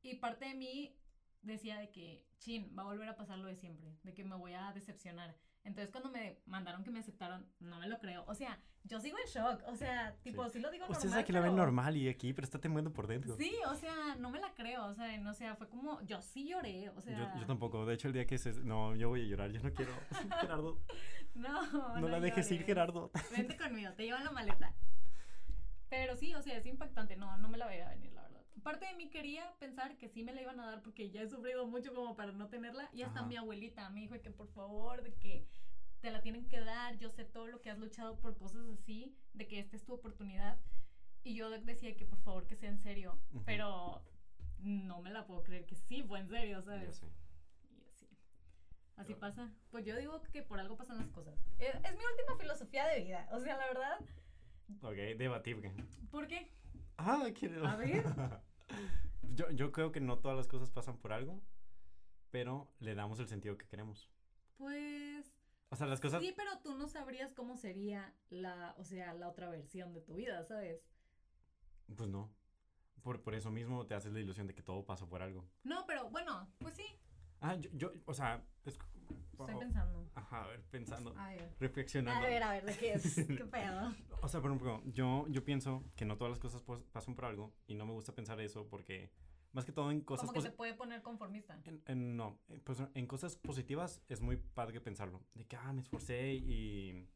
Y 0.03 0.15
parte 0.15 0.45
de 0.45 0.55
mí 0.55 0.97
decía 1.43 1.81
de 1.81 1.91
que, 1.91 2.25
chin, 2.39 2.73
va 2.79 2.83
a 2.83 2.87
volver 2.87 3.09
a 3.09 3.17
pasar 3.17 3.39
lo 3.39 3.49
de 3.49 3.57
siempre, 3.57 3.93
de 4.05 4.15
que 4.15 4.23
me 4.23 4.37
voy 4.37 4.53
a 4.53 4.73
decepcionar. 4.73 5.37
Entonces 5.65 5.91
cuando 5.91 6.11
me 6.11 6.39
mandaron 6.47 6.83
que 6.83 6.91
me 6.91 6.99
aceptaron, 7.01 7.47
no 7.61 7.79
me 7.79 7.89
lo 7.89 7.99
creo. 7.99 8.25
O 8.27 8.35
sea, 8.35 8.59
yo 8.85 9.01
sigo 9.01 9.19
en 9.19 9.27
shock. 9.31 9.63
O 9.67 9.77
sea, 9.77 10.17
tipo, 10.23 10.49
sí, 10.49 10.61
lo 10.61 10.71
digo 10.71 10.85
Ustedes 10.85 11.05
normal, 11.07 11.21
aquí 11.21 11.33
la 11.33 11.41
ven 11.41 11.51
pero- 11.53 11.63
normal 11.63 11.97
y 11.97 12.09
aquí, 12.09 12.33
pero 12.33 12.45
está 12.47 12.59
temblando 12.59 12.93
por 12.93 13.07
dentro. 13.07 13.37
Sí, 13.37 13.53
o 13.69 13.75
sea, 13.75 14.15
no 14.19 14.31
me 14.31 14.41
la 14.41 14.55
creo. 14.55 14.87
O 14.87 14.95
sea, 14.95 15.19
no, 15.19 15.31
o 15.31 15.35
sea, 15.35 15.57
fue 15.57 15.69
como, 15.69 16.01
yo 16.07 16.23
sí 16.23 16.49
lloré. 16.49 16.89
O 16.91 17.01
sea, 17.03 17.19
Yo, 17.35 17.41
yo 17.41 17.47
tampoco. 17.47 17.85
De 17.85 17.95
hecho, 17.95 18.09
el 18.09 18.15
día 18.15 18.27
que 18.27 18.39
se... 18.39 18.53
No, 18.65 18.97
yo 18.97 19.11
voy 19.11 19.23
a 19.23 19.25
llorar. 19.25 19.51
Yo 19.51 19.61
no 19.63 19.73
quiero. 19.75 19.93
Gerardo, 20.41 20.79
no, 21.35 21.99
no, 22.01 22.09
la 22.09 22.21
dejes 22.21 22.51
ir. 22.51 22.65
Gerardo. 22.65 23.11
Vente 23.37 23.57
conmigo, 23.59 23.93
te 23.93 24.05
llevan 24.05 24.25
la 24.25 24.31
maleta. 24.31 24.75
Pero 25.91 26.17
sí, 26.17 26.35
o 26.35 26.43
sea, 26.43 26.57
es 26.57 26.67
impactante. 26.67 27.17
No, 27.17 27.37
no 27.39 27.49
me 27.49 27.59
la 27.59 27.67
veía 27.67 27.89
venir, 27.89 28.13
la 28.13 28.18
verdad. 28.18 28.18
Parte 28.63 28.87
de 28.87 28.95
mí 28.95 29.11
quería 29.11 29.55
pensar 29.59 29.97
que 29.97 30.09
sí 30.09 30.23
me 30.23 30.33
la 30.33 30.43
iban 30.43 30.61
a 30.61 30.67
dar 30.67 30.83
porque 30.83 31.11
ya 31.11 31.23
he 31.23 31.29
sufrido 31.29 31.67
mucho 31.67 31.95
como 31.95 32.17
para 32.17 32.33
no 32.33 32.49
tenerla. 32.49 32.89
Y 32.93 33.03
hasta 33.03 33.21
Ajá. 33.21 33.29
mi 33.29 33.37
abuelita 33.37 33.89
me 33.91 34.01
dijo 34.01 34.21
que 34.21 34.31
por 34.31 34.49
favor, 34.49 35.03
de 35.03 35.15
que 35.15 35.47
te 36.01 36.11
la 36.11 36.23
tienen 36.23 36.49
que 36.49 36.61
dar. 36.61 36.99
Yo 36.99 37.11
sé 37.11 37.25
todo 37.25 37.47
lo 37.47 37.61
que 37.61 37.71
has 37.71 37.79
luchado 37.79 38.19
por 38.21 38.37
cosas 38.37 38.67
así, 38.69 39.17
de 39.33 39.47
que 39.47 39.59
esta 39.59 39.77
es 39.77 39.85
tu 39.85 39.95
oportunidad. 39.95 40.59
Y 41.25 41.35
yo 41.35 41.51
decía 41.51 41.97
que 41.97 42.07
por 42.07 42.19
favor 42.21 42.47
que 42.47 42.57
sea 42.57 42.71
en 42.71 42.79
serio. 42.79 43.21
Pero 43.45 44.03
no 44.59 45.03
me 45.03 45.11
la 45.11 45.27
puedo 45.27 45.43
creer 45.43 45.67
que 45.67 45.75
sí 45.75 46.03
fue 46.03 46.21
en 46.21 46.29
serio, 46.29 46.63
¿sabes? 46.63 47.03
Y 47.03 47.07
así. 47.87 48.09
Así 48.97 49.15
pasa. 49.15 49.55
Pues 49.71 49.85
yo 49.85 49.97
digo 49.97 50.21
que 50.33 50.43
por 50.43 50.59
algo 50.59 50.77
pasan 50.77 50.99
las 50.99 51.09
cosas. 51.11 51.39
Es, 51.59 51.75
es 51.75 51.97
mi 51.97 52.05
última 52.05 52.37
filosofía 52.37 52.87
de 52.89 53.01
vida. 53.05 53.29
O 53.31 53.39
sea, 53.39 53.57
la 53.57 53.67
verdad, 53.67 54.01
Ok, 54.83 54.97
debatible. 55.17 55.73
¿por 56.11 56.27
qué? 56.27 56.51
Ah, 56.97 57.27
quiero. 57.35 57.67
A 57.67 57.77
ver. 57.77 58.05
yo, 59.23 59.51
yo 59.51 59.73
creo 59.73 59.93
que 59.93 60.01
no 60.01 60.19
todas 60.19 60.37
las 60.37 60.49
cosas 60.49 60.71
pasan 60.71 60.99
por 60.99 61.13
algo, 61.13 61.43
pero 62.31 62.71
le 62.81 62.95
damos 62.95 63.19
el 63.21 63.29
sentido 63.29 63.57
que 63.57 63.67
queremos. 63.67 64.11
Pues 64.57 65.35
O 65.71 65.77
sea, 65.77 65.87
las 65.87 66.01
cosas. 66.01 66.21
sí, 66.23 66.35
pero 66.37 66.51
tú 66.63 66.77
no 66.77 66.89
sabrías 66.89 67.33
cómo 67.33 67.57
sería 67.57 68.15
la, 68.31 68.75
o 68.79 68.85
sea, 68.85 69.15
la 69.15 69.29
otra 69.29 69.49
versión 69.49 69.93
de 69.95 70.01
tu 70.01 70.15
vida, 70.15 70.43
¿sabes? 70.45 70.89
Pues 71.97 72.09
no. 72.09 72.31
Por, 73.03 73.23
por 73.23 73.35
eso 73.35 73.51
mismo 73.51 73.87
te 73.87 73.95
haces 73.95 74.13
la 74.13 74.21
ilusión 74.21 74.47
de 74.49 74.55
que 74.55 74.63
todo 74.63 74.85
pasa 74.85 75.07
por 75.09 75.23
algo. 75.23 75.49
No, 75.63 75.87
pero 75.87 76.11
bueno, 76.11 76.53
pues 76.59 76.75
sí. 76.75 76.87
Ah, 77.41 77.55
yo, 77.55 77.71
yo 77.73 77.93
o 78.07 78.13
sea, 78.13 78.45
es, 78.65 78.77
Estoy 79.45 79.55
oh, 79.55 79.59
pensando. 79.61 80.11
Ajá, 80.15 80.45
a 80.45 80.47
ver, 80.49 80.63
pensando, 80.71 81.15
A 81.17 81.29
ver. 81.31 81.55
reflexionando. 81.61 82.27
A 82.27 82.29
ver, 82.29 82.43
a 82.43 82.51
ver, 82.53 82.65
¿de 82.65 82.77
qué 82.77 82.93
es? 82.95 83.15
¿Qué 83.27 83.45
pedo? 83.45 83.95
O 84.23 84.29
sea, 84.29 84.41
por 84.41 84.51
ejemplo, 84.51 84.83
yo, 84.87 85.27
yo 85.29 85.45
pienso 85.45 85.85
que 85.97 86.05
no 86.05 86.17
todas 86.17 86.31
las 86.31 86.39
cosas 86.41 86.63
pasan 86.93 87.15
por 87.15 87.25
algo 87.27 87.53
y 87.67 87.75
no 87.75 87.87
me 87.87 87.93
gusta 87.93 88.15
pensar 88.15 88.41
eso 88.41 88.67
porque, 88.69 89.11
más 89.53 89.65
que 89.65 89.73
todo 89.73 89.91
en 89.91 90.01
cosas 90.01 90.27
Como 90.27 90.35
que 90.35 90.41
se 90.43 90.51
puede 90.51 90.75
poner 90.75 91.03
conformista. 91.03 91.59
en- 91.65 91.83
en- 91.87 92.17
no, 92.17 92.39
en- 92.49 92.61
pues 92.61 92.83
en 92.95 93.07
cosas 93.07 93.37
positivas 93.37 94.03
es 94.09 94.21
muy 94.21 94.37
padre 94.37 94.81
pensarlo. 94.81 95.23
De 95.35 95.47
que, 95.47 95.57
ah, 95.57 95.73
me 95.73 95.81
esforcé 95.81 96.35
y, 96.35 97.09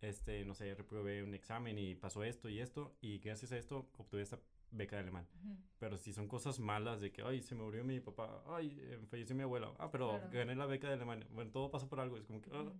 este, 0.00 0.44
no 0.44 0.54
sé, 0.54 0.74
reprobé 0.74 1.22
un 1.22 1.34
examen 1.34 1.78
y 1.78 1.94
pasó 1.94 2.22
esto 2.24 2.48
y 2.48 2.60
esto 2.60 2.96
y 3.00 3.18
gracias 3.18 3.52
a 3.52 3.58
esto 3.58 3.90
obtuve 3.98 4.22
esta 4.22 4.38
beca 4.70 4.96
de 4.96 5.02
alemán. 5.02 5.26
Ujú. 5.42 5.56
Pero 5.78 5.96
si 5.96 6.12
son 6.12 6.28
cosas 6.28 6.58
malas 6.58 7.00
de 7.00 7.12
que, 7.12 7.22
ay, 7.22 7.40
se 7.42 7.54
me 7.54 7.62
murió 7.62 7.84
mi 7.84 8.00
papá, 8.00 8.42
ay, 8.46 8.76
eh, 8.80 8.98
falleció 9.08 9.34
mi 9.36 9.42
abuela, 9.42 9.72
ah, 9.78 9.90
pero 9.90 10.08
Claro. 10.18 10.30
gané 10.32 10.54
la 10.54 10.66
beca 10.66 10.88
de 10.88 10.94
Alemania. 10.94 11.26
Bueno, 11.30 11.50
todo 11.50 11.70
pasa 11.70 11.88
por 11.88 12.00
algo, 12.00 12.16
es 12.16 12.26
como 12.26 12.40
que, 12.42 12.50
ah, 12.52 12.62
Ujú. 12.62 12.72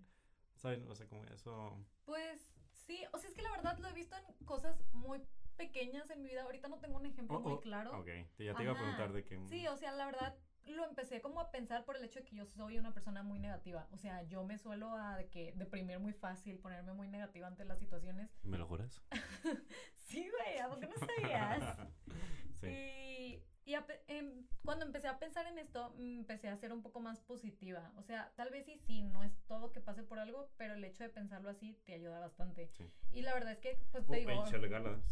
¿saben? 0.56 0.86
O 0.88 0.94
sea, 0.94 1.06
como 1.06 1.24
eso. 1.26 1.78
Pues 2.04 2.52
sí, 2.72 3.02
o 3.12 3.18
sea, 3.18 3.28
es 3.30 3.34
que 3.36 3.42
la 3.42 3.50
verdad 3.52 3.78
lo 3.78 3.88
he 3.88 3.92
visto 3.92 4.16
en 4.16 4.44
cosas 4.46 4.82
muy 4.92 5.20
pequeñas 5.56 6.08
en 6.10 6.22
mi 6.22 6.28
vida. 6.30 6.42
Ahorita 6.42 6.68
no 6.68 6.78
tengo 6.78 6.96
un 6.96 7.06
ejemplo 7.06 7.36
Oh, 7.38 7.40
muy 7.40 7.52
oh, 7.52 7.60
claro. 7.60 7.98
Ok, 7.98 8.06
ya 8.38 8.54
te 8.54 8.62
iba 8.62 8.72
a 8.72 8.74
Ajá. 8.74 8.74
preguntar 8.74 9.12
de 9.12 9.24
que. 9.24 9.38
Sí, 9.48 9.66
o 9.68 9.76
sea, 9.76 9.92
la 9.92 10.06
verdad 10.06 10.36
lo 10.68 10.84
empecé 10.84 11.20
como 11.20 11.40
a 11.40 11.50
pensar 11.50 11.84
por 11.84 11.96
el 11.96 12.04
hecho 12.04 12.20
de 12.20 12.24
que 12.26 12.36
yo 12.36 12.46
soy 12.46 12.78
una 12.78 12.92
persona 12.92 13.22
muy 13.22 13.38
negativa. 13.38 13.86
O 13.92 13.96
sea, 13.98 14.22
yo 14.24 14.44
me 14.44 14.58
suelo 14.58 14.92
a 14.94 15.16
de 15.16 15.28
que 15.28 15.52
deprimir 15.56 15.98
muy 15.98 16.12
fácil, 16.12 16.58
ponerme 16.58 16.92
muy 16.92 17.08
negativa 17.08 17.46
ante 17.46 17.64
las 17.64 17.78
situaciones. 17.78 18.30
¿Me 18.44 18.58
lo 18.58 18.66
juras? 18.66 19.02
Sí, 19.94 20.26
güey, 20.30 20.58
¿a 20.58 20.68
poco 20.70 20.80
no 20.80 20.94
sabías? 21.06 21.78
sí. 22.60 22.66
Y, 22.66 23.42
y 23.70 23.74
a 23.74 23.84
pe- 23.86 24.02
em, 24.08 24.46
cuando 24.64 24.86
empecé 24.86 25.06
a 25.06 25.18
pensar 25.18 25.46
en 25.46 25.58
esto, 25.58 25.90
mm, 25.98 26.20
empecé 26.20 26.48
a 26.48 26.56
ser 26.56 26.72
un 26.72 26.80
poco 26.82 27.00
más 27.00 27.20
positiva. 27.20 27.92
O 27.96 28.02
sea, 28.02 28.32
tal 28.34 28.48
vez 28.50 28.64
sí, 28.64 28.78
sí, 28.78 29.02
no 29.02 29.22
es 29.22 29.38
todo 29.46 29.70
que 29.70 29.82
pase 29.82 30.02
por 30.02 30.18
algo, 30.18 30.50
pero 30.56 30.72
el 30.74 30.84
hecho 30.84 31.02
de 31.04 31.10
pensarlo 31.10 31.50
así 31.50 31.74
te 31.84 31.92
ayuda 31.92 32.20
bastante. 32.20 32.68
Sí. 32.68 32.90
Y 33.12 33.20
la 33.20 33.34
verdad 33.34 33.52
es 33.52 33.58
que, 33.60 33.78
pues 33.92 34.06
te 34.06 34.12
Oh, 34.12 34.16
digo... 34.16 34.30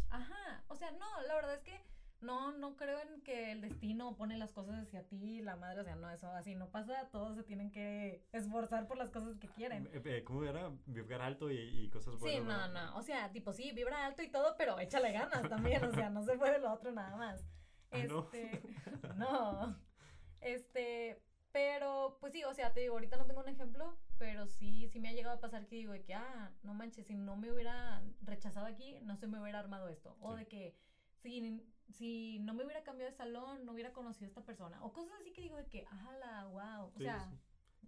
Ajá, 0.09 0.63
o 0.67 0.75
sea, 0.75 0.89
no, 0.91 1.21
la 1.27 1.35
verdad 1.35 1.53
es 1.53 1.61
que 1.61 1.79
no, 2.21 2.51
no 2.51 2.75
creo 2.77 2.99
en 3.01 3.21
que 3.21 3.51
el 3.51 3.61
destino 3.61 4.15
pone 4.15 4.37
las 4.37 4.51
cosas 4.51 4.81
hacia 4.81 5.03
ti, 5.07 5.41
la 5.41 5.55
madre, 5.55 5.81
o 5.81 5.83
sea, 5.83 5.95
no, 5.95 6.09
eso 6.09 6.29
así 6.31 6.55
no 6.55 6.69
pasa, 6.71 7.09
todos 7.11 7.35
se 7.35 7.43
tienen 7.43 7.71
que 7.71 8.25
esforzar 8.31 8.87
por 8.87 8.97
las 8.97 9.09
cosas 9.11 9.37
que 9.37 9.47
quieren. 9.49 9.87
Eh, 9.93 10.01
eh, 10.05 10.23
¿Cómo 10.23 10.43
era? 10.43 10.71
Vibrar 10.85 11.21
alto 11.21 11.51
y, 11.51 11.57
y 11.57 11.89
cosas 11.89 12.15
Sí, 12.15 12.39
buenas. 12.39 12.43
no, 12.43 12.73
¿verdad? 12.73 12.91
no, 12.91 12.97
o 12.97 13.01
sea, 13.03 13.31
tipo, 13.31 13.53
sí, 13.53 13.71
vibra 13.71 14.05
alto 14.05 14.23
y 14.23 14.29
todo, 14.31 14.55
pero 14.57 14.79
échale 14.79 15.11
ganas 15.11 15.47
también, 15.47 15.83
o 15.83 15.91
sea, 15.93 16.09
no 16.09 16.23
se 16.23 16.37
puede 16.37 16.59
lo 16.59 16.71
otro 16.73 16.91
nada 16.91 17.15
más. 17.15 17.45
Ah, 17.89 17.99
¿no? 18.05 18.19
Este, 18.19 18.61
no, 19.15 19.79
este, 20.41 21.23
pero, 21.53 22.17
pues 22.19 22.33
sí, 22.33 22.43
o 22.43 22.53
sea, 22.53 22.73
te 22.73 22.81
digo, 22.81 22.93
ahorita 22.95 23.15
no 23.17 23.25
tengo 23.25 23.39
un 23.39 23.47
ejemplo, 23.47 23.97
pero 24.17 24.45
sí, 24.47 24.89
sí 24.89 24.99
me 24.99 25.07
ha 25.09 25.13
llegado 25.13 25.37
a 25.37 25.39
pasar 25.39 25.67
que 25.67 25.77
digo 25.77 25.93
de 25.93 26.03
que, 26.03 26.13
ah, 26.13 26.51
no 26.63 26.73
manches, 26.73 27.07
si 27.07 27.15
no 27.15 27.37
me 27.37 27.51
hubiera 27.51 28.03
rechazado 28.21 28.65
aquí, 28.65 28.99
no 29.03 29.15
se 29.15 29.27
me 29.27 29.39
hubiera 29.39 29.59
armado 29.59 29.87
esto. 29.87 30.17
O 30.19 30.33
Sí. 30.33 30.39
de 30.39 30.47
que 30.47 30.75
si, 31.21 31.63
si 31.89 32.39
no 32.39 32.53
me 32.53 32.63
hubiera 32.63 32.83
cambiado 32.83 33.11
de 33.11 33.17
salón, 33.17 33.65
no 33.65 33.71
hubiera 33.73 33.93
conocido 33.93 34.25
a 34.25 34.29
esta 34.29 34.43
persona. 34.45 34.83
O 34.83 34.91
cosas 34.93 35.13
así 35.19 35.31
que 35.33 35.41
digo 35.41 35.57
de 35.57 35.65
que, 35.67 35.85
ala, 35.85 36.45
wow. 36.47 36.87
O 36.87 36.91
Sí, 36.97 37.03
sea, 37.03 37.19
sí. 37.29 37.37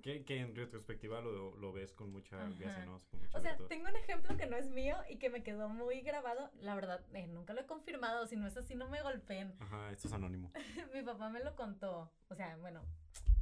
Que, 0.01 0.23
que 0.23 0.39
en 0.39 0.55
retrospectiva 0.55 1.19
lo, 1.19 1.57
lo 1.57 1.73
ves 1.73 1.91
con 1.91 2.09
mucha 2.13 2.37
gracia, 2.37 2.69
Ajá. 2.71 2.85
¿no? 2.85 2.95
Así 2.95 3.07
con 3.07 3.19
mucha 3.19 3.37
O 3.37 3.41
sea, 3.41 3.51
virtud. 3.51 3.67
tengo 3.67 3.89
un 3.89 3.95
ejemplo 3.97 4.37
que 4.37 4.45
no 4.45 4.55
es 4.55 4.69
mío 4.69 4.95
y 5.09 5.17
que 5.17 5.29
me 5.29 5.43
quedó 5.43 5.67
muy 5.67 5.99
grabado. 6.01 6.49
La 6.61 6.73
verdad, 6.75 7.03
eh, 7.13 7.27
nunca 7.27 7.53
lo 7.53 7.59
he 7.61 7.65
confirmado. 7.65 8.25
Si 8.25 8.37
no 8.37 8.47
es 8.47 8.55
así, 8.55 8.75
no 8.75 8.87
me 8.87 9.01
golpeen. 9.01 9.53
Ajá, 9.59 9.91
esto 9.91 10.07
es 10.07 10.13
anónimo. 10.13 10.53
mi 10.93 11.01
papá 11.01 11.29
me 11.29 11.43
lo 11.43 11.53
contó. 11.57 12.09
O 12.29 12.35
sea, 12.35 12.55
bueno, 12.57 12.81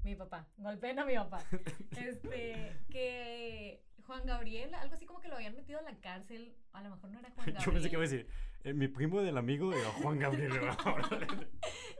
mi 0.03 0.15
papá. 0.15 0.47
Golpeen 0.57 0.97
a 0.97 1.05
mi 1.05 1.13
papá. 1.15 1.43
Este, 1.97 2.75
que 2.89 3.83
Juan 4.07 4.25
Gabriel, 4.25 4.73
algo 4.73 4.95
así 4.95 5.05
como 5.05 5.19
que 5.19 5.27
lo 5.27 5.35
habían 5.35 5.53
metido 5.53 5.79
a 5.79 5.81
la 5.81 5.93
cárcel. 5.99 6.55
A 6.71 6.81
lo 6.81 6.91
mejor 6.91 7.09
no 7.11 7.19
era 7.19 7.29
Juan 7.31 7.45
Gabriel. 7.45 7.61
Yo 7.65 7.73
pensé 7.73 7.89
que 7.89 7.95
iba 7.95 8.03
a 8.03 8.07
decir, 8.07 8.27
eh, 8.63 8.73
mi 8.73 8.87
primo 8.87 9.21
del 9.21 9.37
amigo 9.37 9.73
era 9.73 9.89
Juan 9.91 10.17
Gabriel. 10.17 10.51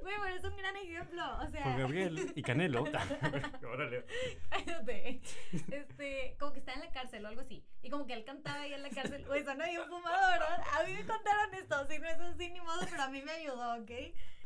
Pero 0.03 0.25
es 0.25 0.43
un 0.45 0.55
gran 0.55 0.75
ejemplo. 0.77 1.21
O 1.39 1.49
sea, 1.49 1.63
Juan 1.63 1.79
Gabriel 1.79 2.31
y 2.33 2.41
Canelo. 2.41 2.83
Órale. 3.73 4.05
Cállate. 4.49 5.21
Este, 5.51 6.37
como 6.39 6.53
que 6.53 6.59
está 6.59 6.73
en 6.73 6.79
la 6.79 6.91
cárcel 6.91 7.25
o 7.25 7.27
algo 7.27 7.41
así. 7.41 7.61
Y 7.81 7.89
como 7.89 8.07
que 8.07 8.13
él 8.13 8.23
cantaba 8.23 8.61
ahí 8.61 8.73
en 8.73 8.83
la 8.83 8.89
cárcel. 8.89 9.25
Güey, 9.27 9.43
son 9.43 9.61
ahí 9.61 9.77
un 9.77 9.87
fumado, 9.87 10.31
¿verdad? 10.31 10.63
A 10.79 10.83
mí 10.85 10.93
me 10.93 11.05
contaron 11.05 11.53
esto. 11.55 11.87
Si 11.89 11.99
no 11.99 12.07
es 12.07 12.19
así, 12.19 12.49
ni 12.49 12.61
modo, 12.61 12.87
pero 12.89 13.03
a 13.03 13.09
mí 13.09 13.21
me 13.21 13.31
ayudó, 13.31 13.81
¿ok? 13.81 13.91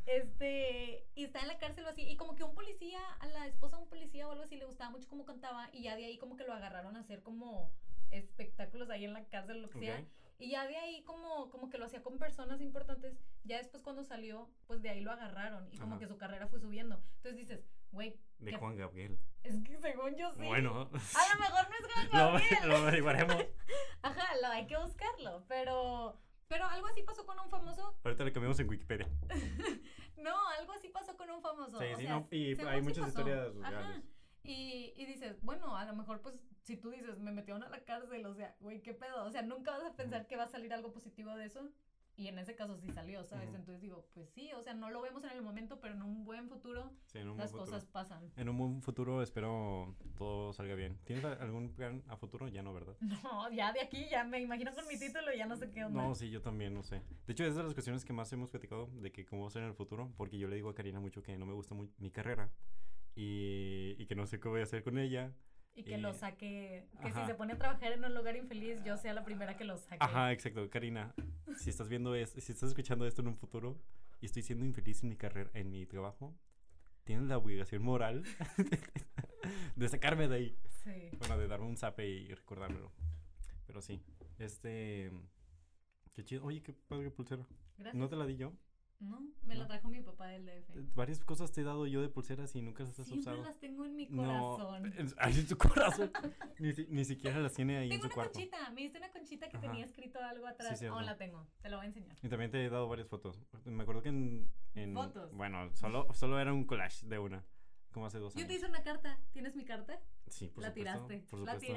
Este, 0.06 1.06
y 1.16 1.24
está 1.26 1.40
en 1.40 1.48
la 1.48 1.58
cárcel 1.58 1.86
o 1.86 1.90
así. 1.90 2.02
Y 2.04 2.18
como 2.18 2.36
que 2.36 2.44
un 2.44 2.54
policía, 2.54 3.00
a 3.20 3.28
la 3.28 3.48
esposa 3.48 3.78
de 3.78 3.84
un 3.84 3.90
policía 3.90 4.28
o 4.28 4.32
algo 4.32 4.44
así, 4.44 4.56
le 4.58 4.66
gustaba 4.66 4.90
mucho 4.92 5.08
cómo 5.08 5.26
cantaba. 5.26 5.70
Y 5.74 5.84
ya 5.84 5.96
de 5.96 6.06
ahí 6.06 6.18
como 6.18 6.36
que 6.36 6.44
lo 6.44 6.54
agarraron 6.54 6.96
a 6.96 7.02
hacer 7.02 7.22
como 7.24 7.72
espectáculos 8.10 8.90
ahí 8.90 9.06
en 9.06 9.14
la 9.14 9.24
cárcel, 9.26 9.58
o 9.58 9.62
lo 9.62 9.70
que 9.70 9.80
sea. 9.80 10.00
Ok. 10.00 10.06
Y 10.40 10.50
ya 10.50 10.66
de 10.66 10.76
ahí 10.76 11.04
como, 11.04 11.52
como 11.52 11.70
que 11.70 11.78
lo 11.78 11.86
hacía 11.86 12.02
con 12.02 12.18
personas 12.18 12.62
importantes. 12.62 13.16
Ya 13.44 13.58
después 13.58 13.84
cuando 13.84 14.04
salió, 14.04 14.50
pues 14.66 14.82
de 14.82 14.90
ahí 14.90 15.02
lo 15.02 15.12
agarraron. 15.12 15.68
Y 15.72 15.78
como 15.78 15.94
Ajá. 15.96 16.00
que 16.00 16.08
su 16.08 16.18
carrera 16.18 16.48
fue 16.48 16.60
subiendo. 16.60 16.96
Entonces 17.18 17.36
dices, 17.36 17.64
güey, 17.92 18.20
De 18.40 18.52
¿qué 18.52 18.58
Juan 18.58 18.76
Gabriel. 18.76 19.20
es 19.44 19.62
que 19.64 19.78
según 19.78 20.16
yo 20.16 20.34
sí. 20.34 20.42
Bueno, 20.44 20.90
A 20.92 21.36
lo 21.36 21.40
mejor 21.40 21.70
no 21.70 21.76
es 21.76 21.94
Juan 21.94 22.06
lo, 22.12 22.12
Gabriel. 22.18 22.70
lo 22.70 22.76
averiguaremos. 22.78 23.36
Ajá, 24.02 24.36
lo 24.42 24.48
hay 24.48 24.66
que 24.66 24.78
buscarlo. 24.78 25.46
Pero, 25.48 26.20
pero 26.52 26.66
algo 26.66 26.86
así 26.88 27.02
pasó 27.02 27.26
con 27.26 27.40
un 27.40 27.50
famoso. 27.50 27.98
Ahorita 28.04 28.26
le 28.26 28.34
cambiamos 28.34 28.60
en 28.60 28.70
Wikipedia. 28.70 29.08
No, 30.18 30.36
algo 30.50 30.74
así 30.74 30.88
pasó 30.90 31.18
con 31.18 31.32
un 31.32 31.42
famoso. 31.42 31.80
Sí, 31.80 31.86
o 31.86 31.98
sí, 31.98 32.04
sea, 32.04 32.20
no, 32.20 32.28
y 32.30 32.56
hay 32.68 32.82
muchas 32.84 33.06
pasó. 33.06 33.08
historias 33.08 33.56
reales. 33.56 34.04
Y, 34.44 34.94
y 34.96 35.06
dices, 35.08 35.42
bueno, 35.42 35.76
a 35.76 35.84
lo 35.86 35.96
mejor 35.96 36.22
pues 36.22 36.36
si 36.62 36.78
tú 36.78 36.92
dices, 36.92 37.18
me 37.18 37.32
metieron 37.32 37.64
a 37.64 37.70
la 37.70 37.84
cárcel, 37.84 38.24
o 38.28 38.36
sea, 38.36 38.56
güey, 38.60 38.84
¿qué 38.84 38.94
pedo? 38.94 39.26
O 39.26 39.32
sea, 39.32 39.42
nunca 39.42 39.72
vas 39.72 39.84
a 39.84 39.96
pensar 39.96 40.28
que 40.28 40.36
va 40.36 40.44
a 40.44 40.48
salir 40.48 40.74
algo 40.74 40.94
positivo 40.94 41.34
de 41.36 41.46
eso. 41.46 41.68
Y 42.17 42.28
en 42.28 42.38
ese 42.38 42.56
caso 42.56 42.78
sí 42.78 42.91
salió, 42.91 43.24
¿sabes? 43.24 43.47
Ujú. 43.47 43.56
Entonces 43.58 43.82
digo, 43.82 44.06
pues 44.13 44.30
sí, 44.30 44.52
o 44.54 44.62
sea, 44.62 44.74
no 44.74 44.89
lo 44.91 45.02
vemos 45.02 45.24
en 45.24 45.32
el 45.32 45.41
momento, 45.41 45.80
pero 45.80 45.93
en 45.95 46.02
un 46.04 46.24
buen 46.24 46.50
futuro 46.50 46.91
Sí, 47.06 47.19
un 47.19 47.30
buen 47.30 47.38
las 47.39 47.52
futuro. 47.52 47.65
cosas 47.71 47.86
pasan. 47.86 48.32
En 48.36 48.50
un 48.50 48.58
buen 48.58 48.82
futuro 48.82 49.21
espero 49.24 49.95
todo 50.17 50.54
salga 50.54 50.76
bien. 50.76 51.00
¿Tienes 51.06 51.24
algún 51.26 51.74
plan 51.74 52.04
a 52.08 52.17
futuro? 52.17 52.47
Ya 52.47 52.62
no, 52.62 52.74
¿verdad? 52.74 52.95
No, 53.24 53.50
ya 53.52 53.71
de 53.74 53.82
aquí, 53.82 54.08
ya 54.10 54.24
me 54.24 54.39
imagino 54.41 54.74
con 54.76 54.88
mi 54.88 55.00
título, 55.00 55.34
ya 55.34 55.45
no 55.45 55.56
sé 55.56 55.71
qué 55.71 55.84
onda. 55.86 56.02
No, 56.02 56.13
sí, 56.13 56.30
yo 56.30 56.41
también, 56.41 56.74
no 56.74 56.84
sé. 56.84 57.02
De 57.26 57.34
hecho, 57.34 57.43
es 57.45 57.56
de 57.56 57.63
las 57.63 57.74
cuestiones 57.74 58.06
que 58.06 58.13
más 58.13 58.32
hemos 58.34 58.52
platicado 58.52 58.88
de 59.02 59.12
que 59.12 59.26
cómo 59.26 59.43
va 59.43 59.47
a 59.47 59.52
ser 59.52 59.63
en 59.63 59.69
el 59.69 59.74
futuro, 59.76 60.12
porque 60.17 60.38
yo 60.38 60.47
le 60.47 60.56
digo 60.58 60.69
a 60.69 60.76
Karina 60.76 61.00
mucho 61.00 61.24
que 61.24 61.38
no 61.38 61.45
me 61.45 61.54
gusta 61.54 61.74
muy 61.76 61.89
mi 61.97 62.12
carrera 62.12 62.52
y, 63.15 63.95
y 63.97 64.06
que 64.06 64.15
no 64.15 64.26
sé 64.28 64.39
qué 64.39 64.47
voy 64.47 64.60
a 64.62 64.63
hacer 64.63 64.84
con 64.84 64.97
ella. 64.97 65.34
Y 65.76 65.84
que 65.84 65.98
Y- 65.98 66.02
lo 66.02 66.14
saque, 66.14 66.88
que 67.02 67.08
Ajá. 67.08 67.22
si 67.22 67.28
se 67.32 67.36
pone 67.36 67.54
a 67.54 67.58
trabajar 67.58 67.92
en 67.94 68.04
un 68.04 68.14
lugar 68.14 68.36
infeliz, 68.36 68.84
yo 68.84 68.98
sea 68.98 69.14
la 69.14 69.24
primera 69.24 69.56
que 69.56 69.64
lo 69.64 69.78
saque. 69.78 69.98
Ajá, 70.02 70.32
exacto. 70.32 70.70
Karina, 70.70 71.14
si 71.58 71.70
estás 71.70 71.88
viendo 71.90 72.14
esto, 72.16 72.42
si 72.42 72.52
estás 72.52 72.70
escuchando 72.70 73.06
esto 73.08 73.22
en 73.22 73.30
un 73.30 73.36
futuro 73.38 73.80
y 74.20 74.26
estoy 74.26 74.42
siendo 74.44 74.66
infeliz 74.66 75.02
en 75.04 75.10
mi 75.10 75.16
carrera, 75.16 75.50
en 75.54 75.70
mi 75.72 75.86
trabajo, 75.86 76.36
tienes 77.04 77.28
la 77.28 77.38
obligación 77.38 77.84
moral 77.84 78.24
de 79.76 79.88
sacarme 79.90 80.28
de 80.28 80.36
ahí. 80.36 80.58
Sí. 80.84 81.10
Bueno, 81.20 81.38
de 81.38 81.48
darme 81.48 81.68
un 81.68 81.78
zape 81.78 82.08
y 82.08 82.34
recordármelo. 82.34 82.92
Pero 83.66 83.82
sí, 83.82 84.02
este... 84.40 85.12
Qué 86.14 86.26
chido. 86.26 86.44
Oye, 86.44 86.62
qué 86.62 86.74
padre 86.74 87.10
pulsera. 87.12 87.48
Gracias. 87.78 87.96
¿No 87.96 88.10
te 88.10 88.18
la 88.18 88.26
di 88.26 88.36
yo? 88.36 88.52
No, 89.02 89.20
me 89.44 89.56
la 89.56 89.66
trajo 89.68 89.90
mi 89.90 90.02
papá 90.02 90.28
del 90.28 90.46
DF. 90.46 90.70
Eh, 90.78 90.86
Varias 90.96 91.20
cosas 91.20 91.52
te 91.52 91.62
he 91.62 91.64
dado 91.64 91.88
yo 91.88 92.02
de 92.02 92.10
pulseras 92.10 92.56
y 92.56 92.62
nunca 92.62 92.84
las 92.84 93.00
has 93.00 93.08
Siempre 93.08 93.32
usado. 93.32 93.44
las 93.44 93.60
tengo 93.60 93.84
en 93.84 93.96
mi 93.96 94.08
corazón. 94.08 94.94
ahí 95.18 95.34
en 95.40 95.48
su 95.48 95.58
corazón. 95.58 96.12
ni, 96.60 96.72
ni 96.90 97.04
siquiera 97.04 97.40
las 97.40 97.54
tiene 97.54 97.78
ahí 97.80 97.90
tengo 97.90 97.96
en 97.96 98.02
su 98.02 98.06
una 98.08 98.14
cuarto. 98.16 98.34
conchita, 98.34 98.70
me 98.70 98.82
diste 98.82 98.98
una 99.00 99.12
conchita 99.12 99.50
que 99.50 99.58
Ajá. 99.58 99.68
tenía 99.68 99.86
escrito 99.86 100.20
algo 100.20 100.46
atrás. 100.46 100.78
cierto. 100.78 100.96
oh, 100.98 101.02
la 101.02 101.18
tengo, 101.18 101.48
te 101.62 101.70
la 101.70 101.78
voy 101.78 101.86
a 101.86 101.88
enseñar. 101.88 102.16
Y 102.22 102.30
también 102.30 102.52
te 102.52 102.64
he 102.64 102.70
dado 102.70 102.88
varias 102.88 103.08
fotos. 103.08 103.42
Me 103.66 103.82
acuerdo 103.82 104.04
que 104.04 104.10
en... 104.10 104.48
en- 104.76 104.94
Fotos. 104.94 105.34
Bueno, 105.34 105.72
solo, 105.76 106.08
solo 106.14 106.40
era 106.40 106.54
un 106.54 106.66
collage 106.66 107.08
de 107.08 107.18
una. 107.18 107.44
Como 107.92 108.06
hace 108.06 108.20
dos 108.20 108.34
Yo 108.36 108.40
años. 108.42 108.48
te 108.50 108.54
hice 108.56 108.66
una 108.68 108.84
carta, 108.84 109.20
¿tienes 109.34 109.56
mi 109.56 109.66
carta? 109.66 110.00
Sí, 110.28 110.48
por 110.48 110.62
la 110.64 110.70
supuesto. 110.70 110.74
tiraste. 111.08 111.28
Por 111.30 111.40
La 111.42 111.54
supuesto. 111.60 111.74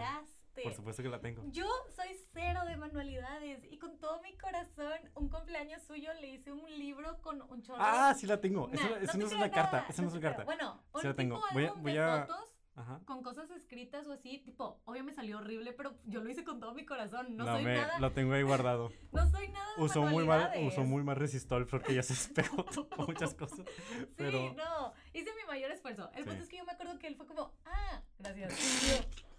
Tiraste. 0.55 0.63
Por 0.63 0.75
supuesto 0.75 1.03
que 1.03 1.09
la 1.09 1.21
tengo. 1.21 1.43
Yo 1.51 1.67
soy 1.95 2.17
cero 2.33 2.61
de 2.67 2.77
manualidades 2.77 3.65
y 3.71 3.79
con 3.79 3.99
todo 3.99 4.21
mi 4.23 4.37
corazón, 4.37 4.93
un 5.15 5.29
cumpleaños 5.29 5.83
suyo 5.83 6.13
le 6.15 6.29
hice 6.29 6.53
un 6.53 6.65
libro 6.79 7.21
con 7.23 7.43
un 7.43 7.63
chorro. 7.63 7.79
Ah, 7.81 8.15
sí 8.15 8.27
la 8.27 8.41
tengo. 8.41 8.69
Nah, 8.69 8.99
te 9.11 9.19
no 9.19 9.27
es 9.27 9.33
una 9.33 9.51
carta. 9.51 9.79
nada, 9.79 9.89
Esa 9.89 10.03
no 10.03 10.09
es 10.09 10.15
una 10.15 10.23
carta. 10.23 10.45
Bueno, 10.45 10.83
un 10.93 11.01
Sí 11.01 11.07
la 11.07 11.15
tengo. 11.15 11.37
tipo 11.37 11.49
Voy 11.55 11.65
a- 11.67 11.73
voy 11.73 11.93
de 11.93 11.99
a- 12.01 12.27
fotos 12.27 12.51
Ajá. 12.77 13.01
con 13.05 13.23
cosas 13.23 13.49
escritas 13.51 14.05
o 14.09 14.13
así, 14.13 14.39
tipo, 14.39 14.81
obvio 14.85 15.05
me 15.05 15.13
salió 15.13 15.39
horrible, 15.39 15.73
pero 15.75 15.95
yo 16.07 16.21
lo 16.25 16.29
hice 16.31 16.43
con 16.45 16.59
todo 16.59 16.75
mi 16.75 16.85
corazón. 16.85 17.37
No 17.37 17.45
No, 17.45 17.53
soy 17.55 17.65
me, 17.65 17.77
nada, 17.77 18.01
lo 18.01 18.11
tengo 18.13 18.33
ahí 18.35 18.43
guardado. 18.43 18.91
no 19.13 19.31
soy 19.31 19.49
nada 19.49 19.67
de 19.77 19.83
Usó 19.83 20.03
muy 20.03 20.25
mal, 20.27 20.51
usó 20.67 20.83
muy 20.83 21.03
mal 21.05 21.15
resistol 21.17 21.67
porque 21.69 21.95
ya 21.95 22.03
se 22.03 22.15
despegó 22.15 22.65
to- 22.65 22.89
muchas 23.07 23.33
cosas. 23.35 23.59
Sí, 23.59 24.07
Pero 24.17 24.53
no, 24.55 24.93
hice 25.13 25.31
mi 25.37 25.45
mayor 25.47 25.71
esfuerzo. 25.71 26.11
El 26.15 26.25
punto 26.25 26.39
Sí. 26.39 26.43
es 26.45 26.49
que 26.49 26.57
yo 26.59 26.65
me 26.65 26.73
acuerdo 26.73 26.99
que 26.99 27.07
él 27.07 27.15
fue 27.17 27.27
como, 27.27 27.53
ah, 27.65 28.03
gracias. 28.19 28.53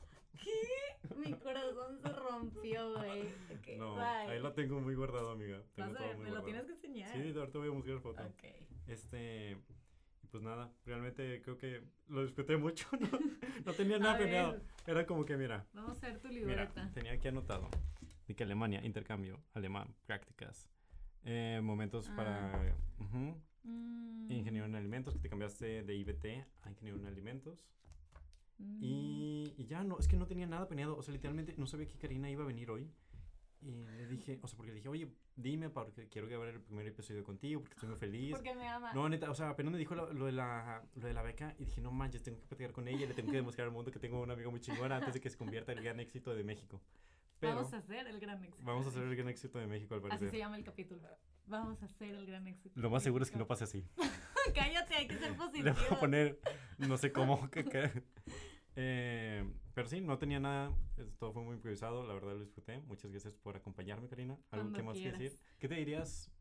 ¿qué? 0.46 1.16
Mi 1.18 1.34
corazón 1.34 2.00
se 2.02 2.10
rompió, 2.10 2.94
güey. 2.98 3.30
No, 3.78 3.96
bye. 3.96 4.04
ahí 4.32 4.40
lo 4.40 4.54
tengo 4.54 4.80
muy 4.80 4.96
guardado, 4.96 5.32
amiga. 5.32 5.62
Tengo 5.76 5.90
Vas 5.92 5.96
a 6.02 6.04
todo 6.04 6.08
ver, 6.10 6.18
me 6.18 6.32
lo 6.32 6.44
tienes 6.44 6.66
que 6.66 6.72
enseñar. 6.74 7.12
Sí, 7.12 7.34
ahorita 7.38 7.58
voy 7.60 7.68
a 7.68 7.72
buscar 7.72 8.00
foto. 8.00 8.24
Ok. 8.24 8.44
Este, 8.88 9.58
pues 10.32 10.44
nada, 10.44 10.72
realmente 10.86 11.42
creo 11.42 11.58
que 11.58 11.84
lo 12.08 12.24
disfruté 12.24 12.58
mucho, 12.58 12.88
¿no? 13.00 13.10
No 13.66 13.74
tenía 13.74 13.98
nada 14.00 14.18
planeado. 14.18 14.62
Era 14.86 15.06
como 15.06 15.26
que, 15.26 15.38
mira, 15.38 15.66
Vamos 15.74 15.92
a 15.92 16.08
hacer 16.08 16.20
tu 16.20 16.28
mira, 16.30 16.40
libreta. 16.40 16.92
tenía 16.94 17.14
aquí 17.14 17.28
anotado. 17.28 17.70
De 18.28 18.36
que 18.36 18.44
Alemania, 18.44 18.84
intercambio, 18.84 19.40
alemán, 19.54 19.94
prácticas. 20.06 20.70
eh, 21.24 21.60
momentos 21.64 22.08
Ah. 22.10 22.16
para 22.16 22.76
Mm, 23.68 24.32
ingeniero 24.32 24.68
en 24.68 24.76
alimentos, 24.76 25.14
que 25.16 25.20
te 25.22 25.30
cambiaste 25.30 25.82
de 25.84 25.96
IBT 25.96 26.46
a 26.64 26.70
ingeniero 26.70 27.00
en 27.00 27.08
alimentos. 27.08 27.66
Mm. 28.58 28.84
Y, 28.84 29.54
y 29.58 29.66
ya, 29.66 29.84
no, 29.84 29.98
es 30.00 30.08
que 30.08 30.18
no 30.18 30.28
tenía 30.28 30.48
nada 30.48 30.68
planeado. 30.68 30.98
O 30.98 31.04
sea, 31.04 31.14
literalmente 31.14 31.56
no 31.58 31.68
sabía 31.68 31.88
que 31.88 31.98
Karina 31.98 32.30
iba 32.30 32.44
a 32.44 32.48
venir 32.48 32.70
hoy. 32.72 32.90
Y 33.66 33.84
le 33.84 34.06
dije, 34.08 34.38
o 34.44 34.48
sea, 34.48 34.56
porque 34.58 34.72
le 34.72 34.76
dije, 34.76 34.90
oye, 34.90 35.08
dime, 35.36 35.70
porque 35.72 36.08
quiero 36.08 36.28
grabar 36.28 36.50
el 36.50 36.62
primer 36.62 36.86
episodio 36.86 37.24
contigo, 37.24 37.62
porque 37.62 37.74
estoy 37.74 37.90
muy 37.90 37.98
feliz. 37.98 38.32
Porque 38.36 38.54
me 38.54 38.68
ama. 38.68 38.94
No, 38.94 39.10
neta, 39.10 39.32
o 39.32 39.34
sea, 39.36 39.50
apenas 39.50 39.72
me 39.74 39.80
dijo 39.80 39.96
lo, 39.96 40.14
lo 40.14 40.26
de 40.28 40.34
la, 40.34 40.84
lo 40.96 41.08
de 41.08 41.14
la 41.16 41.24
beca 41.24 41.56
y 41.58 41.66
dije, 41.66 41.82
no 41.82 41.92
manches, 41.92 42.22
tengo 42.22 42.40
que 42.40 42.46
platicar 42.46 42.72
con 42.74 42.88
ella, 42.88 43.08
le 43.08 43.14
tengo 43.16 43.32
que 43.32 43.38
demostrar 43.38 43.66
al 43.68 43.74
mundo 43.74 43.92
que 43.92 43.98
tengo 44.00 44.22
un 44.22 44.30
amigo 44.30 44.52
muy 44.52 44.60
chingón 44.60 44.92
antes 44.92 45.16
de 45.16 45.20
que 45.20 45.30
se 45.32 45.38
convierta 45.38 45.72
en 45.72 45.80
el 45.80 45.84
gran 45.84 46.00
éxito 46.00 46.36
de 46.36 46.44
México. 46.44 46.80
Pero 47.40 47.56
Vamos 47.56 47.74
a 47.74 47.78
hacer 47.78 48.08
el 48.08 48.20
gran 48.20 48.44
éxito. 48.44 48.64
vamos 48.66 48.86
a 48.86 48.90
hacer 48.90 49.04
el 49.04 49.16
gran 49.16 49.30
éxito 49.30 49.58
de 49.60 49.68
México, 49.68 49.96
al 49.96 50.00
Así 50.02 50.10
parecer. 50.10 50.30
se 50.32 50.38
llama 50.38 50.58
el 50.58 50.64
capítulo. 50.64 51.02
Vamos 51.48 51.82
a 51.82 51.86
hacer 51.86 52.16
el 52.16 52.26
gran 52.26 52.48
éxito. 52.48 52.80
Lo 52.80 52.90
más 52.90 53.04
seguro 53.04 53.24
es 53.24 53.32
que 53.32 53.38
no 53.38 53.46
pase 53.48 53.64
así. 53.66 53.84
Cállate, 54.56 54.96
hay 54.96 55.08
que 55.08 55.18
ser 55.18 55.36
positivo. 55.36 55.66
Le 55.66 55.72
voy 55.72 55.84
a 55.92 56.00
poner, 56.00 56.40
no 56.78 56.98
sé 56.98 57.12
cómo, 57.12 57.50
que, 57.52 57.66
que- 57.66 58.04
eh, 58.76 59.44
pero 59.74 59.88
sí, 59.88 60.02
no 60.02 60.18
tenía 60.18 60.40
nada, 60.40 60.76
todo 61.20 61.34
fue 61.34 61.44
muy 61.44 61.56
improvisado, 61.56 62.06
la 62.06 62.14
verdad 62.14 62.34
lo 62.34 62.40
disfruté. 62.42 62.80
Muchas 62.82 63.12
gracias 63.12 63.34
por 63.36 63.56
acompañarme, 63.56 64.08
Karina. 64.08 64.34
¿Algo 64.34 64.72
Cuando 64.72 64.78
que 64.78 64.84
más 64.84 64.98
que 64.98 65.12
decir? 65.12 65.40
¿Qué 65.60 65.68
te 65.68 65.76
dirías 65.76 66.32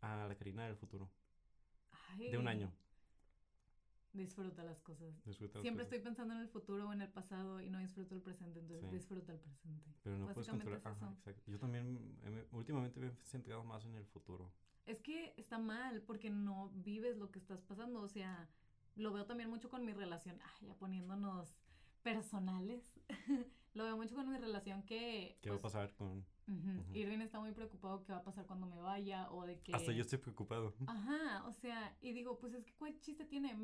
a 0.00 0.26
la 0.26 0.34
Karina 0.36 0.66
del 0.66 0.76
futuro? 0.76 1.10
De 2.18 2.36
un 2.38 2.48
Ay, 2.48 2.56
año. 2.58 2.72
Disfruta 4.12 4.62
las 4.62 4.78
cosas. 4.80 5.14
Disfruta 5.24 5.54
las 5.58 5.62
Siempre 5.62 5.84
cosas. 5.84 5.94
estoy 5.94 6.04
pensando 6.04 6.34
en 6.34 6.40
el 6.40 6.48
futuro 6.48 6.86
o 6.88 6.92
en 6.92 7.00
el 7.00 7.08
pasado 7.08 7.62
y 7.62 7.70
no 7.70 7.78
disfruto 7.78 8.14
el 8.14 8.20
presente, 8.20 8.60
entonces 8.60 8.90
Sí. 8.90 8.96
disfruta 8.96 9.32
el 9.32 9.38
presente. 9.38 9.90
Pero 10.02 10.18
no 10.18 10.26
puedes 10.34 10.50
controlar. 10.50 10.80
es 10.80 10.86
Ajá, 10.86 11.06
eso. 11.06 11.14
exacto. 11.14 11.50
Yo 11.50 11.58
también 11.58 12.18
eh, 12.24 12.30
me- 12.30 12.44
últimamente 12.58 13.00
me 13.00 13.06
he 13.06 13.12
centrado 13.24 13.64
más 13.64 13.86
en 13.86 13.94
el 13.94 14.04
futuro. 14.04 14.52
Es 14.84 15.00
que 15.00 15.32
está 15.38 15.58
mal 15.58 16.02
porque 16.02 16.28
no 16.28 16.68
vives 16.74 17.16
lo 17.16 17.30
que 17.30 17.38
estás 17.38 17.62
pasando, 17.62 18.02
o 18.02 18.08
sea, 18.08 18.50
lo 18.96 19.12
veo 19.14 19.24
también 19.24 19.48
mucho 19.48 19.70
con 19.70 19.82
mi 19.86 19.92
relación, 19.94 20.38
ay, 20.42 20.66
ya 20.66 20.74
poniéndonos 20.74 21.56
personales, 22.02 22.82
lo 23.74 23.84
veo 23.84 23.96
mucho 23.96 24.14
con 24.14 24.30
mi 24.30 24.38
relación 24.38 24.82
que... 24.82 25.38
¿Qué 25.40 25.50
va 25.50 25.56
a 25.56 25.60
pues, 25.60 25.72
pasar 25.72 25.94
con...? 25.94 26.24
ujú, 26.48 26.80
Ujú. 26.80 26.94
Irving 26.94 27.20
está 27.20 27.40
muy 27.40 27.52
preocupado 27.52 28.04
qué 28.04 28.12
va 28.12 28.18
a 28.18 28.24
pasar 28.24 28.46
cuando 28.46 28.66
me 28.66 28.80
vaya 28.80 29.30
o 29.30 29.46
de 29.46 29.60
que... 29.60 29.72
Hasta 29.74 29.92
yo 29.92 30.02
estoy 30.02 30.18
preocupado. 30.18 30.74
Ajá, 30.86 31.44
o 31.46 31.52
sea, 31.52 31.96
y 32.00 32.12
digo, 32.12 32.38
pues 32.38 32.54
es 32.54 32.64
que 32.64 32.74
cuál 32.74 32.98
chiste 33.00 33.24
tiene, 33.24 33.56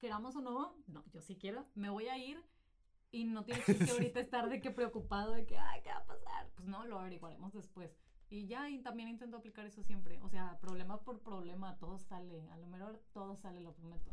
queramos 0.00 0.34
o 0.36 0.40
no, 0.40 0.76
no, 0.86 1.04
yo 1.12 1.20
sí 1.20 1.36
quiero, 1.36 1.66
me 1.74 1.90
voy 1.90 2.08
a 2.08 2.18
ir 2.18 2.42
y 3.12 3.24
no 3.24 3.44
tienes 3.44 3.64
que 3.86 3.90
ahorita 3.90 4.20
estar 4.20 4.48
de 4.48 4.60
que 4.60 4.70
preocupado 4.70 5.32
de 5.32 5.46
que, 5.46 5.58
ay, 5.58 5.82
¿qué 5.82 5.90
va 5.90 5.98
a 5.98 6.06
pasar? 6.06 6.50
Pues 6.54 6.66
no, 6.66 6.84
lo 6.86 6.98
averiguaremos 6.98 7.52
después. 7.52 7.96
Y 8.30 8.46
ya 8.46 8.70
y 8.70 8.80
también 8.80 9.10
intento 9.10 9.36
aplicar 9.36 9.66
eso 9.66 9.82
siempre. 9.82 10.18
O 10.22 10.30
sea, 10.30 10.58
problema 10.58 11.02
por 11.02 11.20
problema, 11.20 11.76
todo 11.76 11.98
sale. 11.98 12.48
A 12.50 12.56
lo 12.56 12.66
mejor 12.66 12.98
todo 13.12 13.36
sale, 13.36 13.60
lo 13.60 13.74
prometo. 13.74 14.10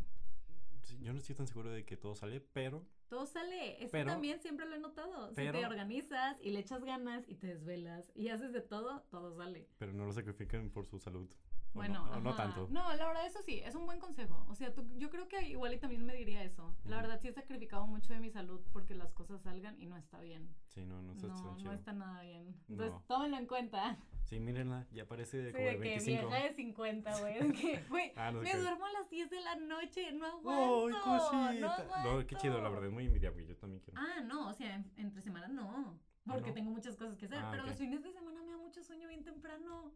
Yo 1.01 1.13
no 1.13 1.19
estoy 1.19 1.35
tan 1.35 1.47
seguro 1.47 1.69
de 1.71 1.85
que 1.85 1.97
todo 1.97 2.15
sale, 2.15 2.41
pero 2.41 2.85
Todo 3.09 3.25
sale. 3.25 3.81
Eso 3.83 3.91
Pero- 3.91 4.11
también 4.11 4.39
siempre 4.39 4.67
lo 4.67 4.75
he 4.75 4.79
notado. 4.79 5.29
si 5.29 5.35
te 5.35 5.65
organizas 5.65 6.37
y 6.41 6.51
le 6.51 6.59
echas 6.59 6.83
ganas 6.83 7.27
y 7.27 7.35
te 7.35 7.47
desvelas 7.47 8.11
y 8.15 8.29
haces 8.29 8.53
de 8.53 8.61
todo, 8.61 9.01
todo 9.09 9.35
sale. 9.35 9.67
pero 9.79 9.93
no 9.93 10.05
lo 10.05 10.13
sacrifican 10.13 10.69
por 10.69 10.85
su 10.85 10.99
salud. 10.99 11.27
O 11.71 11.73
Bueno, 11.75 12.05
no, 12.07 12.11
o 12.17 12.19
no 12.19 12.29
ajá. 12.31 12.37
tanto. 12.43 12.67
No, 12.71 12.93
la 12.95 13.05
verdad, 13.07 13.25
eso 13.27 13.41
sí, 13.43 13.59
es 13.59 13.75
un 13.75 13.85
buen 13.85 13.99
consejo. 13.99 14.43
O 14.49 14.55
sea, 14.55 14.73
tú, 14.73 14.87
yo 14.97 15.09
creo 15.11 15.27
que 15.27 15.47
igual 15.47 15.71
y 15.73 15.77
también 15.77 16.03
me 16.03 16.15
diría 16.15 16.43
eso. 16.43 16.75
La 16.85 16.95
verdad, 16.97 17.19
sí 17.21 17.27
he 17.27 17.31
sacrificado 17.31 17.85
mucho 17.85 18.11
de 18.11 18.19
mi 18.19 18.31
salud 18.31 18.59
porque 18.73 18.95
las 18.95 19.13
cosas 19.13 19.41
salgan 19.43 19.79
y 19.79 19.85
no 19.85 19.95
está 19.95 20.19
bien. 20.19 20.49
Sí, 20.67 20.83
no, 20.83 20.99
no 21.03 21.13
está 21.13 21.27
No, 21.27 21.35
tan 21.35 21.45
no 21.45 21.57
chido. 21.57 21.73
está 21.73 21.93
nada 21.93 22.21
bien. 22.23 22.55
Entonces, 22.69 22.93
No. 22.93 23.03
tómenlo 23.07 23.37
en 23.37 23.45
cuenta. 23.45 23.97
Sí, 24.23 24.39
mírenla, 24.39 24.87
ya 24.91 25.07
parece 25.07 25.37
de 25.37 25.51
Sí, 25.51 25.57
como 25.57 25.65
de 25.67 25.73
que 25.73 25.79
25. 25.79 26.27
vieja 26.29 26.43
de 26.43 26.53
50, 26.53 27.19
güey. 27.19 27.33
de 27.39 27.53
que, 27.53 27.83
Güey, 27.89 28.13
Ah, 28.15 28.31
me 28.31 28.53
duermo 28.55 28.85
a 28.85 28.91
las 28.91 29.09
10 29.09 29.29
de 29.29 29.41
la 29.41 29.55
noche, 29.55 30.11
no 30.11 30.25
¡Ay, 30.25 30.31
aguanto. 30.31 30.89
no 30.89 31.19
cosita! 31.19 31.87
No, 32.03 32.25
qué 32.27 32.35
chido, 32.35 32.61
la 32.61 32.69
verdad, 32.69 32.87
es 32.87 32.91
muy 32.93 33.05
envidiable, 33.05 33.45
yo 33.45 33.55
también 33.57 33.81
quiero. 33.81 33.99
Ah, 34.01 34.21
no, 34.21 34.49
o 34.49 34.53
sea, 34.53 34.73
en- 34.75 34.91
entre 34.97 35.21
semana 35.21 35.47
no. 35.47 35.99
Ah, 36.27 36.33
Porque 36.33 36.51
tengo 36.51 36.69
muchas 36.71 36.95
cosas 36.95 37.15
que 37.15 37.25
hacer. 37.25 37.39
Ah, 37.39 37.49
pero 37.51 37.65
los 37.65 37.75
fines 37.77 38.03
de 38.03 38.11
semana 38.11 38.41
me 38.43 38.51
da 38.51 38.57
mucho 38.57 38.83
sueño 38.83 39.07
bien 39.07 39.23
temprano. 39.23 39.91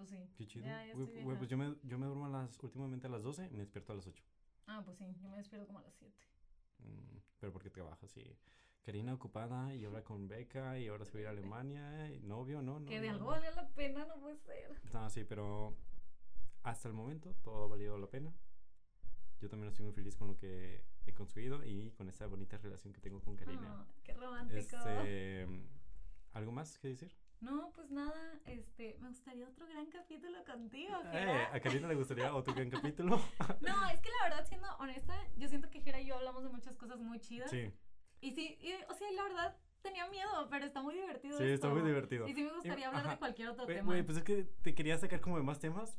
Pues 0.00 0.08
sí. 0.08 0.30
Qué 0.34 0.46
chido. 0.46 0.64
Ya, 0.64 0.86
ya 0.86 0.94
güey, 0.94 1.36
pues 1.36 1.50
yo 1.50 1.58
me, 1.58 1.76
yo 1.82 1.98
me 1.98 2.06
duermo 2.06 2.24
a 2.24 2.30
las, 2.30 2.58
últimamente 2.62 3.06
a 3.06 3.10
las 3.10 3.22
12 3.22 3.48
y 3.48 3.50
me 3.50 3.58
despierto 3.58 3.92
a 3.92 3.96
las 3.96 4.06
8. 4.06 4.24
Ah, 4.66 4.80
pues 4.82 4.96
sí, 4.96 5.04
yo 5.20 5.28
me 5.28 5.36
despierto 5.36 5.66
como 5.66 5.80
a 5.80 5.82
las 5.82 5.94
7. 5.94 6.16
Mm, 6.78 7.18
pero 7.38 7.52
porque 7.52 7.68
trabajas, 7.68 8.10
sí. 8.10 8.24
Karina 8.80 9.12
ocupada 9.12 9.74
y 9.74 9.84
ahora 9.84 10.02
con 10.02 10.26
beca 10.26 10.78
y 10.78 10.88
ahora 10.88 11.04
se 11.04 11.12
va 11.12 11.18
a 11.18 11.20
ir 11.20 11.26
a 11.26 11.30
Alemania 11.32 12.10
y 12.14 12.20
novio, 12.20 12.62
¿no? 12.62 12.80
no 12.80 12.86
que 12.86 12.98
de 12.98 13.08
no, 13.08 13.12
algo 13.12 13.24
no. 13.26 13.30
valga 13.32 13.50
la 13.50 13.68
pena, 13.68 14.06
no 14.06 14.18
puede 14.20 14.38
ser. 14.38 14.80
No, 14.94 15.10
sí, 15.10 15.24
pero 15.24 15.76
hasta 16.62 16.88
el 16.88 16.94
momento 16.94 17.34
todo 17.42 17.64
ha 17.64 17.68
valido 17.68 17.98
la 17.98 18.08
pena. 18.08 18.32
Yo 19.38 19.50
también 19.50 19.68
estoy 19.68 19.84
muy 19.84 19.92
feliz 19.92 20.16
con 20.16 20.28
lo 20.28 20.38
que 20.38 20.82
he 21.04 21.12
construido 21.12 21.62
y 21.62 21.90
con 21.90 22.08
esta 22.08 22.26
bonita 22.26 22.56
relación 22.56 22.94
que 22.94 23.02
tengo 23.02 23.20
con 23.20 23.36
Karina. 23.36 23.68
Ah, 23.68 23.86
qué 24.02 24.14
romántico. 24.14 24.76
este, 24.76 25.46
¿Algo 26.32 26.52
más 26.52 26.78
que 26.78 26.88
decir? 26.88 27.14
No, 27.40 27.72
pues 27.74 27.90
nada, 27.90 28.38
este, 28.44 28.98
me 29.00 29.08
gustaría 29.08 29.48
otro 29.48 29.66
gran 29.66 29.86
capítulo 29.86 30.44
contigo, 30.44 30.94
Eh, 31.06 31.10
Jera. 31.12 31.54
a 31.54 31.60
Karina 31.60 31.88
le 31.88 31.94
gustaría 31.94 32.34
otro 32.34 32.52
gran 32.54 32.68
capítulo. 32.68 33.16
No, 33.62 33.88
es 33.88 34.00
que 34.00 34.08
la 34.10 34.28
verdad, 34.28 34.46
siendo 34.46 34.68
honesta, 34.76 35.14
yo 35.38 35.48
siento 35.48 35.70
que 35.70 35.80
Jera 35.80 36.00
y 36.00 36.06
yo 36.06 36.16
hablamos 36.16 36.42
de 36.42 36.50
muchas 36.50 36.76
cosas 36.76 36.98
muy 37.00 37.18
chidas. 37.20 37.50
Sí, 37.50 37.72
Y 38.20 38.32
sí, 38.32 38.58
y, 38.60 38.72
o 38.90 38.94
sea, 38.94 39.10
la 39.12 39.22
verdad, 39.22 39.56
tenía 39.80 40.06
miedo, 40.08 40.48
pero 40.50 40.66
está 40.66 40.82
muy 40.82 40.94
divertido 40.94 41.38
sí, 41.38 41.44
está 41.44 41.68
esto. 41.68 41.70
muy 41.70 41.82
divertido. 41.82 42.28
Y 42.28 42.34
sí 42.34 42.42
me 42.42 42.52
gustaría 42.52 42.88
hablar 42.88 43.04
ajá. 43.04 43.12
de 43.12 43.18
cualquier 43.18 43.48
otro 43.48 43.66
tema. 43.66 43.84
güey, 43.86 44.02
pues 44.02 44.18
es 44.18 44.24
que 44.24 44.44
te 44.62 44.74
quería 44.74 44.98
sacar 44.98 45.20
como 45.22 45.38
de 45.38 45.42
más 45.42 45.58
temas, 45.58 45.98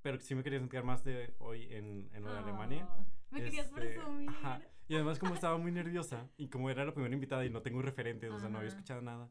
pero 0.00 0.18
sí 0.20 0.34
me 0.34 0.42
quería 0.42 0.58
centrar 0.58 0.84
más 0.84 1.04
de 1.04 1.34
hoy 1.38 1.64
en, 1.70 2.08
en 2.14 2.24
lo 2.24 2.32
de 2.32 2.38
Alemania. 2.38 2.88
Ah, 2.88 3.04
Me 3.30 3.42
querías 3.42 3.66
Este, 3.66 3.78
presumir. 3.78 4.30
ajá. 4.30 4.62
Y 4.88 4.94
además 4.94 5.18
como 5.18 5.34
estaba 5.34 5.58
muy 5.58 5.70
nerviosa 5.70 6.28
y 6.38 6.48
como 6.48 6.70
era 6.70 6.84
la 6.86 6.92
primera 6.94 7.14
invitada 7.14 7.44
y 7.44 7.50
no 7.50 7.60
tengo 7.60 7.82
referentes, 7.82 8.30
o 8.30 8.38
sea, 8.38 8.48
no 8.48 8.56
había 8.58 8.68
Ajá. 8.70 8.78
escuchado 8.78 9.02
nada, 9.02 9.30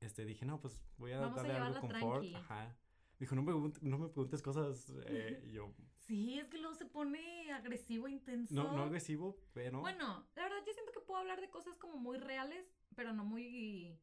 este, 0.00 0.24
dije, 0.24 0.44
no, 0.44 0.60
pues 0.60 0.78
voy 0.98 1.12
a 1.12 1.20
Vamos 1.20 1.38
a 1.38 1.42
darle 1.42 1.54
algo 1.54 1.66
llevarla 1.66 1.80
confort. 1.80 2.20
tranqui. 2.20 2.34
Ajá. 2.34 2.76
Dijo, 3.18 3.34
no 3.36 3.42
me, 3.42 3.72
no 3.80 3.98
me 3.98 4.08
preguntes 4.08 4.42
cosas, 4.42 4.92
eh, 5.06 5.40
y 5.46 5.52
yo, 5.52 5.72
Sí, 6.06 6.38
es 6.38 6.48
que 6.48 6.58
luego 6.58 6.74
se 6.74 6.84
pone 6.84 7.50
agresivo, 7.52 8.08
intenso. 8.08 8.54
no, 8.54 8.76
no 8.76 8.82
agresivo, 8.82 9.38
pero... 9.54 9.80
Bueno, 9.80 10.26
la 10.36 10.42
verdad 10.42 10.58
yo 10.66 10.72
siento 10.74 10.92
que 10.92 11.00
puedo 11.00 11.18
hablar 11.20 11.40
de 11.40 11.48
cosas 11.48 11.78
como 11.78 11.96
muy 11.96 12.18
reales, 12.18 12.66
pero 12.94 13.14
no 13.14 13.24
muy 13.24 13.98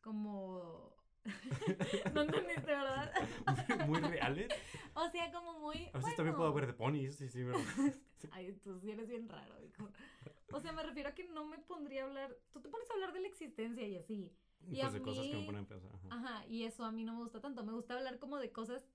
como... 0.00 0.96
no 2.14 2.22
entendiste, 2.22 2.66
¿verdad? 2.66 3.12
muy 3.86 4.00
reales. 4.00 4.48
o 4.94 5.08
sea, 5.10 5.30
como 5.30 5.60
muy... 5.60 5.90
A 5.92 5.98
veces 5.98 6.16
también 6.16 6.36
puedo 6.36 6.48
hablar 6.48 6.66
de 6.66 6.72
ponis, 6.72 7.16
sí, 7.16 7.28
sí, 7.28 7.44
pero... 7.44 7.58
Ay, 8.32 8.52
tú 8.64 8.78
sí 8.80 8.90
eres 8.90 9.08
bien 9.08 9.28
raro, 9.28 9.62
hijo. 9.62 9.90
O 10.52 10.60
sea, 10.60 10.72
me 10.72 10.82
refiero 10.82 11.10
a 11.10 11.14
que 11.14 11.24
no 11.24 11.44
me 11.44 11.58
pondría 11.58 12.04
a 12.04 12.06
hablar... 12.06 12.34
Tú 12.50 12.62
te 12.62 12.70
pones 12.70 12.90
a 12.90 12.94
hablar 12.94 13.12
de 13.12 13.20
la 13.20 13.28
existencia 13.28 13.86
y 13.86 13.96
así. 13.98 14.32
Y 14.66 14.76
pues 14.80 14.84
a 14.84 14.90
de 14.90 15.02
cosas 15.02 15.24
que 15.26 15.32
me 15.34 15.40
mí- 15.40 15.46
ponen 15.46 15.64
a 15.64 15.68
pensar. 15.68 15.90
Ajá. 15.94 16.08
Ajá, 16.10 16.46
y 16.46 16.64
eso 16.64 16.84
a 16.84 16.92
mí 16.92 17.04
no 17.04 17.12
me 17.14 17.20
gusta 17.20 17.40
tanto. 17.40 17.64
Me 17.64 17.72
gusta 17.72 17.94
hablar 17.94 18.18
como 18.18 18.38
de 18.38 18.50
cosas... 18.52 18.86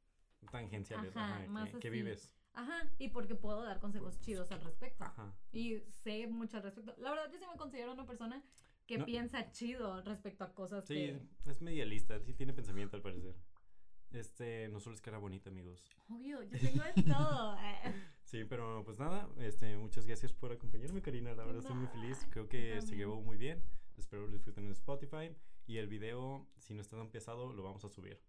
Tangenciales, 0.52 1.16
Ajá, 1.18 1.38
ajá, 1.40 1.48
más 1.50 1.72
que, 1.72 1.80
que 1.80 1.90
vives. 1.90 2.34
Ajá, 2.54 2.90
y 3.00 3.10
porque 3.10 3.36
puedo 3.36 3.64
dar 3.64 3.80
consejos 3.80 4.20
chidos 4.20 4.52
al 4.52 4.62
respecto. 4.62 5.04
Ajá. 5.04 5.34
Y 5.52 5.80
sé 5.90 6.28
mucho 6.28 6.58
al 6.58 6.64
respecto. 6.64 6.94
La 7.00 7.10
verdad, 7.12 7.32
yo 7.32 7.38
sí 7.40 7.46
me 7.52 7.58
considero 7.58 7.92
una 7.94 8.06
persona 8.06 8.42
que 8.86 8.98
No. 9.00 9.06
piensa 9.06 9.52
chido 9.52 10.02
respecto 10.04 10.44
a 10.44 10.54
cosas 10.54 10.86
Sí, 10.86 10.94
que... 10.94 11.22
es 11.50 11.62
medialista, 11.62 12.20
sí 12.22 12.34
tiene 12.34 12.54
pensamiento 12.54 12.96
al 12.96 13.02
parecer. 13.02 13.36
Este, 14.12 14.70
no 14.70 14.80
solo 14.80 14.96
es 14.96 15.02
cara 15.02 15.18
bonita, 15.18 15.50
amigos. 15.50 15.84
Obvio, 16.10 16.42
yo 16.44 16.58
tengo 16.58 16.84
de 16.84 17.04
todo. 17.04 17.58
eh. 17.60 17.94
Sí, 18.28 18.44
pero 18.44 18.84
pues 18.84 19.00
nada, 19.00 19.30
este, 19.40 19.78
muchas 19.78 20.06
gracias 20.06 20.34
por 20.34 20.52
acompañarme, 20.52 21.02
Karina. 21.02 21.34
La 21.34 21.46
verdad 21.46 21.62
estoy 21.62 21.76
muy 21.78 21.88
feliz. 21.88 22.28
Creo 22.30 22.50
que 22.50 22.70
yo 22.70 22.74
se 22.76 22.80
también. 22.88 23.00
llevó 23.00 23.22
muy 23.22 23.38
bien. 23.38 23.64
Espero 23.98 24.28
lo 24.28 24.34
disfruten 24.34 24.66
en 24.66 24.72
Spotify. 24.72 25.34
Y 25.68 25.78
el 25.78 25.88
video, 25.88 26.48
si 26.58 26.74
no 26.74 26.82
está 26.82 26.96
tan 26.98 27.10
pesado, 27.10 27.52
lo 27.52 27.62
vamos 27.62 27.84
a 27.84 27.90
subir. 27.90 28.22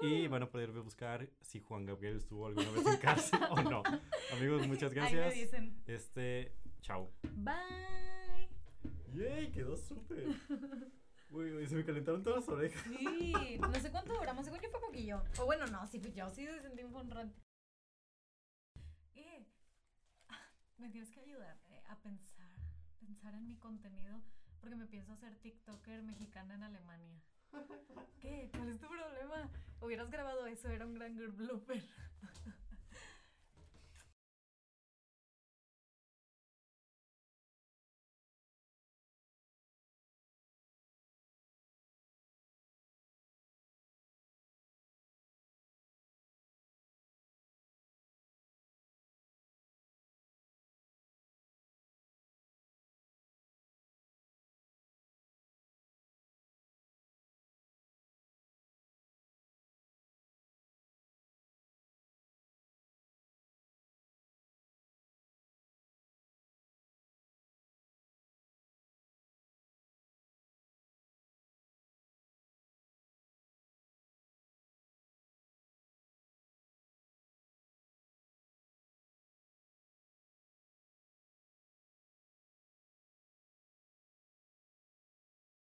Y 0.00 0.26
van 0.28 0.42
a 0.42 0.50
poder 0.50 0.70
buscar 0.72 1.28
si 1.40 1.60
Juan 1.60 1.86
Gabriel 1.86 2.16
estuvo 2.16 2.46
alguna 2.46 2.70
vez 2.70 2.86
en 2.86 2.96
cárcel 2.98 3.40
o 3.50 3.62
no. 3.62 3.82
Amigos, 4.32 4.66
muchas 4.66 4.92
Ahí 4.92 4.98
me 4.98 5.10
gracias. 5.16 5.34
dicen. 5.34 5.82
Este, 5.86 6.56
chao. 6.80 7.12
Bye. 7.34 8.48
¡Yay! 9.14 9.50
Quedó 9.52 9.76
súper. 9.76 10.26
Uy, 11.30 11.50
uy, 11.52 11.66
se 11.66 11.76
me 11.76 11.84
calentaron 11.84 12.22
todas 12.22 12.40
las 12.40 12.48
orejas. 12.48 12.82
Sí, 12.82 13.58
no 13.58 13.72
sé 13.80 13.90
cuánto 13.90 14.12
duramos, 14.12 14.44
según 14.44 14.60
yo 14.60 14.68
fue 14.68 14.80
poquillo. 14.80 15.22
O 15.40 15.46
bueno, 15.46 15.66
no, 15.66 15.86
sí 15.86 15.98
fui 15.98 16.12
yo, 16.12 16.28
sí 16.28 16.44
se 16.44 16.60
sentí 16.60 16.82
un 16.82 17.10
rato. 17.10 17.32
Eh, 19.14 19.46
ah, 20.28 20.52
me 20.76 20.90
tienes 20.90 21.10
que 21.10 21.20
ayudar 21.20 21.58
eh, 21.68 21.82
a 21.88 21.98
pensar, 22.02 22.54
pensar 23.00 23.34
en 23.34 23.46
mi 23.46 23.56
contenido, 23.56 24.20
porque 24.62 24.76
me 24.76 24.86
pienso 24.86 25.12
hacer 25.12 25.34
TikToker 25.40 26.02
mexicana 26.04 26.54
en 26.54 26.62
Alemania. 26.62 27.20
¿Qué? 28.20 28.48
¿Cuál 28.52 28.68
es 28.68 28.80
tu 28.80 28.86
problema? 28.86 29.50
Hubieras 29.80 30.08
grabado 30.08 30.46
eso, 30.46 30.68
era 30.68 30.86
un 30.86 30.94
gran 30.94 31.16
blooper. 31.36 31.82